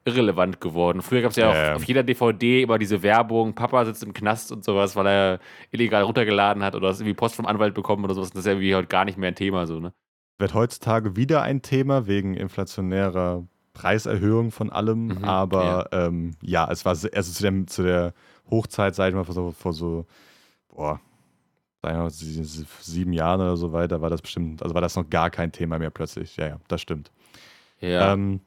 irrelevant 0.09 0.61
geworden. 0.61 1.01
Früher 1.01 1.21
gab 1.21 1.31
es 1.31 1.37
ja 1.37 1.53
ähm. 1.53 1.75
auf, 1.77 1.83
jeder 1.83 2.03
DVD 2.03 2.63
immer 2.63 2.77
diese 2.77 3.01
Werbung, 3.03 3.53
Papa 3.53 3.85
sitzt 3.85 4.03
im 4.03 4.13
Knast 4.13 4.51
und 4.51 4.63
sowas, 4.63 4.95
weil 4.95 5.07
er 5.07 5.39
illegal 5.71 6.03
runtergeladen 6.03 6.63
hat 6.63 6.75
oder 6.75 6.89
irgendwie 6.89 7.13
Post 7.13 7.35
vom 7.35 7.45
Anwalt 7.45 7.73
bekommen 7.73 8.03
oder 8.03 8.13
sowas. 8.13 8.31
Das 8.31 8.39
ist 8.39 8.45
ja 8.45 8.53
irgendwie 8.53 8.75
heute 8.75 8.87
gar 8.87 9.05
nicht 9.05 9.17
mehr 9.17 9.29
ein 9.29 9.35
Thema 9.35 9.65
so, 9.67 9.79
ne? 9.79 9.93
Wird 10.37 10.53
heutzutage 10.53 11.15
wieder 11.15 11.41
ein 11.41 11.61
Thema 11.61 12.07
wegen 12.07 12.33
inflationärer 12.33 13.45
Preiserhöhung 13.73 14.51
von 14.51 14.69
allem, 14.69 15.07
mhm, 15.07 15.23
aber 15.23 15.87
ja. 15.91 16.07
Ähm, 16.07 16.31
ja. 16.41 16.69
es 16.71 16.85
war 16.85 16.91
also 16.91 17.09
zu, 17.09 17.43
dem, 17.43 17.67
zu 17.67 17.83
der 17.83 18.13
Hochzeit, 18.49 18.95
sag 18.95 19.09
ich 19.09 19.15
mal, 19.15 19.23
vor 19.23 19.35
so, 19.35 19.51
vor 19.51 19.73
so 19.73 20.05
boah, 20.69 20.99
sieben 22.01 23.13
Jahren 23.13 23.41
oder 23.41 23.57
so 23.57 23.71
weiter, 23.71 24.01
war 24.01 24.09
das 24.09 24.21
bestimmt, 24.21 24.61
also 24.61 24.73
war 24.75 24.81
das 24.81 24.95
noch 24.95 25.09
gar 25.09 25.29
kein 25.29 25.51
Thema 25.51 25.79
mehr 25.79 25.89
plötzlich. 25.89 26.35
Ja, 26.37 26.47
ja, 26.47 26.57
das 26.67 26.81
stimmt. 26.81 27.11
Ja. 27.79 28.13
Ähm, 28.13 28.41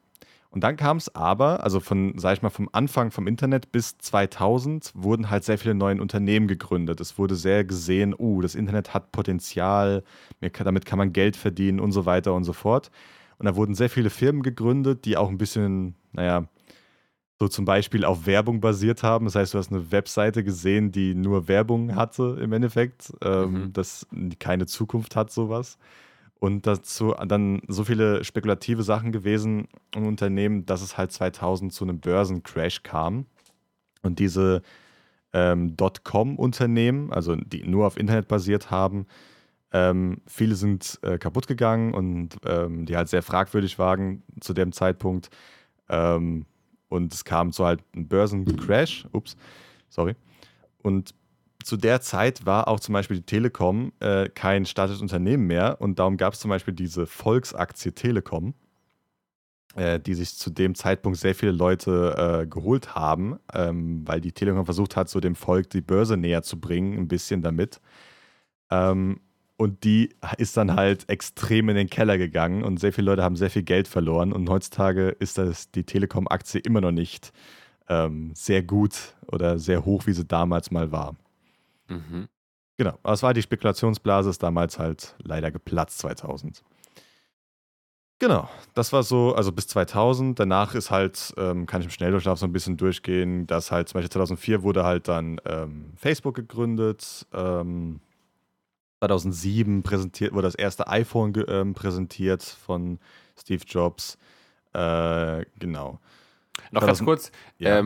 und 0.52 0.62
dann 0.62 0.76
kam 0.76 0.98
es 0.98 1.14
aber, 1.14 1.64
also 1.64 1.80
von, 1.80 2.12
sag 2.18 2.34
ich 2.36 2.42
mal, 2.42 2.50
vom 2.50 2.68
Anfang 2.72 3.10
vom 3.10 3.26
Internet 3.26 3.72
bis 3.72 3.96
2000 3.96 4.92
wurden 4.94 5.30
halt 5.30 5.44
sehr 5.44 5.56
viele 5.56 5.74
neue 5.74 5.98
Unternehmen 5.98 6.46
gegründet. 6.46 7.00
Es 7.00 7.16
wurde 7.16 7.36
sehr 7.36 7.64
gesehen, 7.64 8.14
uh, 8.16 8.42
das 8.42 8.54
Internet 8.54 8.92
hat 8.92 9.12
Potenzial, 9.12 10.04
damit 10.40 10.84
kann 10.84 10.98
man 10.98 11.14
Geld 11.14 11.36
verdienen 11.36 11.80
und 11.80 11.92
so 11.92 12.04
weiter 12.04 12.34
und 12.34 12.44
so 12.44 12.52
fort. 12.52 12.90
Und 13.38 13.46
da 13.46 13.56
wurden 13.56 13.74
sehr 13.74 13.88
viele 13.88 14.10
Firmen 14.10 14.42
gegründet, 14.42 15.06
die 15.06 15.16
auch 15.16 15.30
ein 15.30 15.38
bisschen, 15.38 15.94
naja, 16.12 16.46
so 17.38 17.48
zum 17.48 17.64
Beispiel 17.64 18.04
auf 18.04 18.26
Werbung 18.26 18.60
basiert 18.60 19.02
haben. 19.02 19.24
Das 19.24 19.34
heißt, 19.34 19.54
du 19.54 19.58
hast 19.58 19.72
eine 19.72 19.90
Webseite 19.90 20.44
gesehen, 20.44 20.92
die 20.92 21.14
nur 21.14 21.48
Werbung 21.48 21.96
hatte 21.96 22.38
im 22.42 22.52
Endeffekt, 22.52 23.10
ähm, 23.24 23.52
mhm. 23.52 23.72
das 23.72 24.06
keine 24.38 24.66
Zukunft 24.66 25.16
hat, 25.16 25.32
sowas. 25.32 25.78
Und 26.42 26.66
dazu 26.66 27.14
dann 27.24 27.62
so 27.68 27.84
viele 27.84 28.24
spekulative 28.24 28.82
Sachen 28.82 29.12
gewesen 29.12 29.68
im 29.94 30.08
Unternehmen, 30.08 30.66
dass 30.66 30.82
es 30.82 30.98
halt 30.98 31.12
2000 31.12 31.72
zu 31.72 31.84
einem 31.84 32.00
Börsencrash 32.00 32.82
kam. 32.82 33.26
Und 34.02 34.18
diese 34.18 34.62
ähm, 35.32 35.76
Dotcom-Unternehmen, 35.76 37.12
also 37.12 37.36
die 37.36 37.62
nur 37.62 37.86
auf 37.86 37.96
Internet 37.96 38.26
basiert 38.26 38.72
haben, 38.72 39.06
ähm, 39.70 40.20
viele 40.26 40.56
sind 40.56 40.98
äh, 41.02 41.16
kaputt 41.16 41.46
gegangen 41.46 41.94
und 41.94 42.30
ähm, 42.44 42.86
die 42.86 42.96
halt 42.96 43.08
sehr 43.08 43.22
fragwürdig 43.22 43.78
waren 43.78 44.24
zu 44.40 44.52
dem 44.52 44.72
Zeitpunkt. 44.72 45.30
Ähm, 45.88 46.44
und 46.88 47.14
es 47.14 47.24
kam 47.24 47.52
zu 47.52 47.66
halt 47.66 47.84
einem 47.94 48.08
Börsencrash. 48.08 49.06
Ups, 49.12 49.36
sorry. 49.88 50.16
Und 50.82 51.14
zu 51.64 51.76
der 51.76 52.00
Zeit 52.00 52.46
war 52.46 52.68
auch 52.68 52.80
zum 52.80 52.92
Beispiel 52.92 53.18
die 53.18 53.26
Telekom 53.26 53.92
äh, 54.00 54.28
kein 54.28 54.66
staatliches 54.66 55.02
Unternehmen 55.02 55.46
mehr 55.46 55.80
und 55.80 55.98
darum 55.98 56.16
gab 56.16 56.34
es 56.34 56.40
zum 56.40 56.48
Beispiel 56.48 56.74
diese 56.74 57.06
Volksaktie 57.06 57.92
Telekom, 57.92 58.54
äh, 59.74 60.00
die 60.00 60.14
sich 60.14 60.36
zu 60.36 60.50
dem 60.50 60.74
Zeitpunkt 60.74 61.18
sehr 61.18 61.34
viele 61.34 61.52
Leute 61.52 62.42
äh, 62.42 62.46
geholt 62.46 62.94
haben, 62.94 63.38
ähm, 63.54 64.06
weil 64.06 64.20
die 64.20 64.32
Telekom 64.32 64.64
versucht 64.64 64.96
hat, 64.96 65.08
so 65.08 65.20
dem 65.20 65.34
Volk 65.34 65.70
die 65.70 65.80
Börse 65.80 66.16
näher 66.16 66.42
zu 66.42 66.60
bringen, 66.60 66.98
ein 66.98 67.08
bisschen 67.08 67.42
damit. 67.42 67.80
Ähm, 68.70 69.20
und 69.56 69.84
die 69.84 70.10
ist 70.38 70.56
dann 70.56 70.74
halt 70.74 71.08
extrem 71.08 71.68
in 71.68 71.76
den 71.76 71.88
Keller 71.88 72.18
gegangen 72.18 72.64
und 72.64 72.80
sehr 72.80 72.92
viele 72.92 73.06
Leute 73.12 73.22
haben 73.22 73.36
sehr 73.36 73.50
viel 73.50 73.62
Geld 73.62 73.86
verloren 73.88 74.32
und 74.32 74.48
heutzutage 74.48 75.10
ist 75.10 75.38
das 75.38 75.70
die 75.70 75.84
Telekom-Aktie 75.84 76.60
immer 76.60 76.80
noch 76.80 76.90
nicht 76.90 77.32
ähm, 77.88 78.32
sehr 78.34 78.62
gut 78.62 79.14
oder 79.26 79.58
sehr 79.58 79.84
hoch, 79.84 80.06
wie 80.06 80.12
sie 80.12 80.24
damals 80.24 80.70
mal 80.70 80.90
war. 80.92 81.16
Mhm. 81.92 82.28
Genau, 82.76 82.98
aber 83.02 83.12
es 83.12 83.22
war 83.22 83.34
die 83.34 83.42
Spekulationsblase, 83.42 84.30
ist 84.30 84.42
damals 84.42 84.78
halt 84.78 85.14
leider 85.22 85.50
geplatzt 85.50 85.98
2000. 85.98 86.62
Genau, 88.18 88.48
das 88.74 88.92
war 88.92 89.02
so, 89.02 89.34
also 89.34 89.50
bis 89.50 89.66
2000. 89.66 90.38
Danach 90.38 90.74
ist 90.76 90.92
halt, 90.92 91.34
ähm, 91.36 91.66
kann 91.66 91.80
ich 91.80 91.86
im 91.86 91.90
Schnelldurchlauf 91.90 92.38
so 92.38 92.46
ein 92.46 92.52
bisschen 92.52 92.76
durchgehen, 92.76 93.48
dass 93.48 93.72
halt 93.72 93.88
zum 93.88 93.98
Beispiel 93.98 94.12
2004 94.12 94.62
wurde 94.62 94.84
halt 94.84 95.08
dann 95.08 95.40
ähm, 95.44 95.92
Facebook 95.96 96.36
gegründet. 96.36 97.26
Ähm, 97.32 98.00
2007 99.00 99.82
präsentiert, 99.82 100.32
wurde 100.32 100.46
das 100.46 100.54
erste 100.54 100.86
iPhone 100.86 101.32
ähm, 101.48 101.74
präsentiert 101.74 102.44
von 102.44 103.00
Steve 103.36 103.64
Jobs. 103.66 104.16
Äh, 104.72 105.44
genau. 105.58 105.98
Noch 106.70 106.82
2000, 106.82 106.86
ganz 106.86 107.04
kurz, 107.04 107.32
ja. 107.58 107.80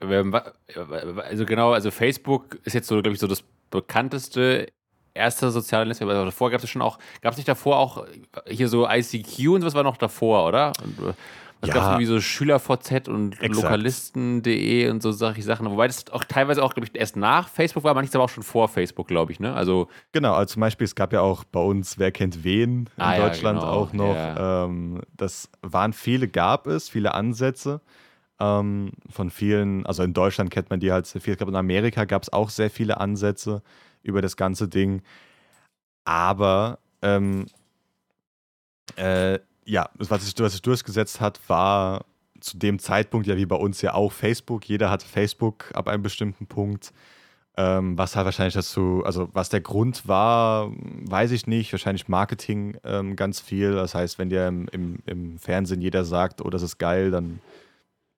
Also 0.00 1.44
genau, 1.44 1.72
also 1.72 1.90
Facebook 1.90 2.58
ist 2.64 2.72
jetzt 2.72 2.88
so, 2.88 3.00
glaube 3.02 3.14
ich, 3.14 3.20
so 3.20 3.26
das 3.26 3.44
bekannteste 3.70 4.68
erste 5.14 5.50
soziale 5.50 5.86
Netzwerk. 5.86 6.10
Also 6.10 6.24
davor 6.24 6.50
gab 6.50 6.62
es 6.62 6.70
schon 6.70 6.82
auch, 6.82 6.98
gab 7.20 7.32
es 7.32 7.36
nicht 7.36 7.48
davor 7.48 7.78
auch 7.78 8.06
hier 8.46 8.68
so 8.68 8.88
ICQ 8.88 9.48
und 9.50 9.64
was 9.64 9.74
war 9.74 9.82
noch 9.82 9.96
davor, 9.96 10.46
oder? 10.46 10.72
Und, 10.82 10.98
äh, 11.08 11.12
es 11.62 11.68
ja, 11.68 11.74
gab 11.74 11.84
irgendwie 11.92 12.06
so 12.06 12.20
SchülerVZ 12.20 13.08
und 13.08 13.38
Lokalisten.de 13.38 14.88
und 14.88 15.02
so 15.02 15.12
Sachen. 15.12 15.70
Wobei 15.70 15.88
das 15.88 16.08
auch 16.10 16.24
teilweise 16.24 16.62
auch, 16.62 16.72
glaube 16.72 16.88
ich, 16.90 16.98
erst 16.98 17.16
nach 17.16 17.48
Facebook 17.48 17.84
war, 17.84 17.90
aber 17.90 18.00
nichts 18.00 18.16
aber 18.16 18.24
auch 18.24 18.30
schon 18.30 18.42
vor 18.42 18.68
Facebook, 18.68 19.08
glaube 19.08 19.32
ich. 19.32 19.40
Ne? 19.40 19.52
Also 19.52 19.88
genau, 20.12 20.32
also 20.32 20.54
zum 20.54 20.60
Beispiel, 20.60 20.86
es 20.86 20.94
gab 20.94 21.12
ja 21.12 21.20
auch 21.20 21.44
bei 21.44 21.60
uns 21.60 21.98
Wer 21.98 22.12
kennt 22.12 22.44
wen 22.44 22.88
in 22.96 23.02
ah, 23.02 23.18
Deutschland 23.18 23.60
ja, 23.60 23.66
genau. 23.66 23.78
auch 23.78 23.92
noch. 23.92 24.14
Ja. 24.14 24.64
Ähm, 24.64 25.02
das 25.18 25.50
waren 25.60 25.92
viele, 25.92 26.28
gab 26.28 26.66
es, 26.66 26.88
viele 26.88 27.12
Ansätze 27.12 27.82
ähm, 28.40 28.92
von 29.08 29.30
vielen, 29.30 29.86
also 29.86 30.02
in 30.02 30.14
Deutschland 30.14 30.50
kennt 30.50 30.70
man 30.70 30.80
die 30.80 30.92
halt 30.92 31.06
sehr 31.06 31.20
viel. 31.20 31.32
Ich 31.32 31.38
glaube, 31.38 31.52
in 31.52 31.56
Amerika 31.56 32.04
gab 32.04 32.22
es 32.22 32.32
auch 32.32 32.50
sehr 32.50 32.70
viele 32.70 32.98
Ansätze 32.98 33.62
über 34.02 34.22
das 34.22 34.36
ganze 34.36 34.68
Ding. 34.68 35.02
Aber 36.04 36.78
ähm, 37.02 37.46
äh, 38.96 39.38
ja, 39.64 39.88
was 39.94 40.24
sich, 40.24 40.34
was 40.38 40.52
sich 40.52 40.62
durchgesetzt 40.62 41.20
hat, 41.20 41.40
war 41.48 42.04
zu 42.40 42.56
dem 42.56 42.78
Zeitpunkt 42.78 43.26
ja 43.26 43.36
wie 43.36 43.46
bei 43.46 43.56
uns 43.56 43.82
ja 43.82 43.94
auch 43.94 44.12
Facebook. 44.12 44.64
Jeder 44.64 44.90
hat 44.90 45.02
Facebook 45.02 45.70
ab 45.74 45.88
einem 45.88 46.02
bestimmten 46.02 46.46
Punkt. 46.46 46.92
Ähm, 47.56 47.98
was 47.98 48.16
halt 48.16 48.24
wahrscheinlich 48.24 48.54
dazu, 48.54 49.02
also 49.04 49.28
was 49.32 49.50
der 49.50 49.60
Grund 49.60 50.08
war, 50.08 50.70
weiß 50.72 51.32
ich 51.32 51.46
nicht. 51.46 51.72
Wahrscheinlich 51.72 52.08
Marketing 52.08 52.78
ähm, 52.84 53.16
ganz 53.16 53.40
viel. 53.40 53.72
Das 53.72 53.94
heißt, 53.94 54.18
wenn 54.18 54.30
dir 54.30 54.46
im, 54.48 54.68
im, 54.68 54.98
im 55.04 55.38
Fernsehen 55.38 55.82
jeder 55.82 56.04
sagt, 56.04 56.40
oh, 56.40 56.48
das 56.48 56.62
ist 56.62 56.78
geil, 56.78 57.10
dann 57.10 57.40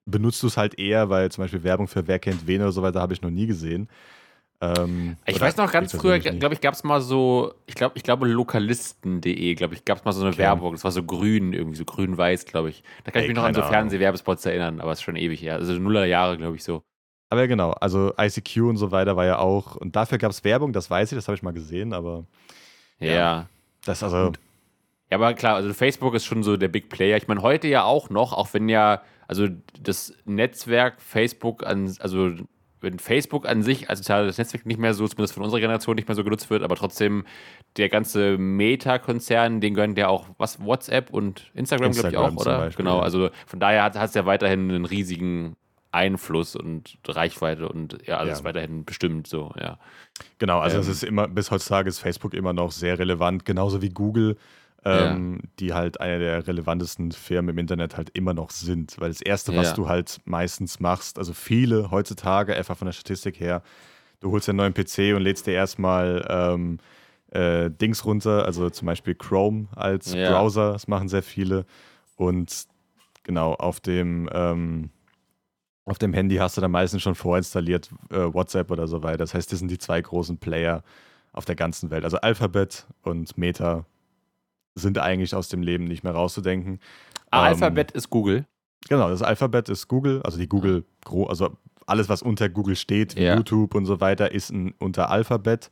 benutzt 0.05 0.41
du 0.43 0.47
es 0.47 0.57
halt 0.57 0.77
eher, 0.79 1.09
weil 1.09 1.31
zum 1.31 1.43
Beispiel 1.43 1.63
Werbung 1.63 1.87
für 1.87 2.07
Wer 2.07 2.19
kennt 2.19 2.47
wen 2.47 2.61
oder 2.61 2.71
so 2.71 2.81
weiter 2.81 3.01
habe 3.01 3.13
ich 3.13 3.21
noch 3.21 3.29
nie 3.29 3.47
gesehen. 3.47 3.87
Ähm, 4.61 5.17
ich 5.25 5.41
weiß 5.41 5.57
noch 5.57 5.71
ganz 5.71 5.93
früher, 5.93 6.19
glaube 6.19 6.53
ich, 6.53 6.61
gab 6.61 6.73
es 6.73 6.83
mal 6.85 7.01
so, 7.01 7.53
ich 7.65 7.75
glaube, 7.75 7.97
ich 7.97 8.03
glaube 8.03 8.27
lokalisten.de, 8.27 9.55
glaube 9.55 9.73
ich, 9.73 9.83
gab 9.83 9.97
es 9.97 10.05
mal 10.05 10.13
so 10.13 10.21
eine 10.21 10.29
okay. 10.29 10.39
Werbung, 10.39 10.71
das 10.73 10.85
war 10.85 10.91
so 10.91 11.03
grün, 11.03 11.51
irgendwie 11.51 11.75
so 11.75 11.83
grün-weiß, 11.83 12.45
glaube 12.45 12.69
ich. 12.69 12.83
Da 13.03 13.11
kann 13.11 13.21
Ey, 13.21 13.25
ich 13.25 13.29
mich 13.29 13.35
noch 13.35 13.43
an 13.43 13.53
so 13.53 13.61
Fernsehwerbespots 13.61 14.45
erinnern, 14.45 14.79
aber 14.79 14.93
es 14.93 14.99
ist 14.99 15.03
schon 15.03 15.17
ewig 15.17 15.41
her. 15.41 15.55
Also 15.55 15.73
Nuller 15.73 16.05
Jahre, 16.05 16.37
glaube 16.37 16.55
ich, 16.55 16.63
so. 16.63 16.81
Aber 17.29 17.41
ja, 17.41 17.47
genau, 17.47 17.71
also 17.71 18.13
ICQ 18.17 18.57
und 18.69 18.77
so 18.77 18.91
weiter 18.91 19.17
war 19.17 19.25
ja 19.25 19.39
auch, 19.39 19.75
und 19.75 19.95
dafür 19.95 20.17
gab 20.17 20.31
es 20.31 20.43
Werbung, 20.45 20.71
das 20.71 20.89
weiß 20.89 21.11
ich, 21.11 21.17
das 21.17 21.27
habe 21.27 21.35
ich 21.35 21.43
mal 21.43 21.51
gesehen, 21.51 21.91
aber 21.91 22.25
ja. 22.99 23.13
ja. 23.13 23.49
Das 23.85 24.01
also. 24.01 24.27
Und, 24.27 24.39
ja, 25.09 25.17
aber 25.17 25.33
klar, 25.33 25.55
also 25.55 25.73
Facebook 25.73 26.13
ist 26.13 26.25
schon 26.25 26.41
so 26.41 26.55
der 26.55 26.69
Big 26.69 26.89
Player. 26.89 27.17
Ich 27.17 27.27
meine, 27.27 27.41
heute 27.41 27.67
ja 27.67 27.83
auch 27.83 28.09
noch, 28.09 28.31
auch 28.31 28.53
wenn 28.53 28.69
ja 28.69 29.01
also 29.27 29.47
das 29.81 30.13
Netzwerk 30.25 31.01
Facebook 31.01 31.65
an, 31.65 31.95
also 31.99 32.31
wenn 32.83 32.99
Facebook 32.99 33.47
an 33.47 33.63
sich 33.63 33.89
als 33.89 33.99
soziales 33.99 34.37
Netzwerk 34.37 34.65
nicht 34.65 34.79
mehr 34.79 34.93
so, 34.93 35.07
zumindest 35.07 35.33
von 35.33 35.43
unserer 35.43 35.61
Generation 35.61 35.95
nicht 35.95 36.07
mehr 36.07 36.15
so 36.15 36.23
genutzt 36.23 36.49
wird, 36.49 36.63
aber 36.63 36.75
trotzdem 36.75 37.25
der 37.77 37.89
ganze 37.89 38.37
Meta-Konzern, 38.37 39.61
den 39.61 39.73
gehören 39.73 39.95
ja 39.95 40.09
auch 40.09 40.27
was 40.37 40.63
WhatsApp 40.63 41.09
und 41.09 41.49
Instagram, 41.53 41.87
Instagram 41.87 42.11
glaube 42.11 42.29
ich 42.33 42.37
auch, 42.37 42.41
oder? 42.41 42.57
Beispiel, 42.59 42.83
genau, 42.83 42.99
also 42.99 43.29
von 43.47 43.59
daher 43.59 43.83
hat 43.83 43.95
es 43.95 44.13
ja 44.13 44.25
weiterhin 44.25 44.69
einen 44.69 44.85
riesigen 44.85 45.55
Einfluss 45.93 46.55
und 46.55 46.97
Reichweite 47.07 47.69
und 47.69 47.99
ja, 48.05 48.17
alles 48.17 48.39
ja. 48.39 48.45
weiterhin 48.45 48.83
bestimmt 48.83 49.27
so, 49.27 49.53
ja. 49.59 49.77
Genau, 50.39 50.59
also 50.59 50.77
ähm, 50.77 50.81
es 50.81 50.87
ist 50.89 51.03
immer, 51.03 51.27
bis 51.27 51.51
heutzutage 51.51 51.87
ist 51.87 51.99
Facebook 51.99 52.33
immer 52.33 52.51
noch 52.51 52.71
sehr 52.71 52.99
relevant, 52.99 53.45
genauso 53.45 53.81
wie 53.81 53.89
Google 53.89 54.37
ähm, 54.85 55.39
ja. 55.41 55.49
die 55.59 55.73
halt 55.73 56.01
eine 56.01 56.19
der 56.19 56.47
relevantesten 56.47 57.11
Firmen 57.11 57.49
im 57.49 57.57
Internet 57.57 57.97
halt 57.97 58.09
immer 58.11 58.33
noch 58.33 58.49
sind. 58.49 58.99
Weil 58.99 59.09
das 59.09 59.21
Erste, 59.21 59.55
was 59.55 59.69
ja. 59.69 59.73
du 59.73 59.87
halt 59.87 60.19
meistens 60.25 60.79
machst, 60.79 61.17
also 61.17 61.33
viele 61.33 61.91
heutzutage, 61.91 62.55
einfach 62.55 62.77
von 62.77 62.85
der 62.85 62.93
Statistik 62.93 63.39
her, 63.39 63.63
du 64.19 64.31
holst 64.31 64.49
einen 64.49 64.57
neuen 64.57 64.73
PC 64.73 65.15
und 65.15 65.21
lädst 65.21 65.47
dir 65.47 65.53
erstmal 65.53 66.25
ähm, 66.29 66.79
äh, 67.31 67.69
Dings 67.69 68.05
runter, 68.05 68.45
also 68.45 68.69
zum 68.69 68.85
Beispiel 68.85 69.15
Chrome 69.15 69.67
als 69.75 70.13
ja. 70.13 70.29
Browser, 70.29 70.73
das 70.73 70.87
machen 70.87 71.07
sehr 71.09 71.23
viele. 71.23 71.65
Und 72.15 72.67
genau, 73.23 73.53
auf 73.53 73.79
dem, 73.79 74.29
ähm, 74.33 74.89
auf 75.85 75.97
dem 75.97 76.13
Handy 76.13 76.35
hast 76.35 76.57
du 76.57 76.61
dann 76.61 76.71
meistens 76.71 77.01
schon 77.01 77.15
vorinstalliert 77.15 77.89
äh, 78.09 78.33
WhatsApp 78.33 78.69
oder 78.71 78.87
so 78.87 79.03
weiter. 79.03 79.17
Das 79.17 79.33
heißt, 79.33 79.51
das 79.51 79.59
sind 79.59 79.71
die 79.71 79.77
zwei 79.77 80.01
großen 80.01 80.37
Player 80.37 80.83
auf 81.31 81.45
der 81.45 81.55
ganzen 81.55 81.89
Welt. 81.89 82.03
Also 82.03 82.17
Alphabet 82.17 82.85
und 83.01 83.37
Meta 83.37 83.85
sind 84.75 84.97
eigentlich 84.97 85.35
aus 85.35 85.49
dem 85.49 85.61
Leben 85.61 85.85
nicht 85.85 86.03
mehr 86.03 86.13
rauszudenken. 86.13 86.79
Ah, 87.31 87.43
Alphabet 87.43 87.91
ähm, 87.91 87.97
ist 87.97 88.09
Google. 88.09 88.45
Genau, 88.89 89.09
das 89.09 89.21
Alphabet 89.21 89.69
ist 89.69 89.87
Google, 89.87 90.21
also 90.23 90.37
die 90.37 90.47
Google, 90.47 90.85
also 91.27 91.57
alles, 91.85 92.09
was 92.09 92.21
unter 92.21 92.49
Google 92.49 92.75
steht, 92.75 93.17
ja. 93.17 93.35
YouTube 93.35 93.75
und 93.75 93.85
so 93.85 94.01
weiter, 94.01 94.31
ist 94.31 94.51
ein, 94.51 94.73
unter 94.79 95.09
Alphabet. 95.09 95.71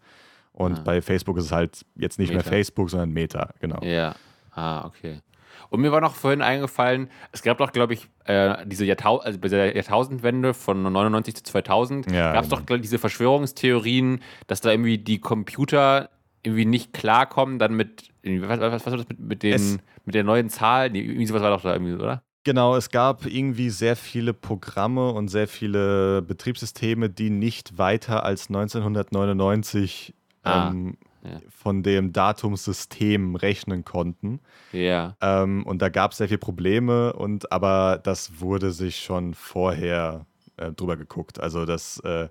Und 0.54 0.80
ah. 0.80 0.82
bei 0.84 1.02
Facebook 1.02 1.38
ist 1.38 1.46
es 1.46 1.52
halt 1.52 1.86
jetzt 1.96 2.20
nicht 2.20 2.30
Meta. 2.30 2.44
mehr 2.44 2.52
Facebook, 2.52 2.90
sondern 2.90 3.12
Meta, 3.12 3.54
genau. 3.60 3.82
Ja. 3.84 4.16
Ah, 4.52 4.86
okay. 4.86 5.22
Und 5.70 5.80
mir 5.80 5.92
war 5.92 6.02
noch 6.02 6.16
vorhin 6.16 6.42
eingefallen, 6.42 7.10
es 7.32 7.42
gab 7.44 7.58
doch, 7.58 7.72
glaube 7.72 7.94
ich, 7.94 8.10
äh, 8.26 8.66
diese 8.66 8.84
Jahrtau 8.84 9.20
also 9.20 9.40
bei 9.40 9.48
der 9.48 9.74
Jahrtausendwende 9.74 10.54
von 10.54 10.82
99 10.84 11.36
zu 11.36 11.44
2000, 11.44 12.12
ja, 12.12 12.34
gab 12.34 12.44
es 12.44 12.50
genau. 12.50 12.62
doch 12.62 12.78
diese 12.78 13.00
Verschwörungstheorien, 13.00 14.22
dass 14.48 14.60
da 14.60 14.72
irgendwie 14.72 14.98
die 14.98 15.20
Computer 15.20 16.10
irgendwie 16.44 16.66
nicht 16.66 16.94
klarkommen, 16.94 17.60
dann 17.60 17.76
mit, 17.76 18.10
was, 18.24 18.60
was, 18.60 18.72
was 18.72 18.86
war 18.86 18.98
das 18.98 19.10
mit, 19.10 19.20
mit, 19.20 19.44
den, 19.44 19.82
mit 20.06 20.16
der 20.16 20.24
neuen 20.24 20.50
Zahl? 20.50 20.90
Nee, 20.90 21.02
irgendwie 21.02 21.26
sowas 21.26 21.42
war 21.42 21.52
doch 21.52 21.62
da 21.62 21.74
irgendwie, 21.74 21.94
oder? 21.94 22.24
Genau, 22.44 22.76
es 22.76 22.90
gab 22.90 23.28
irgendwie 23.28 23.70
sehr 23.70 23.96
viele 23.96 24.34
Programme 24.34 25.12
und 25.12 25.28
sehr 25.28 25.48
viele 25.48 26.24
Betriebssysteme, 26.24 27.10
die 27.10 27.30
nicht 27.30 27.78
weiter 27.78 28.26
als 28.26 28.50
1999 28.50 30.16
ah. 30.42 30.70
ähm, 30.70 30.98
ja. 31.24 31.40
von 31.50 31.84
dem 31.84 32.14
Datumssystem 32.14 33.36
rechnen 33.36 33.86
konnten. 33.86 34.40
Ja. 34.72 35.16
Ähm, 35.22 35.64
und 35.68 35.84
da 35.84 35.90
gab 35.90 36.12
es 36.12 36.18
sehr 36.18 36.30
viele 36.30 36.40
Probleme, 36.40 37.14
und 37.14 37.52
aber 37.52 38.00
das 38.04 38.40
wurde 38.40 38.72
sich 38.72 38.98
schon 39.02 39.36
vorher 39.36 40.26
äh, 40.58 40.72
drüber 40.72 40.98
geguckt. 40.98 41.40
Also 41.40 41.66
das 41.66 42.00
äh, 42.00 42.30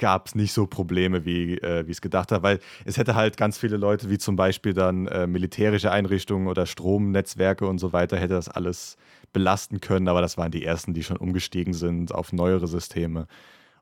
gab 0.00 0.26
es 0.26 0.34
nicht 0.34 0.52
so 0.52 0.66
Probleme, 0.66 1.24
wie 1.24 1.58
äh, 1.58 1.88
es 1.88 2.00
gedacht 2.00 2.32
hat, 2.32 2.42
weil 2.42 2.58
es 2.84 2.96
hätte 2.96 3.14
halt 3.14 3.36
ganz 3.36 3.56
viele 3.56 3.76
Leute, 3.76 4.10
wie 4.10 4.18
zum 4.18 4.34
Beispiel 4.34 4.74
dann 4.74 5.06
äh, 5.06 5.28
militärische 5.28 5.92
Einrichtungen 5.92 6.48
oder 6.48 6.66
Stromnetzwerke 6.66 7.66
und 7.66 7.78
so 7.78 7.92
weiter, 7.92 8.16
hätte 8.16 8.34
das 8.34 8.48
alles 8.48 8.96
belasten 9.32 9.80
können, 9.80 10.08
aber 10.08 10.20
das 10.20 10.36
waren 10.36 10.50
die 10.50 10.64
ersten, 10.64 10.94
die 10.94 11.04
schon 11.04 11.18
umgestiegen 11.18 11.74
sind 11.74 12.12
auf 12.12 12.32
neuere 12.32 12.66
Systeme. 12.66 13.28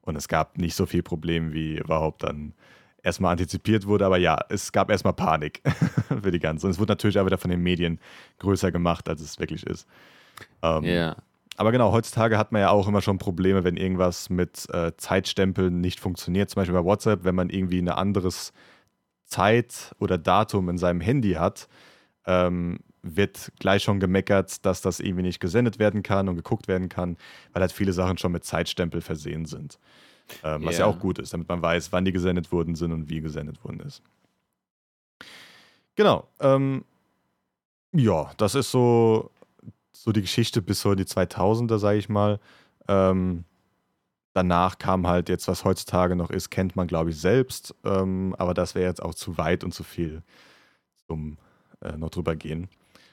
Und 0.02 0.16
es 0.16 0.28
gab 0.28 0.58
nicht 0.58 0.74
so 0.74 0.84
viel 0.84 1.02
Problem, 1.02 1.52
wie 1.52 1.78
überhaupt 1.78 2.24
dann 2.24 2.52
erstmal 3.02 3.32
antizipiert 3.32 3.86
wurde. 3.86 4.04
Aber 4.04 4.18
ja, 4.18 4.38
es 4.48 4.72
gab 4.72 4.90
erstmal 4.90 5.12
Panik 5.12 5.62
für 6.22 6.30
die 6.30 6.38
ganze. 6.38 6.66
Und 6.66 6.72
es 6.72 6.78
wurde 6.78 6.92
natürlich 6.92 7.18
auch 7.18 7.26
wieder 7.26 7.38
von 7.38 7.50
den 7.50 7.62
Medien 7.62 8.00
größer 8.38 8.72
gemacht, 8.72 9.08
als 9.08 9.20
es 9.20 9.38
wirklich 9.38 9.66
ist. 9.66 9.86
Ähm, 10.62 10.84
ja. 10.84 11.16
Aber 11.59 11.72
genau, 11.72 11.90
heutzutage 11.90 12.38
hat 12.38 12.52
man 12.52 12.61
ja 12.61 12.70
auch 12.70 12.86
immer 12.86 13.02
schon 13.02 13.18
Probleme, 13.18 13.64
wenn 13.64 13.76
irgendwas 13.76 14.30
mit 14.30 14.72
äh, 14.72 14.92
Zeitstempeln 14.96 15.80
nicht 15.80 15.98
funktioniert. 15.98 16.48
Zum 16.48 16.61
Beispiel 16.61 16.78
bei 16.78 16.84
WhatsApp, 16.84 17.24
wenn 17.24 17.34
man 17.34 17.50
irgendwie 17.50 17.80
ein 17.80 17.88
anderes 17.88 18.52
Zeit 19.24 19.92
oder 19.98 20.18
Datum 20.18 20.68
in 20.68 20.78
seinem 20.78 21.00
Handy 21.00 21.32
hat, 21.32 21.68
ähm, 22.26 22.78
wird 23.02 23.50
gleich 23.59 23.82
schon 23.82 23.98
gemeckert, 23.98 24.64
dass 24.64 24.82
das 24.82 25.00
irgendwie 25.00 25.24
nicht 25.24 25.40
gesendet 25.40 25.80
werden 25.80 26.04
kann 26.04 26.28
und 26.28 26.36
geguckt 26.36 26.68
werden 26.68 26.88
kann, 26.88 27.16
weil 27.52 27.62
halt 27.62 27.72
viele 27.72 27.92
Sachen 27.92 28.18
schon 28.18 28.30
mit 28.30 28.44
Zeitstempel 28.44 29.00
versehen 29.00 29.44
sind. 29.44 29.80
Ähm, 30.44 30.64
was 30.64 30.78
ja. 30.78 30.86
ja 30.86 30.86
auch 30.86 31.00
gut 31.00 31.18
ist, 31.18 31.32
damit 31.32 31.48
man 31.48 31.61
weiß, 31.61 31.90
wann 31.90 32.04
die 32.04 32.12
gesendet 32.12 32.52
worden 32.52 32.76
sind 32.76 32.92
und 32.92 33.11
wie 33.11 33.20
gesendet 33.20 33.64
worden 33.64 33.80
ist. 33.80 34.00
Genau. 35.96 36.28
Ähm, 36.38 36.84
ja, 37.92 38.30
das 38.36 38.54
ist 38.54 38.70
so, 38.70 39.32
so 40.03 40.12
die 40.12 40.22
Geschichte 40.22 40.62
bis 40.62 40.80
so 40.80 40.92
in 40.92 40.99
die 40.99 41.05
2000er, 41.05 41.78
sage 41.78 41.99
ich 41.99 42.09
mal. 42.09 42.40
Ähm, 42.86 43.44
danach 44.32 44.78
kam 44.78 45.07
halt 45.07 45.28
jetzt, 45.28 45.49
was 45.49 45.64
heutzutage 45.64 46.14
noch 46.14 46.30
ist, 46.30 46.51
kennt 46.51 46.76
man, 46.76 46.86
glaube 46.86 47.11
ich, 47.11 47.20
selbst. 47.20 47.74
Ähm, 47.84 48.34
aber 48.38 48.55
das 48.55 48.74
wäre 48.74 48.88
jetzt 48.88 49.03
auch 49.03 49.14
zu 49.14 49.38
weit 49.38 49.64
und 49.64 49.74
zu 49.74 49.82
viel 49.82 50.22
zum 51.07 51.38
äh, 51.82 51.96
noch 51.96 52.11
drüber 52.11 52.36
gehen. 52.36 52.68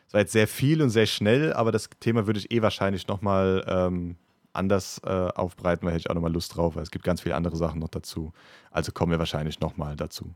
Es 0.08 0.14
war 0.14 0.22
jetzt 0.22 0.34
sehr 0.34 0.48
viel 0.48 0.82
und 0.82 0.92
sehr 0.92 1.08
schnell, 1.08 1.54
aber 1.54 1.72
das 1.72 1.90
Thema 2.00 2.28
würde 2.28 2.40
ich 2.40 2.52
eh 2.52 2.62
wahrscheinlich 2.62 3.08
nochmal 3.08 3.66
ähm, 3.68 4.18
anders 4.54 5.02
äh, 5.04 5.10
aufbreiten, 5.10 5.86
weil 5.86 5.94
hätte 5.94 6.02
ich 6.02 6.10
auch 6.10 6.16
nochmal 6.16 6.32
Lust 6.32 6.56
drauf, 6.56 6.76
weil 6.76 6.84
es 6.84 6.92
gibt 6.92 7.04
ganz 7.04 7.22
viele 7.22 7.36
andere 7.36 7.58
Sachen 7.58 7.80
noch 7.80 7.90
dazu. 7.90 8.32
Also 8.70 8.92
kommen 8.92 9.12
wir 9.12 9.20
wahrscheinlich 9.20 9.60
nochmal 9.60 9.96
dazu. 9.96 10.36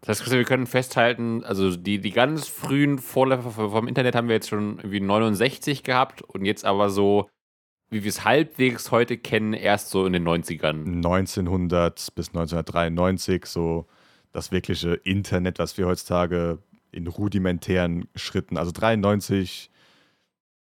Das 0.00 0.20
heißt, 0.20 0.30
wir 0.30 0.44
können 0.44 0.66
festhalten, 0.66 1.42
also 1.44 1.76
die, 1.76 2.00
die 2.00 2.12
ganz 2.12 2.46
frühen 2.46 2.98
Vorläufer 2.98 3.50
vom 3.50 3.88
Internet 3.88 4.14
haben 4.14 4.28
wir 4.28 4.36
jetzt 4.36 4.48
schon 4.48 4.78
irgendwie 4.78 5.00
69 5.00 5.82
gehabt 5.82 6.22
und 6.22 6.44
jetzt 6.44 6.64
aber 6.64 6.88
so, 6.88 7.28
wie 7.90 8.04
wir 8.04 8.08
es 8.08 8.24
halbwegs 8.24 8.90
heute 8.90 9.18
kennen, 9.18 9.54
erst 9.54 9.90
so 9.90 10.06
in 10.06 10.12
den 10.12 10.26
90ern. 10.26 10.84
1900 10.84 12.14
bis 12.14 12.28
1993, 12.28 13.46
so 13.46 13.86
das 14.32 14.52
wirkliche 14.52 14.94
Internet, 14.94 15.58
was 15.58 15.76
wir 15.78 15.86
heutzutage 15.86 16.58
in 16.92 17.06
rudimentären 17.06 18.08
Schritten. 18.14 18.56
Also 18.56 18.70
93 18.72 19.70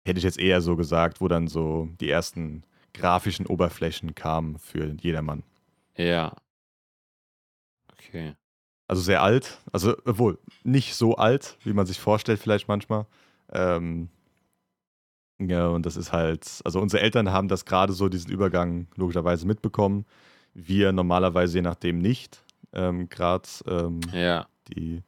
hätte 0.05 0.17
ich 0.17 0.23
jetzt 0.23 0.39
eher 0.39 0.61
so 0.61 0.75
gesagt, 0.75 1.21
wo 1.21 1.27
dann 1.27 1.47
so 1.47 1.89
die 1.99 2.09
ersten 2.09 2.63
grafischen 2.93 3.45
Oberflächen 3.45 4.15
kamen 4.15 4.57
für 4.57 4.95
jedermann. 4.99 5.43
Ja. 5.95 6.35
Okay. 7.91 8.33
Also 8.87 9.01
sehr 9.01 9.21
alt, 9.21 9.59
also 9.73 9.95
wohl 10.05 10.39
nicht 10.63 10.95
so 10.95 11.15
alt, 11.15 11.57
wie 11.63 11.73
man 11.73 11.85
sich 11.85 11.99
vorstellt, 11.99 12.39
vielleicht 12.39 12.69
manchmal. 12.69 13.05
Ähm, 13.51 14.09
ja, 15.39 15.67
und 15.67 15.85
das 15.85 15.97
ist 15.97 16.13
halt, 16.13 16.61
also 16.63 16.79
unsere 16.79 17.03
Eltern 17.03 17.31
haben 17.31 17.47
das 17.47 17.65
gerade 17.65 17.93
so, 17.93 18.07
diesen 18.09 18.31
Übergang 18.31 18.87
logischerweise 18.95 19.45
mitbekommen. 19.45 20.05
Wir 20.53 20.91
normalerweise 20.93 21.57
je 21.57 21.61
nachdem 21.61 21.99
nicht. 21.99 22.43
Ähm, 22.73 23.09
gerade 23.09 23.47
ähm, 23.67 23.99
ja. 24.13 24.47
die 24.69 25.03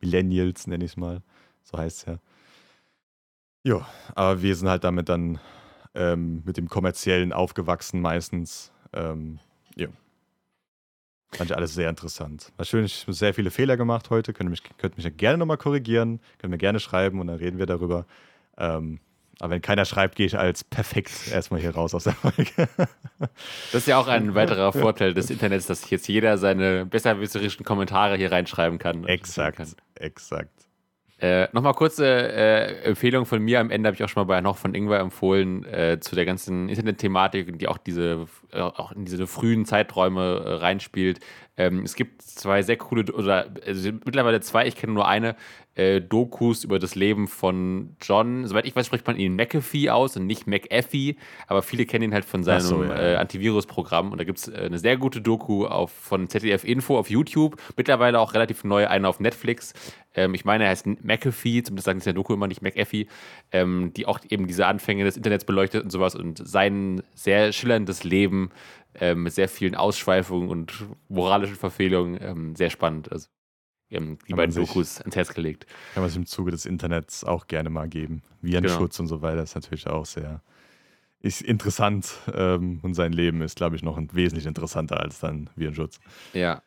Millennials, 0.00 0.66
nenne 0.66 0.84
ich 0.84 0.92
es 0.92 0.96
mal. 0.96 1.20
So 1.64 1.76
heißt 1.76 1.98
es 1.98 2.04
ja. 2.06 2.18
Ja, 3.66 3.88
aber 4.14 4.42
wir 4.42 4.54
sind 4.54 4.68
halt 4.68 4.84
damit 4.84 5.08
dann 5.08 5.40
ähm, 5.94 6.42
mit 6.44 6.56
dem 6.56 6.68
kommerziellen 6.68 7.32
aufgewachsen 7.32 8.00
meistens. 8.00 8.72
Ähm. 8.92 9.40
Fand 11.36 11.50
ich 11.50 11.56
alles 11.56 11.74
sehr 11.74 11.88
interessant. 11.88 12.52
War 12.56 12.64
schön, 12.64 12.84
ich 12.84 13.02
habe 13.02 13.12
sehr 13.12 13.34
viele 13.34 13.50
Fehler 13.50 13.76
gemacht 13.76 14.10
heute. 14.10 14.32
Könnt 14.32 14.50
mich, 14.50 14.62
könnt 14.78 14.96
mich 14.96 15.04
ja 15.04 15.10
gerne 15.10 15.38
nochmal 15.38 15.58
korrigieren. 15.58 16.20
Könnt 16.38 16.50
mir 16.50 16.58
gerne 16.58 16.80
schreiben 16.80 17.20
und 17.20 17.26
dann 17.26 17.36
reden 17.36 17.58
wir 17.58 17.66
darüber. 17.66 18.06
Ähm, 18.56 19.00
aber 19.40 19.50
wenn 19.54 19.62
keiner 19.62 19.84
schreibt, 19.84 20.16
gehe 20.16 20.26
ich 20.26 20.38
als 20.38 20.62
perfekt 20.62 21.10
erstmal 21.30 21.60
hier 21.60 21.74
raus 21.74 21.94
aus 21.94 22.04
der 22.04 22.14
Folge. 22.14 22.68
Das 23.72 23.82
ist 23.82 23.86
ja 23.86 23.98
auch 23.98 24.08
ein 24.08 24.34
weiterer 24.34 24.72
Vorteil 24.72 25.14
des 25.14 25.30
Internets, 25.30 25.66
dass 25.66 25.88
jetzt 25.88 26.08
jeder 26.08 26.36
seine 26.36 26.84
besserwisserischen 26.84 27.64
Kommentare 27.64 28.16
hier 28.16 28.32
reinschreiben 28.32 28.78
kann. 28.78 29.04
Exakt, 29.04 29.58
kann. 29.58 29.68
exakt. 29.94 30.63
Äh, 31.24 31.48
Nochmal 31.52 31.72
kurze 31.72 32.04
äh, 32.06 32.82
Empfehlung 32.82 33.24
von 33.24 33.40
mir. 33.40 33.58
Am 33.58 33.70
Ende 33.70 33.86
habe 33.86 33.94
ich 33.94 34.04
auch 34.04 34.10
schon 34.10 34.20
mal 34.20 34.26
bei 34.26 34.42
noch 34.42 34.58
von 34.58 34.74
Ingwer 34.74 35.00
empfohlen 35.00 35.64
äh, 35.64 35.98
zu 35.98 36.14
der 36.14 36.26
ganzen 36.26 36.68
Internet-Thematik, 36.68 37.58
die 37.58 37.66
auch 37.66 37.78
diese 37.78 38.26
äh, 38.52 38.60
auch 38.60 38.92
in 38.92 39.06
diese 39.06 39.26
frühen 39.26 39.64
Zeiträume 39.64 40.42
äh, 40.44 40.52
reinspielt. 40.56 41.20
Ähm, 41.56 41.82
es 41.84 41.94
gibt 41.94 42.22
zwei 42.22 42.62
sehr 42.62 42.76
coole, 42.76 43.12
oder 43.12 43.46
also 43.64 43.90
mittlerweile 44.04 44.40
zwei, 44.40 44.66
ich 44.66 44.76
kenne 44.76 44.92
nur 44.92 45.06
eine, 45.06 45.36
äh, 45.74 46.00
Dokus 46.00 46.64
über 46.64 46.78
das 46.78 46.94
Leben 46.94 47.26
von 47.26 47.96
John. 48.00 48.46
Soweit 48.46 48.64
ich 48.66 48.76
weiß, 48.76 48.86
spricht 48.86 49.06
man 49.06 49.16
ihn 49.16 49.34
McAfee 49.34 49.90
aus 49.90 50.16
und 50.16 50.26
nicht 50.26 50.46
McAfee, 50.46 51.16
aber 51.46 51.62
viele 51.62 51.84
kennen 51.86 52.04
ihn 52.04 52.14
halt 52.14 52.24
von 52.24 52.44
seinem 52.44 52.60
so, 52.60 52.84
ja. 52.84 53.14
äh, 53.14 53.16
Antivirus-Programm. 53.16 54.12
Und 54.12 54.18
da 54.18 54.24
gibt 54.24 54.38
es 54.38 54.48
äh, 54.48 54.56
eine 54.66 54.78
sehr 54.78 54.96
gute 54.96 55.20
Doku 55.20 55.66
auf, 55.66 55.90
von 55.90 56.28
ZDF 56.28 56.64
Info 56.64 56.98
auf 56.98 57.10
YouTube, 57.10 57.56
mittlerweile 57.76 58.20
auch 58.20 58.34
relativ 58.34 58.64
neu, 58.64 58.86
eine 58.86 59.08
auf 59.08 59.20
Netflix. 59.20 59.74
Ähm, 60.14 60.34
ich 60.34 60.44
meine, 60.44 60.64
er 60.64 60.70
heißt 60.70 60.86
McAfee, 60.86 61.62
zumindest 61.62 61.86
sagen 61.86 62.00
sie 62.00 62.10
in 62.10 62.14
der 62.14 62.22
Doku 62.22 62.34
immer 62.34 62.46
nicht 62.46 62.62
McAfee, 62.62 63.08
ähm, 63.50 63.92
die 63.96 64.06
auch 64.06 64.20
eben 64.28 64.46
diese 64.46 64.66
Anfänge 64.66 65.04
des 65.04 65.16
Internets 65.16 65.44
beleuchtet 65.44 65.82
und 65.82 65.90
sowas 65.90 66.14
und 66.14 66.46
sein 66.46 67.02
sehr 67.14 67.52
schillerndes 67.52 68.04
Leben 68.04 68.50
ähm, 69.00 69.24
mit 69.24 69.32
sehr 69.32 69.48
vielen 69.48 69.74
Ausschweifungen 69.74 70.48
und 70.48 70.86
moralischen 71.08 71.56
Verfehlungen 71.56 72.18
ähm, 72.20 72.56
sehr 72.56 72.70
spannend. 72.70 73.10
Also 73.10 73.28
ähm, 73.90 74.18
die 74.28 74.34
beiden 74.34 74.54
Dokus 74.54 75.00
ans 75.00 75.16
Herz 75.16 75.34
gelegt. 75.34 75.66
Kann 75.94 76.02
man 76.02 76.10
sich 76.10 76.16
im 76.16 76.26
Zuge 76.26 76.50
des 76.50 76.66
Internets 76.66 77.24
auch 77.24 77.46
gerne 77.46 77.70
mal 77.70 77.88
geben. 77.88 78.22
Virenschutz 78.40 78.96
genau. 78.96 79.04
und 79.04 79.08
so 79.08 79.22
weiter 79.22 79.42
ist 79.42 79.54
natürlich 79.54 79.86
auch 79.86 80.06
sehr 80.06 80.42
ist 81.24 81.40
interessant 81.40 82.12
ähm, 82.34 82.80
und 82.82 82.92
sein 82.92 83.14
Leben 83.14 83.40
ist, 83.40 83.56
glaube 83.56 83.76
ich, 83.76 83.82
noch 83.82 83.98
wesentlich 84.12 84.44
interessanter 84.44 85.00
als 85.00 85.20
dann 85.20 85.48
Virenschutz. 85.56 85.98
Ja. 86.34 86.62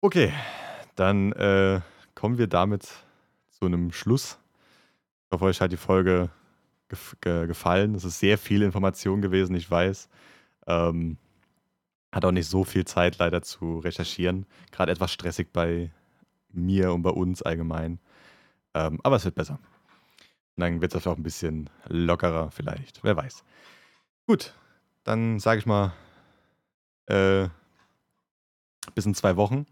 Okay, 0.00 0.32
dann 0.94 1.32
äh, 1.32 1.80
kommen 2.14 2.38
wir 2.38 2.46
damit 2.46 2.88
zu 3.48 3.66
einem 3.66 3.90
Schluss. 3.90 4.38
Ich 5.26 5.32
hoffe, 5.32 5.46
euch 5.46 5.60
hat 5.60 5.72
die 5.72 5.76
Folge 5.76 6.30
gef 6.88 7.16
ge 7.20 7.48
gefallen. 7.48 7.96
Es 7.96 8.04
ist 8.04 8.20
sehr 8.20 8.38
viel 8.38 8.62
Information 8.62 9.20
gewesen, 9.20 9.56
ich 9.56 9.68
weiß. 9.68 10.08
Ähm, 10.66 11.18
hat 12.12 12.24
auch 12.24 12.32
nicht 12.32 12.48
so 12.48 12.64
viel 12.64 12.84
Zeit 12.84 13.18
leider 13.18 13.42
zu 13.42 13.78
recherchieren. 13.78 14.46
Gerade 14.72 14.92
etwas 14.92 15.12
stressig 15.12 15.52
bei 15.52 15.90
mir 16.52 16.92
und 16.92 17.02
bei 17.02 17.10
uns 17.10 17.42
allgemein. 17.42 18.00
Ähm, 18.74 19.00
aber 19.02 19.16
es 19.16 19.24
wird 19.24 19.36
besser. 19.36 19.58
Und 20.56 20.62
dann 20.62 20.80
wird 20.80 20.94
es 20.94 21.06
auch 21.06 21.16
ein 21.16 21.22
bisschen 21.22 21.70
lockerer 21.88 22.50
vielleicht. 22.50 23.02
Wer 23.04 23.16
weiß. 23.16 23.44
Gut, 24.26 24.54
dann 25.04 25.38
sage 25.38 25.60
ich 25.60 25.66
mal 25.66 25.92
äh, 27.06 27.48
bis 28.94 29.06
in 29.06 29.14
zwei 29.14 29.36
Wochen. 29.36 29.66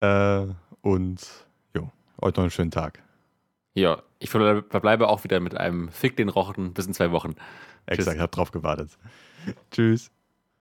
Äh, 0.00 0.46
und 0.82 1.46
jo, 1.74 1.90
euch 2.20 2.34
noch 2.34 2.42
einen 2.42 2.50
schönen 2.50 2.70
Tag. 2.70 3.02
Ja, 3.74 4.02
ich 4.18 4.30
verbleibe 4.30 5.08
auch 5.08 5.24
wieder 5.24 5.40
mit 5.40 5.56
einem 5.56 5.88
Fick 5.90 6.16
den 6.16 6.28
Rochen 6.28 6.74
bis 6.74 6.86
in 6.86 6.94
zwei 6.94 7.12
Wochen. 7.12 7.36
Exakt, 7.90 8.16
ich 8.16 8.22
hab 8.22 8.30
drauf 8.30 8.50
gewartet. 8.50 8.96
Tschüss. 9.70 10.10